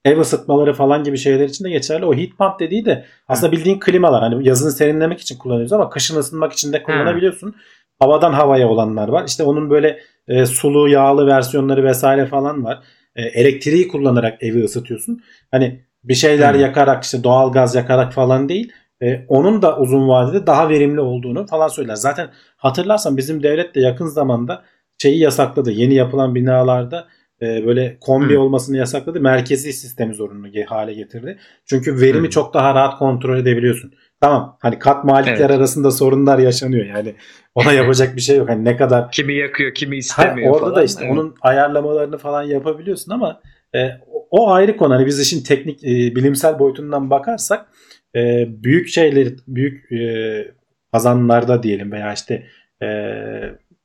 [0.05, 2.05] Ev ısıtmaları falan gibi şeyler için de geçerli.
[2.05, 4.21] O heat pump dediği de aslında bildiğin klimalar.
[4.21, 7.55] Hani yazın serinlemek için kullanıyoruz ama kışın ısınmak için de kullanabiliyorsun.
[7.99, 9.23] Havadan havaya olanlar var.
[9.27, 12.84] İşte onun böyle e, sulu, yağlı versiyonları vesaire falan var.
[13.15, 15.22] E, elektriği kullanarak evi ısıtıyorsun.
[15.52, 16.61] Hani bir şeyler Hmm.
[16.61, 18.72] yakarak işte doğal gaz yakarak falan değil.
[19.03, 21.95] E, onun da uzun vadede daha verimli olduğunu falan söyler.
[21.95, 24.64] Zaten hatırlarsan bizim devlet de yakın zamanda
[24.98, 25.72] şeyi yasakladı.
[25.72, 27.07] Yeni yapılan binalarda
[27.41, 28.41] e, böyle kombi Hmm.
[28.41, 29.22] olmasını yasakladı.
[29.22, 31.38] Merkezi sistemi zorunlu hale getirdi.
[31.65, 32.30] Çünkü verimi Hmm.
[32.30, 33.94] çok daha rahat kontrol edebiliyorsun.
[34.23, 35.51] Tamam hani kat malikler Evet.
[35.51, 36.85] arasında sorunlar yaşanıyor.
[36.85, 37.15] Yani
[37.55, 38.49] ona yapacak bir şey yok.
[38.49, 40.75] Hani ne kadar Kimi yakıyor, kimi Ha, istemiyor orada falan.
[40.75, 41.11] da işte Evet.
[41.13, 43.41] onun ayarlamalarını falan yapabiliyorsun ama
[43.75, 44.93] e, o- o ayrı konu.
[44.93, 47.65] Hani biz işin teknik e, bilimsel boyutundan bakarsak
[48.15, 50.51] e, büyük şeyler büyük e,
[50.93, 52.47] kazanlarda diyelim veya işte
[52.83, 52.87] e,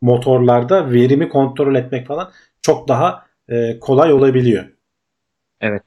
[0.00, 2.30] motorlarda verimi kontrol etmek falan
[2.62, 4.64] çok daha e, kolay olabiliyor.
[5.60, 5.82] Evet.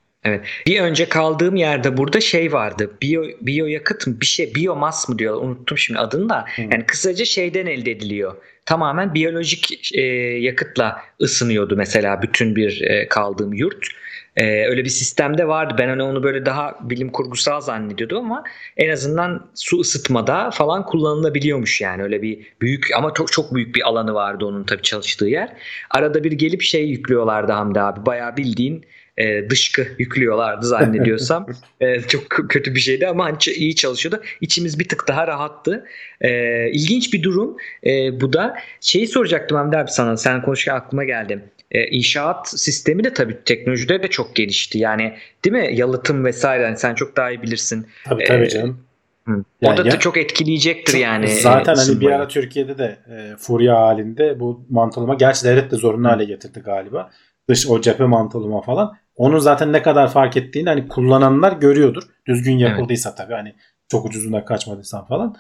[0.67, 2.91] Bir önce kaldığım yerde burada şey vardı.
[3.01, 4.21] Biyo, biyo yakıt mı?
[4.21, 5.41] Bir şey biyomas mı diyor.
[5.41, 6.45] Unuttum şimdi adını da.
[6.55, 6.61] Hı.
[6.61, 8.35] Yani kısaca şeyden elde ediliyor.
[8.65, 10.01] Tamamen biyolojik e,
[10.39, 13.87] yakıtla ısınıyordu mesela bütün bir e, kaldığım yurt.
[14.35, 15.75] E, öyle bir sistemde vardı.
[15.77, 18.43] Ben hani onu böyle daha bilim kurgusal zannediyordum ama
[18.77, 22.03] en azından su ısıtmada falan kullanılabiliyormuş yani.
[22.03, 25.53] Öyle bir büyük ama çok çok büyük bir alanı vardı onun tabii çalıştığı yer.
[25.89, 28.05] Arada bir gelip şey yüklüyorlardı Hamdi abi.
[28.05, 28.85] Bayağı bildiğin
[29.21, 31.47] e, dışkı yüklüyorlardı zannediyorsam.
[31.81, 34.23] E, çok kötü bir şeydi ama hani iyi çalışıyordu.
[34.41, 35.85] İçimiz bir tık daha rahattı.
[36.21, 36.31] E,
[36.71, 38.55] ilginç bir durum e, bu da.
[38.81, 40.17] Şeyi soracaktım Hamdi abi sana.
[40.17, 41.43] Sen konuşurken aklıma geldi.
[41.71, 44.77] E, inşaat sistemi de tabii teknolojide de çok gelişti.
[44.77, 45.13] Yani
[45.45, 45.69] değil mi?
[45.75, 46.63] Yalıtım vesaire.
[46.63, 47.87] Yani sen çok daha iyi bilirsin.
[48.05, 48.79] Tabii Ee, tabii canım.
[49.27, 49.43] Hı.
[49.61, 51.27] Yani o da ya- çok etkileyecektir yani.
[51.27, 55.75] Zaten e, hani bir ara Türkiye'de de e, furya halinde bu mantolama gerçi devlet de
[55.75, 57.09] zorunlu hale getirdi galiba.
[57.49, 58.97] Dış o cephe mantolama falan.
[59.15, 62.03] Onun zaten ne kadar fark ettiğini hani kullananlar görüyordur.
[62.27, 63.55] Düzgün yapıldıysa tabii hani
[63.87, 65.35] çok ucuzuna kaçmadıysan falan.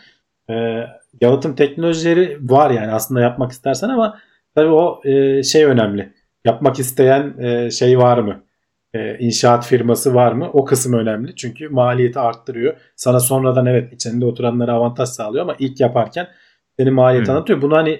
[0.49, 0.83] E,
[1.21, 4.19] yalıtım teknolojileri var yani aslında yapmak istersen ama
[4.55, 6.13] tabii o e, şey önemli.
[6.45, 8.43] Yapmak isteyen e, şey var mı?
[8.93, 10.49] E, inşaat firması var mı?
[10.53, 11.35] O kısım önemli.
[11.35, 12.77] Çünkü maliyeti arttırıyor.
[12.95, 16.27] Sana sonradan evet içinde oturanlara avantaj sağlıyor ama ilk yaparken
[16.79, 17.35] senin maliyeti Hmm.
[17.35, 17.61] anlatıyor.
[17.61, 17.91] Bunu hani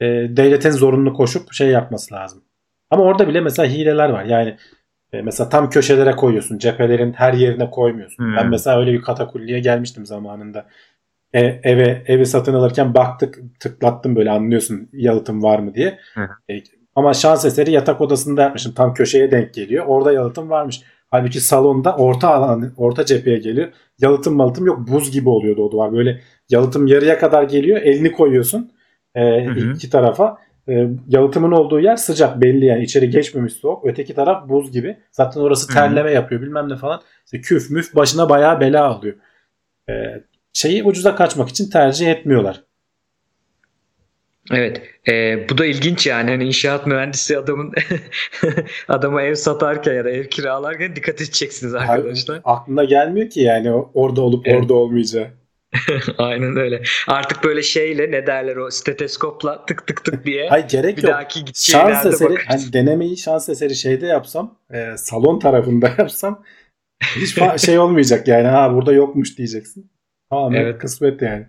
[0.00, 2.44] e, devletin zorunlu koşup şey yapması lazım.
[2.90, 4.24] Ama orada bile mesela hileler var.
[4.24, 4.56] Yani
[5.12, 6.58] e, mesela tam köşelere koyuyorsun.
[6.58, 8.24] Cephelerin her yerine koymuyorsun.
[8.24, 8.36] Hmm.
[8.36, 10.66] Ben mesela öyle bir katakulliye gelmiştim zamanında.
[11.32, 15.98] E, eve evi satın alırken baktık tıklattım böyle anlıyorsun yalıtım var mı diye.
[16.14, 16.28] Hı.
[16.50, 16.62] E,
[16.94, 18.72] ama şans eseri yatak odasında yapmışım.
[18.74, 19.86] Tam köşeye denk geliyor.
[19.86, 20.82] Orada yalıtım varmış.
[21.10, 23.68] Halbuki salonda orta alan, orta cepheye geliyor.
[23.98, 24.88] Yalıtım malıtım yok.
[24.88, 25.92] Buz gibi oluyordu o duvar.
[25.92, 26.20] Böyle
[26.50, 27.82] yalıtım yarıya kadar geliyor.
[27.82, 28.72] Elini koyuyorsun
[29.14, 29.72] e, hı.
[29.72, 30.38] iki tarafa.
[30.68, 32.82] E, yalıtımın olduğu yer sıcak belli yani.
[32.82, 33.86] içeri geçmemiş soğuk.
[33.86, 34.96] Öteki taraf buz gibi.
[35.12, 37.02] Zaten orası terleme yapıyor bilmem ne falan.
[37.24, 39.14] İşte küf müf başına bayağı bela alıyor.
[39.88, 39.92] E,
[40.52, 42.62] şeyi ucuza kaçmak için tercih etmiyorlar.
[44.50, 44.82] Evet.
[45.08, 46.30] e, bu da ilginç yani.
[46.30, 47.72] Hani inşaat mühendisi adamın
[48.88, 52.40] adama ev satarken ya da ev kiralarken dikkat edeceksiniz arkadaşlar.
[52.44, 54.60] Aklına gelmiyor ki yani orada olup Evet.
[54.60, 55.41] orada olmayacağı.
[56.18, 56.82] Aynen öyle.
[57.08, 61.12] Artık böyle şeyle ne derler o steteskopla tık tık tık diye Hayır gerek bir yok.
[61.12, 62.46] dahaki Şans eseri bakarız.
[62.48, 66.44] hani denemeyi şans eseri şeyde yapsam e, salon tarafında yapsam
[67.16, 69.90] hiç şey olmayacak yani ha burada yokmuş diyeceksin.
[70.30, 70.78] Tamam Evet.
[70.78, 71.46] kısmet yani.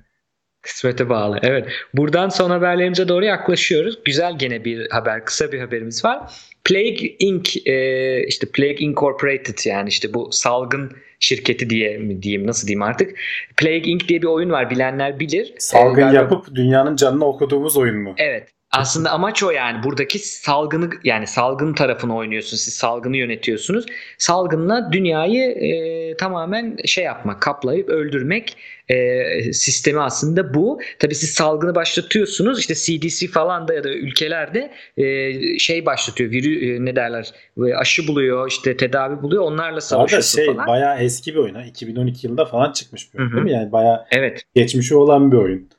[0.62, 1.40] Kısmete bağlı.
[1.41, 1.68] Evet.
[1.94, 4.00] Buradan son haberlerimize doğru yaklaşıyoruz.
[4.06, 6.32] Güzel gene bir haber, kısa bir haberimiz var.
[6.64, 7.60] Plague Inc.
[7.66, 10.91] e, işte Plague Incorporated yani işte bu salgın
[11.28, 13.20] şirketi diye mi diyeyim nasıl diyeyim artık.
[13.58, 14.08] Plague Inc.
[14.08, 15.54] diye bir oyun var bilenler bilir.
[15.58, 18.14] Salgın E, galiba- yapıp dünyanın canını okuduğumuz oyun mu?
[18.18, 18.50] Evet.
[18.74, 22.62] Aslında amaç o yani buradaki salgını yani salgın tarafını oynuyorsunuz.
[22.62, 23.86] Siz salgını yönetiyorsunuz.
[24.18, 28.58] Salgınla dünyayı e, tamamen şey yapmak, kaplayıp öldürmek
[28.90, 30.80] e, sistemi aslında bu.
[31.00, 32.60] Tabii siz salgını başlatıyorsunuz.
[32.60, 36.32] İşte CDC falan da ya da ülkelerde e, şey başlatıyor.
[36.32, 37.32] Virü, e, ne derler?
[37.68, 39.44] e, Aşı buluyor, işte tedavi buluyor.
[39.44, 40.68] Onlarla savaşıyorsun şey falan.
[40.68, 41.56] bayağı eski bir oyun.
[41.56, 41.64] ha.
[41.66, 43.36] 2012 yılında falan çıkmış bir oyun Hı hı.
[43.36, 43.52] değil mi?
[43.52, 44.44] Yani bayağı Evet.
[44.56, 45.70] geçmişi olan bir oyun.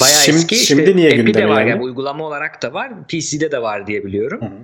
[0.00, 0.54] Bayağı şimdi, eski.
[0.54, 1.70] İşte Şimdi niye app'i de gündeme var geldi?
[1.70, 2.92] yani uygulama olarak da var.
[3.08, 4.40] PC'de de var diye biliyorum.
[4.40, 4.58] Hı hı.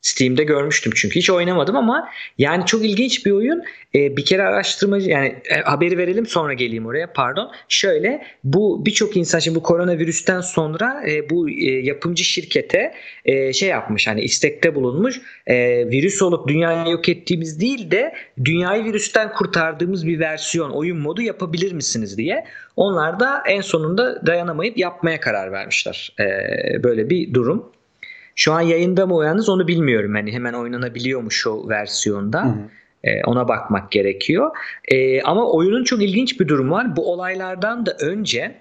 [0.00, 2.08] Steam'de görmüştüm çünkü hiç oynamadım ama
[2.38, 3.62] yani çok ilginç bir oyun.
[3.94, 7.52] Ee, bir kere araştırmacı yani e, haberi verelim sonra geleyim oraya pardon.
[7.68, 12.94] Şöyle bu birçok insan şimdi bu koronavirüsten sonra e, bu e, yapımcı şirkete
[13.24, 15.20] e, şey yapmış hani istekte bulunmuş.
[15.46, 15.56] E,
[15.90, 18.14] virüs olup dünyayı yok ettiğimiz değil de
[18.44, 22.44] dünyayı virüsten kurtardığımız bir versiyon oyun modu yapabilir misiniz diye.
[22.76, 26.14] Onlar da en sonunda dayanamayıp yapmaya karar vermişler.
[26.20, 26.24] E,
[26.82, 27.77] böyle bir durum.
[28.38, 30.14] Şu an yayında mı o yalnız onu bilmiyorum.
[30.14, 32.44] Hani hemen oynanabiliyor mu şu versiyonda?
[32.44, 32.54] Hı hı.
[33.04, 34.50] Ee, ona bakmak gerekiyor.
[34.88, 36.96] Ee, ama oyunun çok ilginç bir durum var.
[36.96, 38.54] Bu olaylardan da önce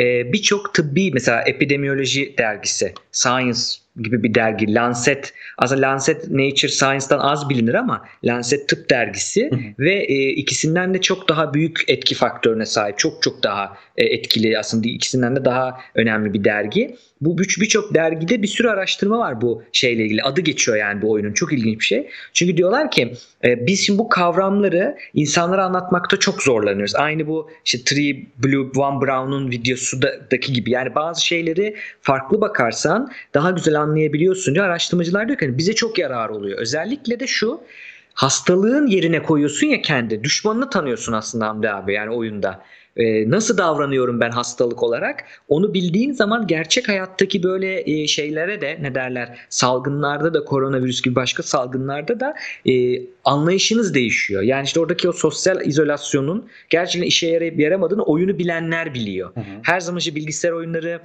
[0.00, 3.60] e, birçok tıbbi mesela epidemiyoloji dergisi Science
[3.96, 4.74] gibi bir dergi.
[4.74, 11.00] Lancet aslında Lancet Nature Science'dan az bilinir ama Lancet Tıp dergisi ve e, ikisinden de
[11.00, 12.98] çok daha büyük etki faktörüne sahip.
[12.98, 16.96] Çok çok daha e, etkili aslında ikisinden de daha önemli bir dergi.
[17.24, 20.22] Bu birçok dergide bir sürü araştırma var bu şeyle ilgili.
[20.22, 21.32] Adı geçiyor yani bu oyunun.
[21.32, 22.08] Çok ilginç bir şey.
[22.32, 23.14] Çünkü diyorlar ki
[23.44, 26.94] e, biz şimdi bu kavramları insanlara anlatmakta çok zorlanıyoruz.
[26.94, 30.70] Aynı bu işte Three Blue One Brown'un videosundaki gibi.
[30.70, 35.98] Yani bazı şeyleri farklı bakarsan daha güzel anlayabiliyorsun diye araştırmacılar diyor ki hani bize çok
[35.98, 36.58] yarar oluyor.
[36.58, 37.60] Özellikle de şu
[38.14, 40.24] hastalığın yerine koyuyorsun ya kendi.
[40.24, 42.64] Düşmanını tanıyorsun aslında Hamdi abi yani oyunda.
[42.96, 45.24] Ee, nasıl davranıyorum ben hastalık olarak?
[45.48, 51.14] Onu bildiğin zaman gerçek hayattaki böyle e, şeylere de ne derler salgınlarda da koronavirüs gibi
[51.14, 52.34] başka salgınlarda da
[52.66, 54.42] e, anlayışınız değişiyor.
[54.42, 59.34] Yani işte oradaki o sosyal izolasyonun gerçekten işe yarayıp yaramadığını oyunu bilenler biliyor.
[59.34, 59.44] Hı hı.
[59.62, 61.00] Her zaman işte bilgisayar oyunları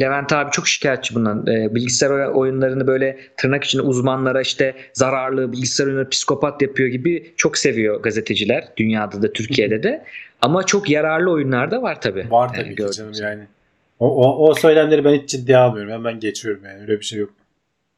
[0.00, 1.46] Levent abi çok şikayetçi bundan.
[1.46, 7.58] E, bilgisayar oyunlarını böyle tırnak içinde uzmanlara işte zararlı bilgisayar oyunları psikopat yapıyor gibi çok
[7.58, 8.68] seviyor gazeteciler.
[8.76, 10.04] Dünyada da Türkiye'de de.
[10.40, 12.30] Ama çok yararlı oyunlar da var tabii.
[12.30, 13.42] Var tabii yani, canım yani.
[14.00, 15.92] O, o, o söylemleri ben hiç ciddiye almıyorum.
[15.92, 16.80] Hemen geçiyorum yani.
[16.80, 17.30] Öyle bir şey yok.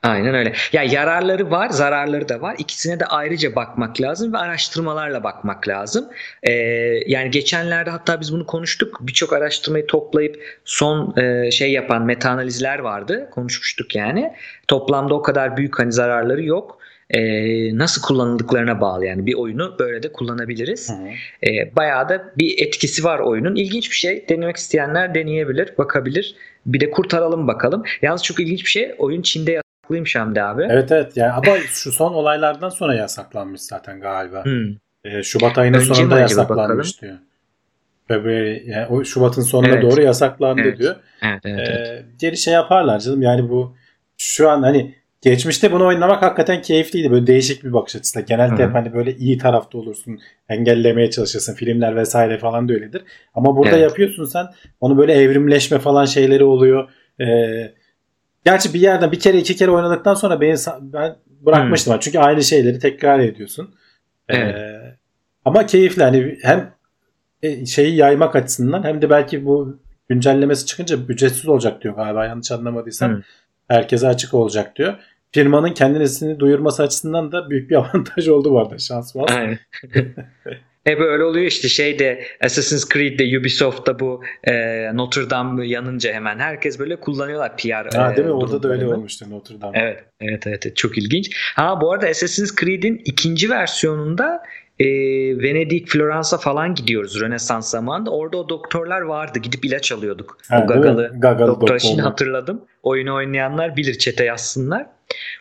[0.05, 0.53] Aynen öyle.
[0.73, 2.57] Ya yararları var, zararları da var.
[2.59, 6.09] İkisine de ayrıca bakmak lazım ve araştırmalarla bakmak lazım.
[6.43, 6.53] Ee,
[7.07, 8.99] yani geçenlerde hatta biz bunu konuştuk.
[9.01, 13.29] Birçok araştırmayı toplayıp son e, şey yapan meta analizler vardı.
[13.31, 14.33] Konuşmuştuk yani.
[14.69, 16.79] Toplamda o kadar büyük hani zararları yok
[17.11, 17.21] e,
[17.79, 20.91] nasıl kullanıldıklarına bağlı yani bir oyunu böyle de kullanabiliriz.
[20.91, 21.51] Hı hı.
[21.51, 23.55] E, bayağı da bir etkisi var oyunun.
[23.55, 24.29] İlginç bir şey.
[24.29, 26.37] Denemek isteyenler deneyebilir, bakabilir.
[26.67, 27.83] Bir de kurtaralım bakalım.
[28.03, 28.95] Yalnız çok ilginç bir şey.
[28.99, 30.67] Oyun Çin'de yasaklıymış Hamdi abi.
[30.71, 31.17] Evet evet.
[31.17, 34.45] Yani ama şu son olaylardan sonra yasaklanmış zaten galiba.
[34.45, 34.77] Hmm.
[35.05, 37.17] E, Şubat ayının Önce sonunda yasaklanmış diyor.
[38.09, 39.83] February, yani o Şubat'ın sonuna evet.
[39.83, 40.79] doğru yasaklandı evet.
[40.79, 40.97] diyor.
[41.23, 42.05] Evet, evet, ee, evet.
[42.19, 43.23] Geri şey yaparlar canım.
[43.23, 43.77] Yani bu
[44.19, 44.95] şu an hani
[45.25, 47.11] Geçmişte bunu oynamak hakikaten keyifliydi.
[47.11, 48.21] Böyle değişik bir bakış açısı.
[48.21, 50.21] Genelde hep hani böyle iyi tarafta olursun.
[50.49, 51.55] Engellemeye çalışırsın.
[51.55, 53.03] Filmler vesaire falan da öyledir.
[53.35, 53.83] Ama burada evet.
[53.83, 54.47] yapıyorsun sen.
[54.81, 56.91] Onu böyle evrimleşme falan şeyleri oluyor.
[57.21, 57.73] Ee,
[58.45, 61.93] gerçi bir yerden bir kere iki kere oynadıktan sonra beni ben bırakmıştım.
[61.93, 62.01] Hmm.
[62.01, 63.75] Çünkü aynı şeyleri tekrar ediyorsun.
[64.29, 64.55] Ee, evet.
[64.57, 64.97] Ee,
[65.45, 66.03] ama keyifli.
[66.03, 66.75] Hani hem
[67.43, 72.53] e, şeyi yaymak açısından hem de belki bu güncellemesi çıkınca ücretsiz olacak diyor galiba yanlış
[72.53, 73.15] anlamadıysam.
[73.15, 73.23] Hmm.
[73.69, 74.95] Herkese açık olacak diyor
[75.35, 79.31] firmanın kendisini duyurması açısından da büyük bir avantaj oldu bu arada şans var.
[80.87, 84.53] E böyle oluyor işte şeyde Assassin's Creed'de Ubisoft'ta bu e,
[84.97, 87.97] Notre Dame yanınca hemen herkes böyle kullanıyorlar PR.
[87.97, 88.33] Ha, değil mi?
[88.35, 89.79] Orada da öyle olmuştu Notre Dame.
[89.79, 90.77] Evet, evet, evet.
[90.77, 91.31] Çok ilginç.
[91.57, 94.43] Ha bu arada Assassin's Creed'in ikinci versiyonunda
[94.81, 94.87] e,
[95.43, 98.11] Venedik, Floransa falan gidiyoruz Rönesans zamanında.
[98.11, 99.39] Orada o doktorlar vardı.
[99.39, 100.39] Gidip ilaç alıyorduk.
[100.49, 101.79] Ha, o gagalı, gagalı doktor.
[101.79, 102.65] Şimdi hatırladım.
[102.83, 104.87] Oyunu oynayanlar bilir çete yazsınlar.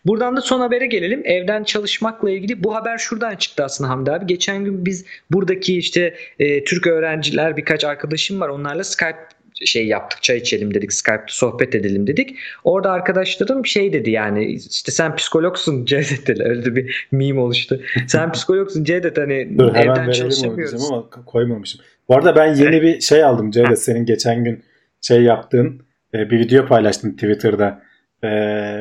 [0.06, 1.22] Buradan da son habere gelelim.
[1.26, 4.28] Evden çalışmakla ilgili bu haber şuradan çıktı aslında Hamdi abi.
[4.28, 8.50] Geçen gün biz buradaki işte e, Türk öğrenciler birkaç arkadaşım var.
[8.50, 9.28] Onlarla Skype
[9.66, 12.36] şey yaptık çay içelim dedik Skype'da sohbet edelim dedik.
[12.64, 16.44] Orada arkadaşlarım şey dedi yani işte sen psikologsun Cevdet dedi.
[16.44, 17.82] Öyle bir meme oluştu.
[18.08, 20.92] Sen psikologsun Cevdet hani Dur, evden çalışamıyoruz.
[20.92, 21.82] Ama koymamışım.
[22.10, 24.64] Bu arada ben yeni bir şey aldım Cevdet senin geçen gün
[25.02, 25.82] şey yaptığın
[26.14, 27.82] e, bir video paylaştın Twitter'da.
[28.24, 28.28] E,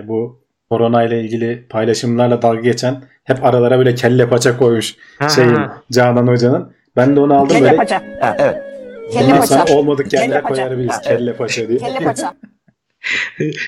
[0.09, 4.95] bu korona ile ilgili paylaşımlarla dalga geçen hep aralara böyle kelle paça koymuş
[5.35, 5.59] şeyin
[5.93, 6.73] Canan Hoca'nın.
[6.97, 7.77] Ben de onu aldım kelle böyle.
[7.77, 8.03] Paça.
[8.21, 8.72] Ha, evet.
[9.13, 9.67] Kelle Bundan paça.
[9.67, 10.93] sonra olmadık yerlere evet.
[11.05, 11.79] Kelle paça diye.
[11.79, 12.35] Kelle paça.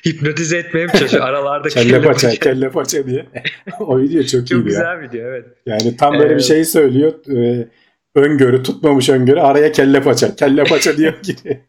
[0.07, 3.27] Hipnotize etmeye mi çalışıyor aralarda kelle, kelle paça, paça, kelle paça diye.
[3.81, 5.01] o video çok, çok iyi Çok güzel ya.
[5.01, 5.47] video evet.
[5.67, 7.13] Yani tam böyle ee, bir şey söylüyor.
[7.37, 7.69] Ee,
[8.15, 10.37] öngörü tutmamış öngörü araya kelle paça.
[10.37, 11.37] Kelle paça diyor ki.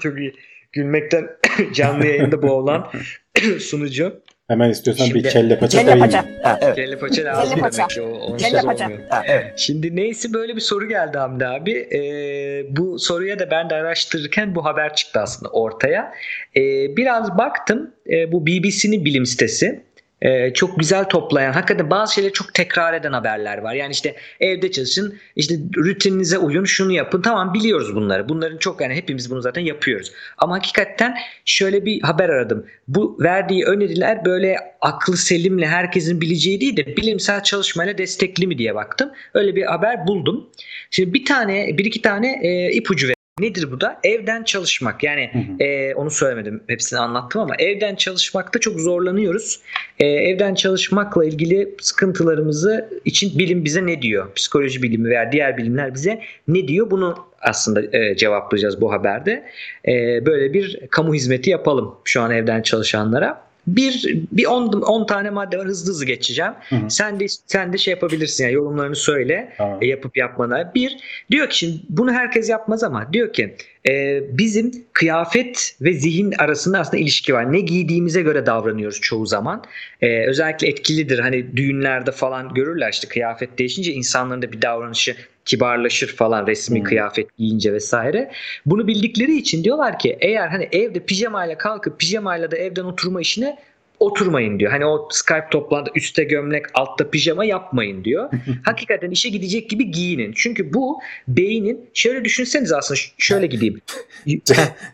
[0.00, 0.34] çok iyi.
[0.72, 1.28] Gülmekten
[1.74, 2.90] canlı yayında boğulan
[3.60, 4.22] sunucu.
[4.48, 6.24] Hemen istiyorsan Şimdi, bir kelle paça kelle paça.
[6.42, 6.76] Ha, evet.
[6.76, 7.78] Kelle paça lazım kelle paça.
[7.78, 8.02] demek ki.
[8.02, 8.90] O, kelle paça.
[9.08, 9.52] Ha, evet.
[9.56, 11.72] Şimdi neyse böyle bir soru geldi Hamdi abi.
[11.72, 16.12] Ee, bu soruya da ben de araştırırken bu haber çıktı aslında ortaya.
[16.56, 16.60] Ee,
[16.96, 17.90] biraz baktım.
[18.10, 19.80] Ee, bu BBC'nin bilim sitesi
[20.22, 23.74] e, çok güzel toplayan, hakikaten bazı şeyleri çok tekrar eden haberler var.
[23.74, 27.22] Yani işte evde çalışın, işte rutininize uyun, şunu yapın.
[27.22, 28.28] Tamam biliyoruz bunları.
[28.28, 30.12] Bunların çok yani hepimiz bunu zaten yapıyoruz.
[30.38, 31.14] Ama hakikaten
[31.44, 32.66] şöyle bir haber aradım.
[32.88, 38.74] Bu verdiği öneriler böyle aklı selimle herkesin bileceği değil de bilimsel çalışmayla destekli mi diye
[38.74, 39.10] baktım.
[39.34, 40.50] Öyle bir haber buldum.
[40.90, 44.00] Şimdi bir tane, bir iki tane e, ipucu Nedir bu da?
[44.04, 45.02] Evden çalışmak.
[45.02, 45.64] Yani Hı hı.
[45.64, 46.62] e, onu söylemedim.
[46.66, 49.60] Hepsini anlattım ama evden çalışmakta çok zorlanıyoruz.
[49.98, 54.34] E, evden çalışmakla ilgili sıkıntılarımızı için bilim bize ne diyor?
[54.34, 56.90] Psikoloji bilimi veya diğer bilimler bize ne diyor?
[56.90, 59.44] Bunu aslında e, cevaplayacağız bu haberde.
[59.88, 63.47] E, böyle bir kamu hizmeti yapalım şu an evden çalışanlara.
[63.76, 66.52] Bir bir 10 tane madde var hızlı hızlı geçeceğim.
[66.68, 66.90] Hı hı.
[66.90, 69.78] Sen de sen de şey yapabilirsin yani yorumlarını söyle Tamam.
[69.82, 70.74] e, yapıp yapmana.
[70.74, 70.96] Bir
[71.30, 73.56] diyor ki şimdi bunu herkes yapmaz ama diyor ki
[73.88, 77.52] e, bizim kıyafet ve zihin arasında aslında ilişki var.
[77.52, 79.64] Ne giydiğimize göre davranıyoruz çoğu zaman.
[80.00, 85.16] E, özellikle etkilidir hani düğünlerde falan görürler işte kıyafet değişince insanların da bir davranışı
[85.48, 86.84] kibarlaşır falan resmi Hmm.
[86.84, 88.30] kıyafet giyince vesaire.
[88.66, 93.58] Bunu bildikleri için diyorlar ki eğer hani evde pijamayla kalkıp pijamayla da evden oturma işine
[94.00, 94.70] oturmayın diyor.
[94.72, 98.30] Hani o Skype toplantı üstte gömlek altta pijama yapmayın diyor.
[98.64, 100.32] Hakikaten işe gidecek gibi giyinin.
[100.36, 103.80] Çünkü bu beynin şöyle düşünseniz aslında şöyle gideyim.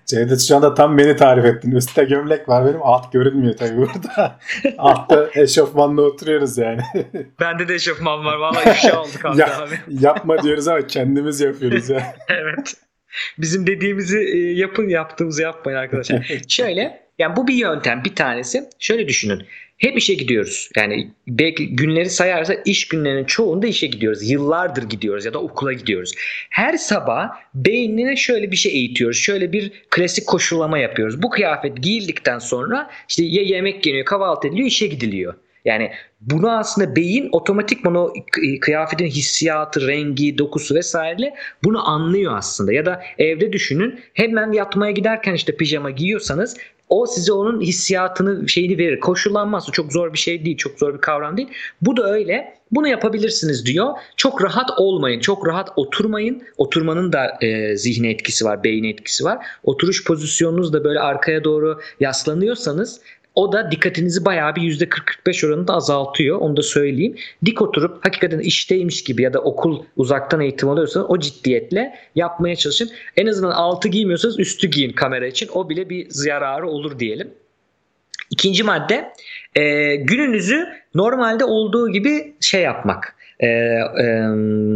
[0.07, 1.71] Cevdet şu anda tam beni tarif ettin.
[1.73, 2.81] Üstte gömlek var benim.
[2.83, 4.39] Alt görünmüyor tabii burada.
[4.79, 6.81] Altta eşofmanla oturuyoruz yani.
[7.41, 8.37] Bende de eşofman var.
[8.37, 9.41] Vallahi ifşa olduk abi.
[9.41, 12.15] Ya- Yapma diyoruz ama kendimiz yapıyoruz ya.
[12.29, 12.75] evet.
[13.39, 16.31] Bizim dediğimizi e, yapın yaptığımızı yapmayın arkadaşlar.
[16.49, 18.65] Şöyle yani bu bir yöntem bir tanesi.
[18.79, 19.43] Şöyle düşünün.
[19.79, 20.71] Hep işe gidiyoruz.
[20.77, 24.31] Yani belki günleri sayarsa iş günlerinin çoğunda işe gidiyoruz.
[24.31, 26.13] Yıllardır gidiyoruz ya da okula gidiyoruz.
[26.51, 29.19] Her sabah beynine şöyle bir şey eğitiyoruz.
[29.19, 31.23] Şöyle bir klasik koşullama yapıyoruz.
[31.23, 35.35] Bu kıyafet giyildikten sonra işte ya yemek yeniyor, kahvaltı ediliyor, işe gidiliyor.
[35.65, 41.35] Yani bunu aslında beyin otomatikman o kı- kıyafetin hissiyatı, rengi, dokusu vesaire
[41.65, 42.73] bunu anlıyor aslında.
[42.73, 46.57] Ya da evde düşünün hemen yatmaya giderken işte pijama giyiyorsanız
[46.89, 49.01] o size onun hissiyatını şeyini verir.
[49.01, 49.69] Koşullanmaz.
[49.73, 50.57] Çok zor bir şey değil.
[50.57, 51.49] Çok zor bir kavram değil.
[51.83, 52.55] Bu da öyle.
[52.71, 53.93] Bunu yapabilirsiniz diyor.
[54.17, 55.21] Çok rahat olmayın.
[55.21, 56.43] Çok rahat oturmayın.
[56.57, 58.65] Oturmanın da e, zihne etkisi var.
[58.65, 59.47] Beyine etkisi var.
[59.63, 63.01] Oturuş pozisyonunuz da böyle arkaya doğru yaslanıyorsanız
[63.35, 66.39] o da dikkatinizi bayağı bir %40-45 oranında azaltıyor.
[66.39, 67.17] Onu da söyleyeyim.
[67.45, 72.91] Dik oturup hakikaten işteymiş gibi ya da okul uzaktan eğitim alıyorsanız o ciddiyetle yapmaya çalışın.
[73.17, 75.49] En azından altı giymiyorsanız üstü giyin kamera için.
[75.53, 77.31] O bile bir zararı olur diyelim.
[78.31, 79.13] İkinci madde
[79.55, 83.17] e, gününüzü normalde olduğu gibi şey yapmak.
[83.41, 83.81] E, e,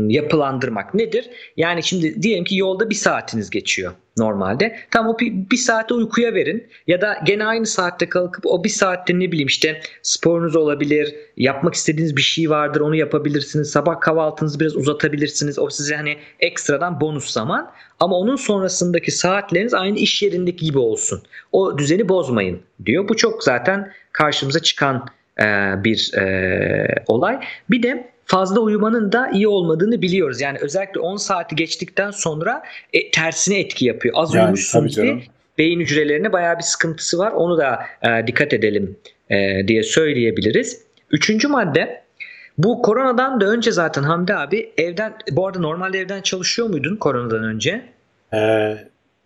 [0.09, 1.31] yapılandırmak nedir?
[1.57, 4.77] Yani şimdi diyelim ki yolda bir saatiniz geçiyor normalde.
[4.91, 8.69] Tam o bir, bir saate uykuya verin ya da gene aynı saatte kalkıp o bir
[8.69, 13.71] saatte ne bileyim işte sporunuz olabilir, yapmak istediğiniz bir şey vardır onu yapabilirsiniz.
[13.71, 15.59] Sabah kahvaltınızı biraz uzatabilirsiniz.
[15.59, 17.71] O size hani ekstradan bonus zaman.
[18.01, 21.23] Ama onun sonrasındaki saatleriniz aynı iş yerindeki gibi olsun.
[21.53, 23.09] O düzeni bozmayın diyor.
[23.09, 25.07] Bu çok zaten karşımıza çıkan
[25.41, 25.45] e,
[25.85, 27.41] bir e, olay.
[27.71, 30.41] Bir de fazla uyumanın da iyi olmadığını biliyoruz.
[30.41, 34.15] Yani özellikle 10 saati geçtikten sonra e, tersine etki yapıyor.
[34.19, 35.23] Az Yani uyumuşsun canım.
[35.59, 37.33] beyin hücrelerine bayağı bir sıkıntısı var.
[37.33, 38.97] Onu da e, dikkat edelim
[39.31, 40.83] e, diye söyleyebiliriz.
[41.11, 42.03] Üçüncü madde
[42.59, 47.45] bu koronadan da önce zaten Hamdi abi evden bu arada normalde evden çalışıyor muydun koronadan
[47.45, 47.83] önce?
[48.35, 48.79] Ee,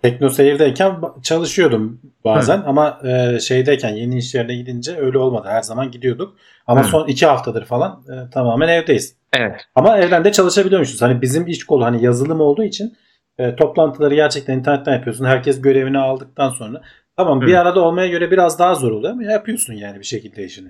[0.03, 5.49] Tekno Seyir'deyken çalışıyordum bazen ama e, şeydeyken yeni iş yerine gidince öyle olmadı.
[5.51, 6.37] Her zaman gidiyorduk.
[6.67, 6.89] Ama Hı.
[6.89, 9.17] son iki haftadır falan e, tamamen evdeyiz.
[9.33, 9.67] Evet.
[9.75, 11.03] Ama evden de çalışabiliyormuşuz.
[11.03, 12.97] Hani bizim iş kolu hani yazılım olduğu için
[13.39, 15.25] e, toplantıları gerçekten internetten yapıyorsun.
[15.25, 16.83] Herkes görevini aldıktan sonra
[17.17, 17.61] tamam bir Hı.
[17.61, 20.69] arada olmaya göre biraz daha zor oluyor ama yapıyorsun yani bir şekilde işini.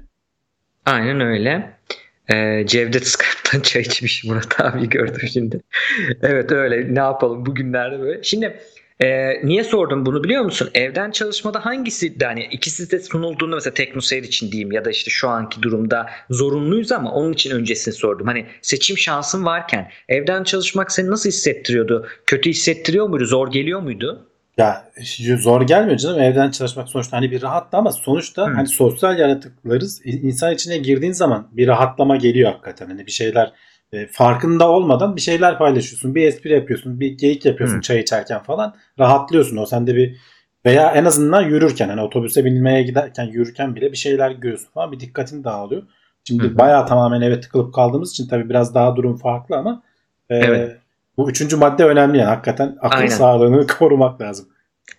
[0.87, 1.71] Aynen öyle.
[2.29, 5.61] Ee, Cevdet Skype'tan çay içmiş Murat abi gördüm şimdi.
[6.23, 8.23] evet öyle ne yapalım bugünlerde böyle.
[8.23, 8.61] Şimdi
[9.01, 10.71] e, niye sordum bunu biliyor musun?
[10.75, 15.11] Evden çalışmada hangisi de hani ikisi de sunulduğunda mesela TeknoSeyir için diyeyim ya da işte
[15.11, 18.27] şu anki durumda zorunluyuz ama onun için öncesini sordum.
[18.27, 22.07] Hani seçim şansın varken evden çalışmak seni nasıl hissettiriyordu?
[22.27, 23.27] Kötü hissettiriyor muydu?
[23.27, 24.29] Zor geliyor muydu?
[24.57, 24.91] Ya
[25.39, 28.55] zor gelmiyor canım evden çalışmak sonuçta hani bir rahatlı ama sonuçta Hı.
[28.55, 30.01] hani sosyal yaratıklarız.
[30.05, 32.87] İnsan içine girdiğin zaman bir rahatlama geliyor hakikaten.
[32.87, 33.53] Hani bir şeyler
[33.93, 36.15] e, farkında olmadan bir şeyler paylaşıyorsun.
[36.15, 37.81] Bir espri yapıyorsun, bir geyik yapıyorsun Hı.
[37.81, 38.75] çay içerken falan.
[38.99, 39.57] Rahatlıyorsun.
[39.57, 40.17] O sende bir
[40.67, 45.01] veya en azından yürürken hani otobüse binmeye giderken yürürken bile bir şeyler görüyorsun falan bir
[45.01, 45.83] dikkatin dağılıyor.
[46.25, 49.83] Şimdi Hı bayağı tamamen eve tıkılıp kaldığımız için tabii biraz daha durum farklı ama
[50.31, 50.77] e, Evet.
[51.17, 53.09] bu üçüncü madde önemli yani hakikaten akıl Aynen.
[53.09, 54.49] sağlığını korumak lazım.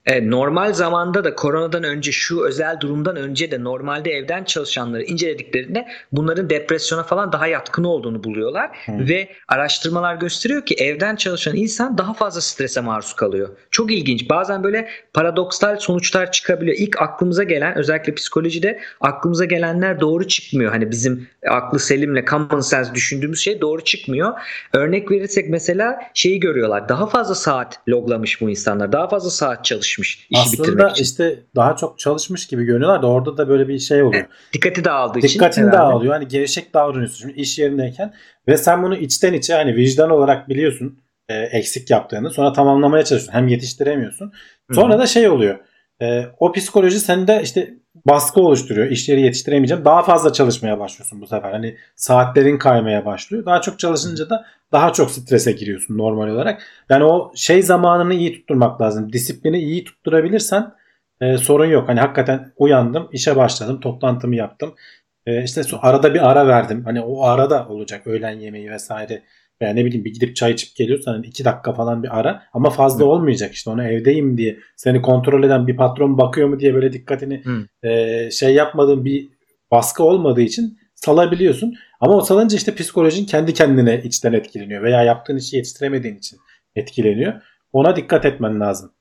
[0.06, 5.88] Evet, normal zamanda da koronadan önce şu özel durumdan önce de normalde evden çalışanları incelediklerinde
[6.12, 8.92] bunların depresyona falan daha yatkın olduğunu buluyorlar Hı.
[9.08, 13.50] ve araştırmalar gösteriyor ki evden çalışan insan daha fazla strese maruz kalıyor.
[13.72, 14.30] Çok ilginç.
[14.30, 16.78] Bazen böyle paradoksal sonuçlar çıkabiliyor.
[16.78, 20.72] İlk aklımıza gelen özellikle psikolojide aklımıza gelenler doğru çıkmıyor.
[20.72, 24.34] Hani bizim aklı selimle common sense düşündüğümüz şey doğru çıkmıyor.
[24.74, 26.90] Örnek verirsek mesela şeyi görüyorlar.
[26.90, 28.92] Daha fazla saat loglamış bu insanlar.
[28.92, 31.04] Daha fazla saat çalışmış işi bitirmek Aslında için.
[31.04, 34.26] işte daha çok çalışmış gibi görünüyorlar da orada da böyle bir şey oluyor.
[34.54, 35.28] Dikkati dağıldığı için.
[35.30, 35.78] Dikkatin herhalde.
[35.78, 36.14] dağılıyor.
[36.14, 38.14] Hani gevşek davranıyorsun Şimdi iş yerindeyken
[38.48, 42.30] ve sen bunu içten içe hani vicdan olarak biliyorsun e, eksik yaptığını.
[42.30, 43.40] Sonra tamamlamaya çalışıyorsun.
[43.40, 44.34] Hem yetiştiremiyorsun.
[44.74, 45.60] Sonra da şey oluyor.
[46.02, 47.74] E, o psikoloji sende işte
[48.06, 48.91] baskı oluşturuyor.
[48.91, 49.86] İşleri yetiştiremeyeceğim.
[49.86, 51.52] Daha fazla çalışmaya başlıyorsun bu sefer.
[51.52, 53.45] Hani saatlerin kaymaya başlıyor.
[53.45, 56.61] Daha çok çalışınca da daha çok strese giriyorsun normal olarak.
[56.90, 59.14] Yani o şey zamanını iyi tutturmak lazım.
[59.14, 60.74] Disiplini iyi tutturabilirsen
[61.22, 61.90] e, sorun yok.
[61.90, 64.76] Hani hakikaten uyandım, işe başladım, toplantımı yaptım.
[65.26, 66.84] E, işte arada bir ara verdim.
[66.86, 69.24] Hani o arada olacak öğlen yemeği vesaire.
[69.64, 72.44] Veya ne bileyim bir gidip çay içip geliyorsan hani iki dakika falan bir ara.
[72.53, 73.10] Ama fazla Hı.
[73.10, 74.57] olmayacak işte onu evdeyim diye.
[74.76, 77.88] Seni kontrol eden bir patron bakıyor mu diye böyle dikkatini Hı.
[77.88, 79.30] e, şey yapmadığın bir
[79.72, 81.73] baskı olmadığı için salabiliyorsun.
[81.99, 84.84] Ama o salınca işte psikolojin kendi kendine içten etkileniyor.
[84.84, 86.40] Veya yaptığın işi yetiştiremediğin için
[86.76, 87.34] etkileniyor.
[87.73, 88.91] Ona dikkat etmen lazım.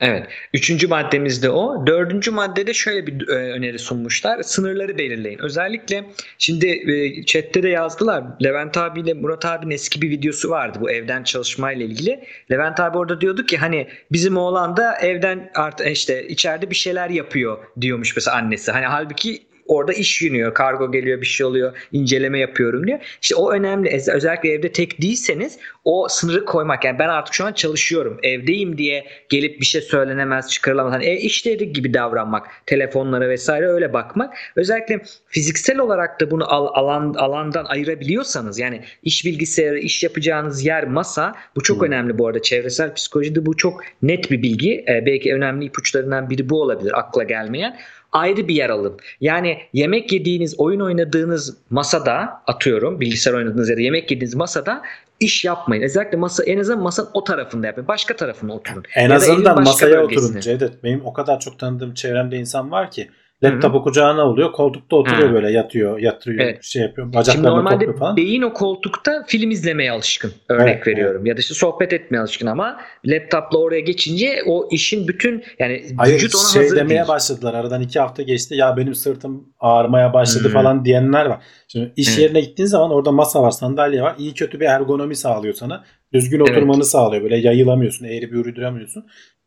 [0.00, 0.28] Evet.
[0.54, 1.86] Üçüncü maddemiz de o.
[1.86, 4.42] Dördüncü maddede şöyle bir e, öneri sunmuşlar.
[4.42, 5.38] Sınırları belirleyin.
[5.38, 6.04] Özellikle
[6.38, 8.24] şimdi e, chatte de yazdılar.
[8.42, 12.24] Levent abiyle Murat abinin eski bir videosu vardı bu evden çalışmayla ilgili.
[12.50, 17.10] Levent abi orada diyordu ki hani bizim oğlan da evden art işte içeride bir şeyler
[17.10, 18.72] yapıyor diyormuş mesela annesi.
[18.72, 20.54] Hani halbuki orada iş yürüyor.
[20.54, 21.72] Kargo geliyor bir şey oluyor.
[21.92, 22.98] inceleme yapıyorum diyor.
[23.22, 23.88] İşte o önemli.
[23.88, 26.84] Ez- Özellikle evde tek değilseniz o sınırı koymak.
[26.84, 28.18] Yani ben artık şu an çalışıyorum.
[28.22, 30.92] Evdeyim diye gelip bir şey söylenemez, çıkarılamaz.
[30.92, 32.46] Hani e, işleri gibi davranmak.
[32.66, 34.34] Telefonlara vesaire öyle bakmak.
[34.56, 40.84] Özellikle fiziksel olarak da bunu al- alan alandan ayırabiliyorsanız yani iş bilgisayarı, iş yapacağınız yer,
[40.86, 41.86] masa bu çok Hmm.
[41.86, 42.42] önemli bu arada.
[42.42, 44.84] Çevresel psikolojide bu çok net bir bilgi.
[44.88, 47.76] E, belki önemli ipuçlarından biri bu olabilir akla gelmeyen
[48.12, 48.96] ayrı bir yer alın.
[49.20, 54.82] Yani yemek yediğiniz, oyun oynadığınız masada atıyorum bilgisayar oynadığınız ya da yemek yediğiniz masada
[55.20, 55.82] iş yapmayın.
[55.82, 57.88] Özellikle masa en azından masanın o tarafında yapın.
[57.88, 58.84] Başka tarafına oturun.
[58.96, 60.26] En Ya azından masaya bölgesine.
[60.28, 60.84] oturun Cevdet.
[60.84, 63.10] Benim o kadar çok tanıdığım çevremde insan var ki
[63.42, 65.34] laptopu kucağına alıyor, koltukta oturuyor Hı.
[65.34, 66.58] böyle yatıyor, yatırıyor, Evet.
[66.62, 68.16] şey yapıyor, Şimdi bacaklarını normalde topluyor falan.
[68.16, 70.32] beyin o koltukta film izlemeye alışkın.
[70.48, 71.26] Örnek Evet, veriyorum.
[71.26, 72.76] Ya da işte sohbet etmeye alışkın ama
[73.06, 77.08] laptopla oraya geçince o işin bütün yani Hayır vücut ona şey hazır demeye değil.
[77.08, 77.54] başladılar.
[77.54, 78.54] Aradan iki hafta geçti.
[78.54, 80.52] Ya benim sırtım ağrımaya başladı Hmm.
[80.52, 81.42] falan diyenler var.
[81.68, 82.22] Şimdi iş Hmm.
[82.22, 84.14] yerine gittiğin zaman orada masa var, sandalye var.
[84.18, 85.84] İyi kötü bir ergonomi sağlıyor sana.
[86.12, 86.50] Düzgün Evet.
[86.50, 87.22] oturmanı sağlıyor.
[87.22, 89.06] Böyle yayılamıyorsun, eğri büğrü duramıyorsun.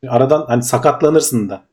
[0.09, 1.63] Aradan hani sakatlanırsın da.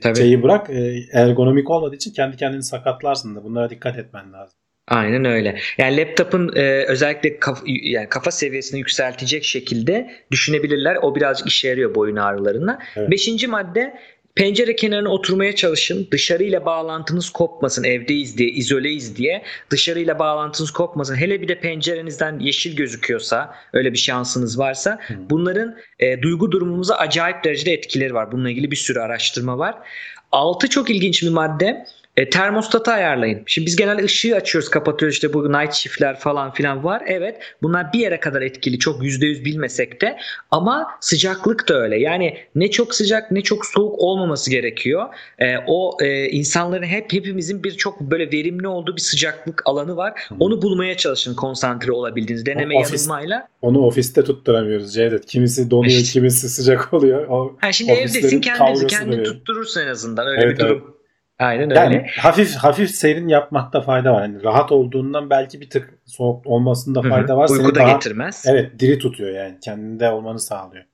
[0.00, 0.18] Tabii.
[0.18, 0.70] şeyi bırak.
[0.70, 3.44] e, ergonomik olmadığı için kendi kendini sakatlarsın da.
[3.44, 4.58] Bunlara dikkat etmen lazım.
[4.90, 5.58] Aynen öyle.
[5.78, 10.96] Yani laptopun e, özellikle kaf, yani kafa seviyesini yükseltecek şekilde düşünebilirler.
[11.02, 12.78] O birazcık işe yarıyor boyun ağrılarına.
[12.96, 13.10] Evet.
[13.10, 13.94] Beşinci madde
[14.34, 16.08] pencere kenarına oturmaya çalışın.
[16.10, 17.84] Dışarıyla bağlantınız kopmasın.
[17.84, 19.42] Evdeyiz diye, izoleyiz diye.
[19.70, 21.16] Dışarıyla bağlantınız kopmasın.
[21.16, 25.00] Hele bir de pencerenizden yeşil gözüküyorsa, öyle bir şansınız varsa
[25.30, 28.32] bunların e, duygu durumumuza acayip derecede etkileri var.
[28.32, 29.74] Bununla ilgili bir sürü araştırma var.
[30.32, 31.86] Altı çok ilginç bir madde.
[32.16, 33.42] E, termostatı ayarlayın.
[33.46, 35.14] Şimdi biz genelde ışığı açıyoruz, kapatıyoruz.
[35.14, 37.02] İşte bu night shift'ler falan filan var.
[37.06, 38.78] Evet, bunlar bir yere kadar etkili.
[38.78, 40.18] Çok %100 bilmesek de.
[40.50, 42.00] Ama sıcaklık da öyle.
[42.00, 45.08] Yani ne çok sıcak ne çok soğuk olmaması gerekiyor.
[45.38, 50.12] E, o e, insanların hep hepimizin bir çok böyle verimli olduğu bir sıcaklık alanı var.
[50.28, 50.34] Hı.
[50.40, 53.48] Onu bulmaya çalışın konsantre olabildiğiniz deneme O ofis- yanılmayla.
[53.62, 55.26] Onu ofiste tutturamıyoruz Cevdet.
[55.26, 56.12] Kimisi donuyor, İşte.
[56.12, 57.26] kimisi sıcak oluyor.
[57.28, 59.26] O Ha, şimdi evdesin kendinizi kavgası kendin dönüyor.
[59.26, 60.26] tutturursun en azından.
[60.26, 60.96] Öyle Evet, bir durum.
[61.40, 61.80] Aynen öyle.
[61.80, 64.22] Yani hafif hafif serin yapmakta fayda var.
[64.22, 67.08] Yani rahat olduğundan belki bir tık soğuk olmasında Hı hı.
[67.10, 67.46] fayda var.
[67.46, 68.44] Seni Uyku da getirmez.
[68.48, 69.54] Evet diri tutuyor yani.
[69.60, 70.84] Kendinde olmanı sağlıyor.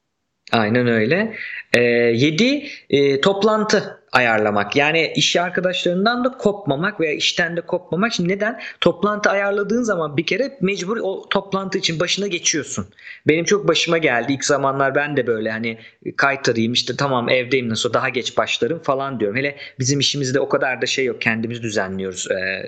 [0.52, 1.32] Aynen öyle.
[1.73, 4.77] Ee, yedi e, toplantı ayarlamak.
[4.77, 8.12] Yani iş arkadaşlarından da kopmamak veya işten de kopmamak.
[8.12, 8.61] Şimdi neden?
[8.81, 12.87] Toplantı ayarladığın zaman bir kere mecbur o toplantı için başına geçiyorsun.
[13.28, 14.33] Benim çok başıma geldi.
[14.33, 15.78] İlk zamanlar ben de böyle hani
[16.16, 19.37] kaytarayım işte tamam evdeyim nasıl daha geç başlarım falan diyorum.
[19.37, 21.20] Hele bizim işimizde o kadar da şey yok.
[21.20, 22.66] Kendimiz düzenliyoruz e,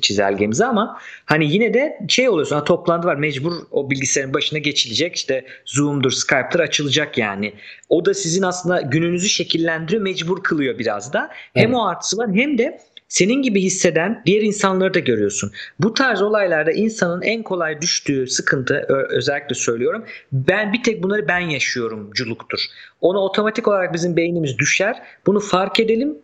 [0.00, 2.56] çizelgemizi ama hani yine de şey oluyorsun.
[2.56, 5.16] Ha, toplantı var mecbur o bilgisayarın başına geçilecek.
[5.16, 7.54] İşte Zoom'dur, Skype'dır açılacak yani.
[7.88, 11.30] O da sizin aslında gününüzü şekillendiriyor, mecbur kılıyor biraz da.
[11.54, 11.76] Hem Evet.
[11.76, 15.52] o artısı var hem de senin gibi hisseden diğer insanları da görüyorsun.
[15.80, 20.04] Bu tarz olaylarda insanın en kolay düştüğü sıkıntı özellikle söylüyorum.
[20.32, 22.58] Ben bir tek bunları ben yaşıyorumculuktur.
[23.00, 25.02] Ona otomatik olarak bizim beynimiz düşer.
[25.26, 26.18] Bunu fark edelim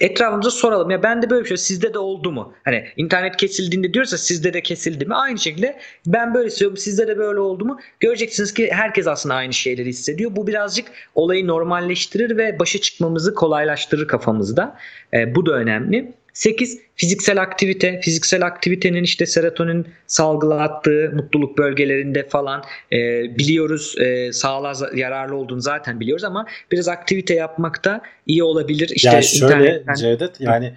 [0.00, 0.90] etrafımıza soralım.
[0.90, 2.52] Ya ben de böyle bir şey sizde de oldu mu?
[2.64, 5.14] Hani internet kesildiğinde diyorsa sizde de kesildi mi?
[5.14, 7.80] Aynı şekilde ben böyle hissediyorum sizde de böyle oldu mu?
[8.00, 10.36] Göreceksiniz ki herkes aslında aynı şeyleri hissediyor.
[10.36, 14.76] Bu birazcık olayı normalleştirir ve başa çıkmamızı kolaylaştırır kafamızda.
[15.14, 16.12] E, bu da önemli.
[16.32, 18.00] 8 fiziksel aktivite.
[18.00, 22.62] Fiziksel aktivitenin işte serotonin salgılattığı mutluluk bölgelerinde falan
[22.92, 22.96] e,
[23.38, 28.92] biliyoruz e, sağlığa yararlı olduğunu zaten biliyoruz ama biraz aktivite yapmakta iyi olabilir.
[28.94, 29.94] İşte ya şöyle internetten...
[29.94, 30.72] Cevdet yani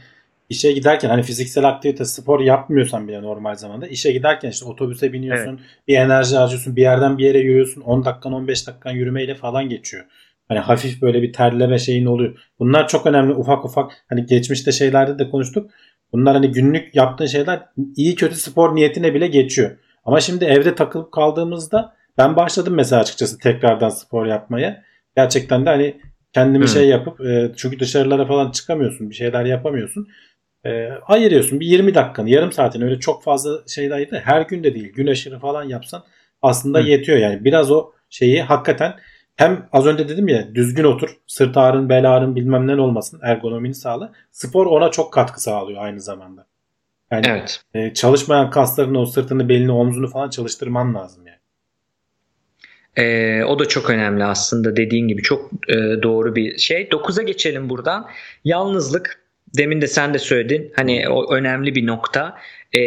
[0.50, 5.50] işe giderken hani fiziksel aktivite spor yapmıyorsan bile normal zamanda işe giderken işte otobüse biniyorsun
[5.50, 5.88] evet.
[5.88, 10.06] bir enerji harcıyorsun bir yerden bir yere yürüyorsun 10 dakikan 15 dakikan yürümeyle falan geçiyor.
[10.48, 12.38] Hani hafif böyle bir terleme şeyin oluyor.
[12.60, 15.72] Bunlar çok önemli ufak ufak hani geçmişte şeylerde de konuştuk.
[16.14, 17.66] Bunlar hani günlük yaptığın şeyler
[17.96, 19.72] iyi kötü spor niyetine bile geçiyor.
[20.06, 24.84] Ama şimdi evde takılıp kaldığımızda ben başladım mesela açıkçası tekrardan spor yapmaya.
[25.16, 26.02] Gerçekten de hani
[26.34, 30.08] kendimi şey yapıp e, çünkü dışarılara falan çıkamıyorsun bir şeyler yapamıyorsun.
[30.66, 34.22] E, ayırıyorsun bir 20 dakikanı yarım saatini öyle çok fazla şeyler ayırdı.
[34.26, 36.04] Her gün de değil gün aşırı falan yapsan
[36.42, 36.88] aslında hmm.
[36.88, 37.46] yetiyor yani.
[37.46, 38.94] Biraz o şeyi hakikaten
[39.42, 43.76] hem az önce dedim ya düzgün otur, sırt ağrın, bel ağrın bilmem ne olmasın, ergonomini
[43.76, 44.14] sağla.
[44.32, 46.46] Spor ona çok katkı sağlıyor aynı zamanda.
[47.12, 47.64] Yani evet.
[47.74, 51.38] e, çalışmayan kaslarını, o sırtını, belini, omzunu falan çalıştırman lazım yani.
[52.98, 56.84] Ee, o da çok önemli aslında dediğin gibi çok e, doğru bir şey.
[56.84, 58.08] 9'a geçelim buradan.
[58.44, 59.24] Yalnızlık
[59.58, 62.38] demin de sen de söyledin hani o önemli bir nokta.
[62.76, 62.80] Ee,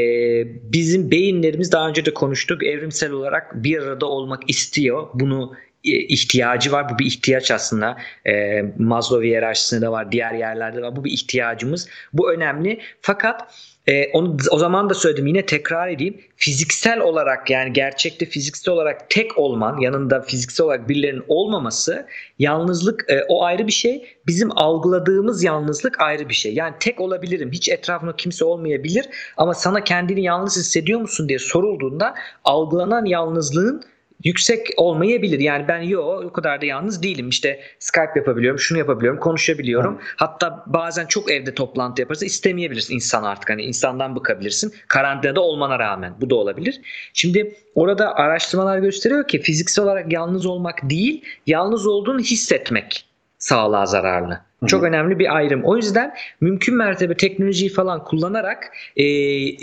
[0.73, 5.09] bizim beyinlerimiz daha önce de konuştuk evrimsel olarak bir arada olmak istiyor.
[5.15, 6.89] Bunu e, ihtiyacı var.
[6.89, 7.97] Bu bir ihtiyaç aslında.
[8.27, 10.97] E, Maslow hiyerarşisinde de var, diğer yerlerde de var.
[10.97, 11.89] Bu bir ihtiyacımız.
[12.12, 12.81] Bu önemli.
[13.01, 13.55] Fakat
[13.86, 16.20] e, onu o zaman da söyledim yine tekrar edeyim.
[16.36, 22.06] Fiziksel olarak yani gerçekte fiziksel olarak tek olman yanında fiziksel olarak birilerinin olmaması
[22.39, 24.06] yalnızlık e, o ayrı bir şey.
[24.27, 26.55] Bizim algıladığımız yalnızlık ayrı bir şey.
[26.55, 27.51] Yani tek olabilirim.
[27.52, 29.06] Hiç etrafımda kimse olmayabilir
[29.36, 33.85] ama sana kendini yalnız hissediyor musun diye sorulduğunda algılanan yalnızlığın
[34.24, 35.41] yüksek olmayabilir.
[35.41, 37.28] Yani ben yo o kadar da yalnız değilim.
[37.28, 39.95] İşte Skype yapabiliyorum, şunu yapabiliyorum, konuşabiliyorum.
[39.95, 40.01] Hı.
[40.16, 43.51] Hatta bazen çok evde toplantı yaparsa istemeyebilirsin insan artık.
[43.51, 44.73] Hani insandan bıkabilirsin.
[44.89, 46.81] Karantinada olmana rağmen bu da olabilir.
[47.12, 53.07] Şimdi orada araştırmalar gösteriyor ki fiziksel olarak yalnız olmak değil, yalnız olduğunu hissetmek
[53.39, 54.41] sağlığa zararlı.
[54.66, 55.65] Çok önemli bir ayrım.
[55.65, 59.05] O yüzden mümkün mertebe teknolojiyi falan kullanarak e,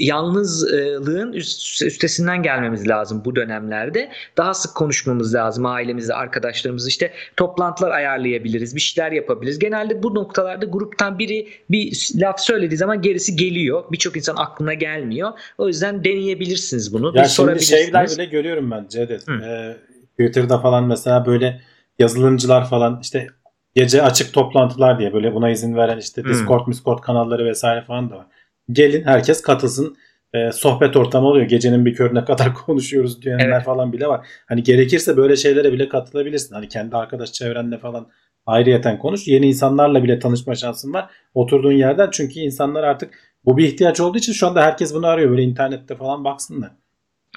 [0.04, 4.12] yalnızlığın üst, üstesinden gelmemiz lazım bu dönemlerde.
[4.38, 6.88] Daha sık konuşmamız lazım ailemizle, arkadaşlarımızla.
[6.88, 9.60] işte toplantılar ayarlayabiliriz, bir şeyler yapabiliriz.
[9.60, 13.84] Genelde bu noktalarda gruptan biri bir laf söylediği zaman gerisi geliyor.
[13.92, 15.32] Birçok insan aklına gelmiyor.
[15.58, 17.12] O yüzden deneyebilirsiniz bunu.
[17.16, 19.30] Ya şimdi şeyler bile görüyorum ben Cevdet.
[19.30, 19.78] Ee,
[20.12, 21.62] Twitter'da falan mesela böyle
[22.00, 23.28] yazılımcılar falan işte
[23.76, 26.74] gece açık toplantılar diye böyle buna izin veren işte Discord, hmm.
[26.74, 28.26] Discord kanalları vesaire falan da var.
[28.72, 29.98] Gelin herkes katılsın.
[30.34, 31.46] E, sohbet ortamı oluyor.
[31.46, 33.64] Gecenin bir körüne kadar konuşuyoruz diyenler evet.
[33.64, 34.28] falan bile var.
[34.48, 36.56] Hani gerekirse böyle şeylere bile katılabilirsin.
[36.56, 38.08] Hani kendi arkadaş çevrenle falan
[38.46, 39.28] ayrıyeten konuş.
[39.28, 41.10] Yeni insanlarla bile tanışma şansın var.
[41.34, 43.14] Oturduğun yerden çünkü insanlar artık
[43.46, 45.30] bu bir ihtiyaç olduğu için şu anda herkes bunu arıyor.
[45.30, 46.72] Böyle internette falan baksınlar.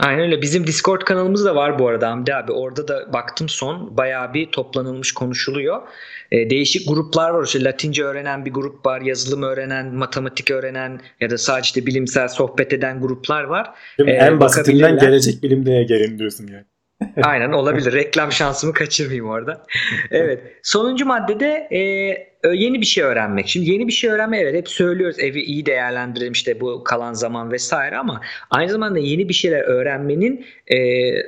[0.00, 0.42] Aynen öyle.
[0.42, 2.52] Bizim Discord kanalımız da var bu arada Hamdi abi.
[2.52, 5.82] Orada da baktım son bayağı bir toplanılmış konuşuluyor.
[6.32, 7.44] E, değişik gruplar var.
[7.44, 9.00] İşte Latince öğrenen bir grup var.
[9.00, 13.70] Yazılım öğrenen, matematik öğrenen ya da sadece bilimsel sohbet eden gruplar var.
[13.98, 16.64] Değil e, en basitinden gelecek bilimdeye gelin diyorsun yani.
[17.22, 17.92] Aynen olabilir.
[17.92, 19.62] Reklam şansımı kaçırmayayım orada.
[20.10, 20.40] evet.
[20.62, 21.78] Sonuncu maddede e,
[22.52, 23.48] yeni bir şey öğrenmek.
[23.48, 27.52] Şimdi yeni bir şey öğrenme evet hep söylüyoruz evi iyi değerlendirelim işte bu kalan zaman
[27.52, 28.20] vesaire ama
[28.50, 30.76] aynı zamanda yeni bir şeyler öğrenmenin e,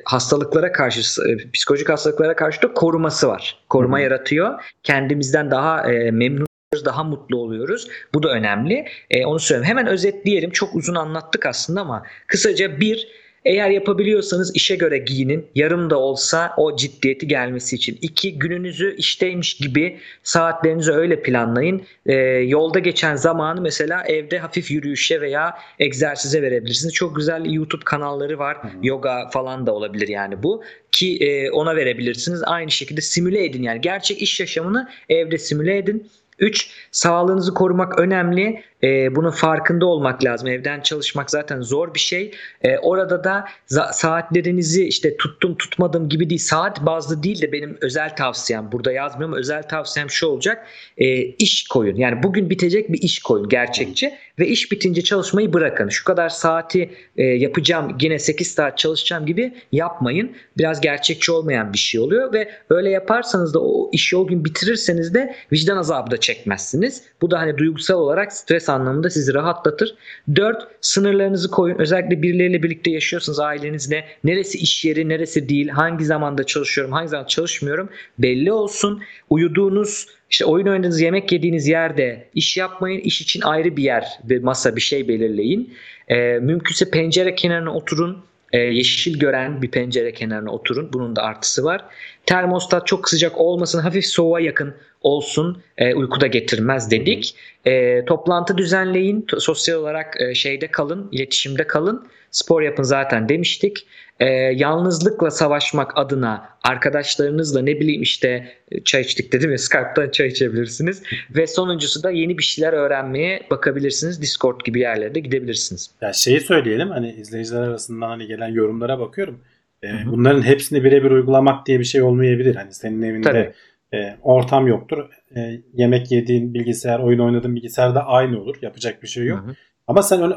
[0.04, 3.58] hastalıklara karşı e, psikolojik hastalıklara karşı da koruması var.
[3.68, 4.04] Koruma Hı-hı.
[4.04, 4.62] yaratıyor.
[4.82, 6.46] Kendimizden daha e, memnun
[6.84, 7.88] daha mutlu oluyoruz.
[8.14, 8.88] Bu da önemli.
[9.10, 9.68] E, onu söyleyeyim.
[9.68, 10.50] Hemen özetleyelim.
[10.50, 13.08] Çok uzun anlattık aslında ama kısaca bir
[13.46, 15.46] eğer yapabiliyorsanız işe göre giyinin.
[15.54, 17.98] Yarım da olsa o ciddiyeti gelmesi için.
[18.02, 21.82] İki, gününüzü işteymiş gibi saatlerinizi öyle planlayın.
[22.06, 22.14] Ee,
[22.46, 26.94] yolda geçen zamanı mesela evde hafif yürüyüşe veya egzersize verebilirsiniz.
[26.94, 28.56] Çok güzel YouTube kanalları var.
[28.62, 28.72] Hı hı.
[28.82, 30.62] Yoga falan da olabilir yani bu.
[30.92, 32.42] Ki e, ona verebilirsiniz.
[32.46, 33.80] Aynı şekilde simüle edin yani.
[33.80, 36.08] Gerçek iş yaşamını evde simüle edin.
[36.38, 36.70] 3.
[36.90, 38.62] Sağlığınızı korumak önemli.
[38.82, 40.48] E, bunun farkında olmak lazım.
[40.48, 42.34] Evden çalışmak zaten zor bir şey.
[42.62, 43.44] E, orada da
[43.92, 46.40] saatlerinizi işte tuttum tutmadım gibi değil.
[46.40, 48.72] Saat bazlı değil de benim özel tavsiyem.
[48.72, 50.66] Burada yazmıyorum özel tavsiyem şu olacak.
[50.98, 51.96] E, iş koyun.
[51.96, 54.14] Yani bugün bitecek bir iş koyun gerçekçi.
[54.38, 55.88] Ve iş bitince çalışmayı bırakın.
[55.88, 60.36] Şu kadar saati e, yapacağım yine 8 saat çalışacağım gibi yapmayın.
[60.58, 65.14] Biraz gerçekçi olmayan bir şey oluyor ve öyle yaparsanız da o işi o gün bitirirseniz
[65.14, 67.02] de vicdan azabı da çekmezsiniz.
[67.20, 69.94] Bu da hani duygusal olarak stres anlamında sizi rahatlatır.
[70.36, 70.68] 4.
[70.80, 71.78] Sınırlarınızı koyun.
[71.78, 77.26] Özellikle birileriyle birlikte yaşıyorsanız ailenizle neresi iş yeri neresi değil hangi zamanda çalışıyorum hangi zaman
[77.26, 77.88] çalışmıyorum
[78.18, 79.02] belli olsun.
[79.30, 83.00] Uyuduğunuz işte oyun oynadığınız yemek yediğiniz yerde iş yapmayın.
[83.00, 85.74] İş için ayrı bir yer bir masa bir şey belirleyin.
[86.08, 88.18] Ee, mümkünse pencere kenarına oturun.
[88.52, 90.92] Ee, yeşil gören bir pencere kenarına oturun.
[90.92, 91.84] Bunun da artısı var.
[92.26, 93.78] Termostat çok sıcak olmasın.
[93.78, 95.62] Hafif soğuğa yakın olsun.
[95.78, 97.34] Ee, uyku da getirmez dedik.
[97.66, 99.26] Ee, toplantı düzenleyin.
[99.38, 101.08] Sosyal olarak e, şeyde kalın.
[101.12, 102.06] iletişimde kalın.
[102.30, 103.86] Spor yapın zaten demiştik.
[104.20, 110.28] Ee, yalnızlıkla savaşmak adına arkadaşlarınızla ne bileyim işte e, çay içtik dedim ya Skype'dan çay
[110.28, 111.02] içebilirsiniz.
[111.30, 114.22] Ve sonuncusu da yeni bir şeyler öğrenmeye bakabilirsiniz.
[114.22, 115.90] Discord gibi yerlere de gidebilirsiniz.
[116.00, 119.40] Ya şeyi söyleyelim hani izleyiciler arasından hani gelen yorumlara bakıyorum.
[119.84, 119.96] Hı.
[120.06, 122.54] bunların hepsini birebir uygulamak diye bir şey olmayabilir.
[122.54, 123.52] Hani senin evinde Tabii.
[123.94, 125.10] e, ortam yoktur.
[125.36, 128.56] E, yemek yediğin bilgisayar, oyun oynadığın bilgisayar da aynı olur.
[128.62, 129.40] Yapacak bir şey yok.
[129.40, 129.54] Hı hı.
[129.86, 130.34] Ama sen öyle,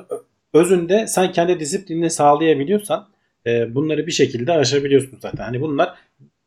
[0.53, 3.07] özünde sen kendi disiplinini sağlayabiliyorsan
[3.45, 5.43] e, bunları bir şekilde aşabiliyorsun zaten.
[5.43, 5.93] Hani bunlar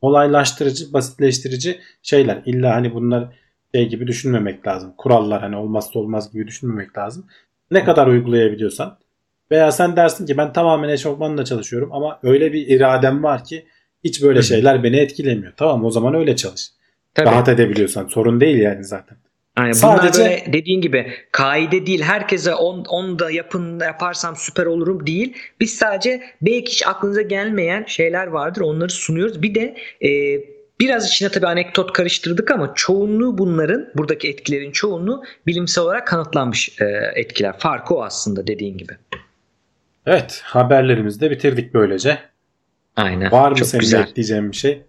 [0.03, 2.43] kolaylaştırıcı, basitleştirici şeyler.
[2.47, 3.29] İlla hani bunlar
[3.75, 4.95] şey gibi düşünmemek lazım.
[4.99, 7.27] Kurallar hani olmazsa olmaz gibi düşünmemek lazım.
[7.71, 8.99] Ne kadar uygulayabiliyorsan
[9.51, 13.67] veya sen dersin ki ben tamamen eşofmanla çalışıyorum ama öyle bir iradem var ki
[14.05, 15.53] hiç böyle şeyler beni etkilemiyor.
[15.57, 16.69] Tamam o zaman öyle çalış.
[17.15, 17.27] Tabii.
[17.27, 19.19] Rahat edebiliyorsan sorun değil yani zaten.
[19.59, 22.03] Yani Sadece- bunlar böyle dediğin gibi kaide değil.
[22.03, 25.37] Herkese 10 on da yapın yaparsam süper olurum değil.
[25.61, 28.61] Biz sadece belki hiç aklınıza gelmeyen şeyler vardır.
[28.61, 29.43] Onları sunuyoruz.
[29.43, 29.77] Bir de
[30.09, 30.41] e,
[30.81, 36.85] biraz içine tabii anekdot karıştırdık ama çoğunluğu bunların buradaki etkilerin çoğunluğu bilimsel olarak kanıtlanmış e,
[37.15, 37.59] etkiler.
[37.59, 38.93] Farkı o aslında dediğin gibi.
[40.07, 42.19] Evet haberlerimizi de bitirdik böylece.
[42.97, 43.33] Aynen.
[43.33, 44.01] Var mı Çok senin güzel.
[44.03, 44.83] ekleyeceğin bir şey?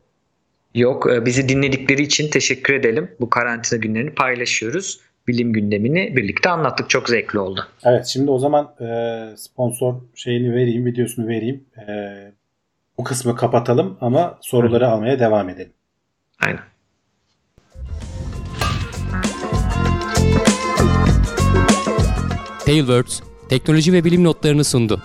[0.76, 3.12] Yok e, bizi dinledikleri için teşekkür edelim.
[3.20, 5.00] Bu karantina günlerini paylaşıyoruz.
[5.28, 6.90] Bilim gündemini birlikte anlattık.
[6.90, 7.68] Çok zevkli oldu.
[7.86, 8.88] Evet şimdi o zaman e,
[9.38, 11.64] sponsor şeyini vereyim, videosunu vereyim.
[11.78, 11.91] E,
[12.98, 15.74] bu kısmı kapatalım ama soruları almaya devam edelim.
[16.40, 16.60] Aynen.
[22.66, 25.02] Tailwords teknoloji ve bilim notlarını sundu.